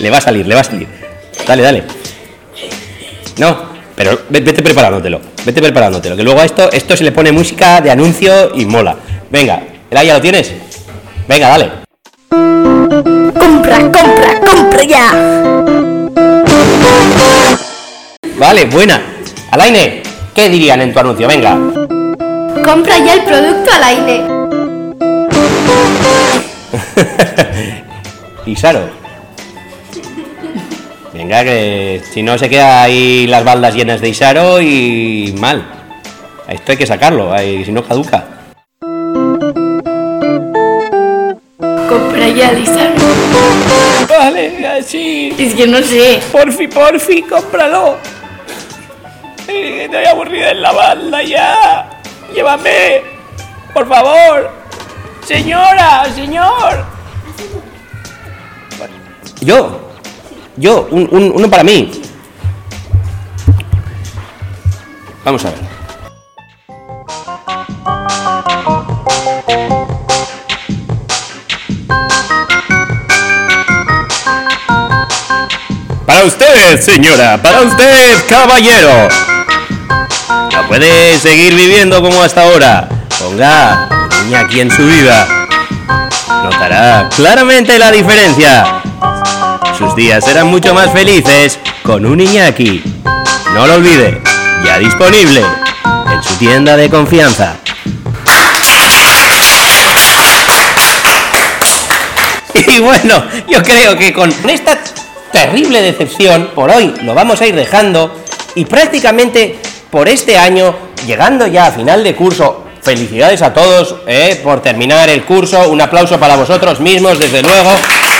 Le 0.00 0.10
va 0.10 0.18
a 0.18 0.20
salir, 0.20 0.46
le 0.46 0.54
va 0.54 0.60
a 0.60 0.64
salir. 0.64 0.88
Dale, 1.46 1.62
dale. 1.62 1.84
No, 3.38 3.75
pero 3.96 4.20
ve- 4.28 4.40
vete 4.40 4.62
preparándotelo. 4.62 5.20
Vete 5.44 5.60
preparándotelo. 5.60 6.16
Que 6.16 6.22
luego 6.22 6.40
a 6.40 6.44
esto, 6.44 6.70
esto 6.70 6.96
se 6.96 7.02
le 7.04 7.12
pone 7.12 7.32
música 7.32 7.80
de 7.80 7.90
anuncio 7.90 8.52
y 8.54 8.64
mola. 8.66 8.94
Venga, 9.30 9.60
¿ya 9.90 10.14
lo 10.14 10.20
tienes? 10.20 10.52
Venga, 11.26 11.48
dale. 11.48 11.70
Compra, 12.30 13.78
compra, 13.80 14.40
compra 14.44 14.84
ya. 14.84 15.10
Vale, 18.38 18.66
buena. 18.66 19.00
Alaine, 19.50 20.02
¿qué 20.34 20.48
dirían 20.50 20.80
en 20.82 20.92
tu 20.92 20.98
anuncio? 21.00 21.26
Venga. 21.26 21.56
Compra 22.64 22.98
ya 22.98 23.14
el 23.14 23.22
producto 23.24 23.70
al 23.72 23.84
aire. 23.84 24.24
Isaro. 28.46 28.80
Venga, 31.26 31.42
que 31.42 32.00
si 32.12 32.22
no 32.22 32.38
se 32.38 32.48
queda 32.48 32.82
ahí 32.82 33.26
las 33.26 33.42
baldas 33.42 33.74
llenas 33.74 34.00
de 34.00 34.10
Isaro 34.10 34.60
y 34.60 35.34
mal. 35.36 35.66
Esto 36.46 36.70
hay 36.70 36.78
que 36.78 36.86
sacarlo, 36.86 37.32
ahí, 37.32 37.64
si 37.64 37.72
no 37.72 37.82
caduca. 37.82 38.24
Compra 41.88 42.28
ya, 42.28 42.52
Lisa. 42.52 42.92
Vale, 44.08 44.68
así. 44.68 45.34
Es 45.36 45.52
que 45.56 45.66
no 45.66 45.82
sé. 45.82 46.20
Porfi, 46.30 46.68
porfi, 46.68 47.22
cómpralo. 47.22 47.96
Eh, 49.48 49.86
Estoy 49.86 50.04
aburrida 50.04 50.52
en 50.52 50.62
la 50.62 50.70
banda 50.70 51.24
ya. 51.24 51.90
Llévame. 52.32 53.02
Por 53.74 53.88
favor. 53.88 54.48
Señora, 55.24 56.04
señor. 56.14 56.84
Yo. 59.40 59.85
Yo, 60.56 60.88
un- 60.90 61.08
un- 61.10 61.32
uno 61.34 61.50
para 61.50 61.62
mí. 61.64 61.90
Vamos 65.24 65.44
a 65.44 65.50
ver. 65.50 65.58
Para 76.06 76.24
usted, 76.24 76.80
señora, 76.80 77.40
para 77.42 77.62
usted, 77.62 78.14
caballero. 78.28 79.08
No 80.52 80.68
puede 80.68 81.18
seguir 81.18 81.54
viviendo 81.54 82.00
como 82.02 82.22
hasta 82.22 82.42
ahora. 82.42 82.88
Ponga 83.18 83.88
un 84.20 84.28
Iñaki 84.28 84.60
en 84.60 84.70
su 84.70 84.82
vida. 84.86 85.26
Notará 86.44 87.08
claramente 87.14 87.78
la 87.78 87.90
diferencia. 87.90 88.75
Sus 89.78 89.94
días 89.94 90.24
serán 90.24 90.46
mucho 90.46 90.72
más 90.72 90.90
felices 90.90 91.58
con 91.82 92.06
un 92.06 92.18
Iñaki. 92.18 92.82
No 93.52 93.66
lo 93.66 93.74
olvide, 93.74 94.22
ya 94.64 94.78
disponible 94.78 95.42
en 96.12 96.22
su 96.22 96.34
tienda 96.36 96.76
de 96.76 96.88
confianza. 96.88 97.56
Y 102.68 102.80
bueno, 102.80 103.24
yo 103.48 103.62
creo 103.62 103.96
que 103.96 104.12
con 104.12 104.32
esta 104.48 104.78
terrible 105.30 105.82
decepción, 105.82 106.50
por 106.54 106.70
hoy 106.70 106.92
lo 107.02 107.14
vamos 107.14 107.40
a 107.40 107.46
ir 107.46 107.54
dejando 107.54 108.14
y 108.54 108.64
prácticamente 108.64 109.58
por 109.90 110.08
este 110.08 110.36
año, 110.36 110.74
llegando 111.06 111.46
ya 111.46 111.66
a 111.66 111.72
final 111.72 112.02
de 112.02 112.14
curso, 112.16 112.64
felicidades 112.82 113.42
a 113.42 113.52
todos 113.52 113.96
eh, 114.06 114.40
por 114.42 114.62
terminar 114.62 115.08
el 115.08 115.24
curso, 115.24 115.70
un 115.70 115.80
aplauso 115.80 116.18
para 116.18 116.36
vosotros 116.36 116.80
mismos, 116.80 117.18
desde 117.18 117.42
luego, 117.42 117.70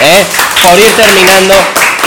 eh, 0.02 0.24
por 0.66 0.78
ir 0.78 0.92
terminando 0.96 1.54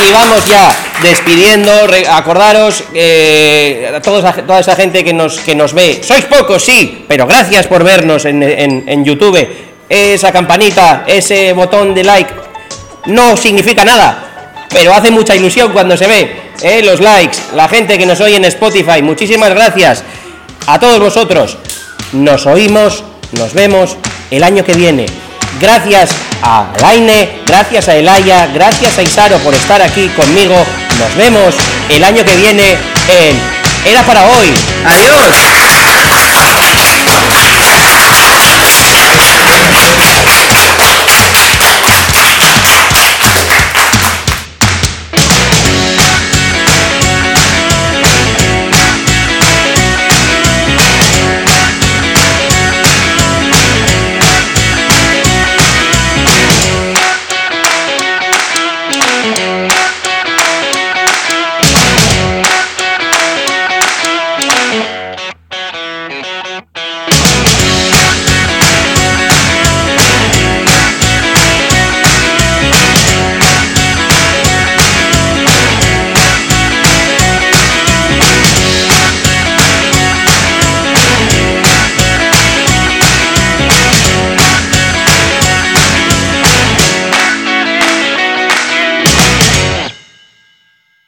y 0.05 0.11
vamos 0.11 0.45
ya 0.47 0.69
despidiendo, 1.01 1.71
acordaros 2.11 2.83
eh, 2.93 3.91
a 3.95 4.01
toda, 4.01 4.19
esa, 4.19 4.33
toda 4.41 4.59
esa 4.59 4.75
gente 4.75 5.03
que 5.03 5.13
nos, 5.13 5.39
que 5.39 5.55
nos 5.55 5.73
ve. 5.73 6.01
Sois 6.03 6.25
pocos, 6.25 6.63
sí, 6.63 7.05
pero 7.07 7.25
gracias 7.25 7.67
por 7.67 7.83
vernos 7.83 8.25
en, 8.25 8.43
en 8.43 9.05
YouTube. 9.05 9.47
Esa 9.87 10.31
campanita, 10.31 11.03
ese 11.07 11.53
botón 11.53 11.95
de 11.95 12.03
like, 12.03 12.33
no 13.05 13.37
significa 13.37 13.85
nada, 13.85 14.65
pero 14.69 14.93
hace 14.93 15.09
mucha 15.09 15.35
ilusión 15.35 15.71
cuando 15.71 15.95
se 15.95 16.07
ve. 16.07 16.35
¿eh? 16.61 16.81
Los 16.83 16.99
likes, 16.99 17.37
la 17.55 17.67
gente 17.69 17.97
que 17.97 18.05
nos 18.05 18.19
oye 18.19 18.35
en 18.35 18.45
Spotify, 18.45 19.01
muchísimas 19.01 19.49
gracias 19.51 20.03
a 20.67 20.79
todos 20.79 20.99
vosotros. 20.99 21.57
Nos 22.11 22.45
oímos, 22.45 23.03
nos 23.31 23.53
vemos 23.53 23.95
el 24.31 24.43
año 24.43 24.63
que 24.65 24.73
viene. 24.73 25.05
Gracias 25.59 26.11
a 26.41 26.67
Laine, 26.81 27.41
gracias 27.45 27.87
a 27.87 27.95
Elaya, 27.95 28.47
gracias 28.53 28.97
a 28.97 29.01
Isaro 29.01 29.37
por 29.39 29.53
estar 29.53 29.81
aquí 29.81 30.07
conmigo. 30.09 30.55
Nos 30.99 31.15
vemos 31.15 31.55
el 31.89 32.03
año 32.03 32.23
que 32.23 32.35
viene 32.35 32.77
en 33.07 33.39
Era 33.85 34.03
para 34.03 34.25
hoy. 34.25 34.53
Adiós. 34.85 35.88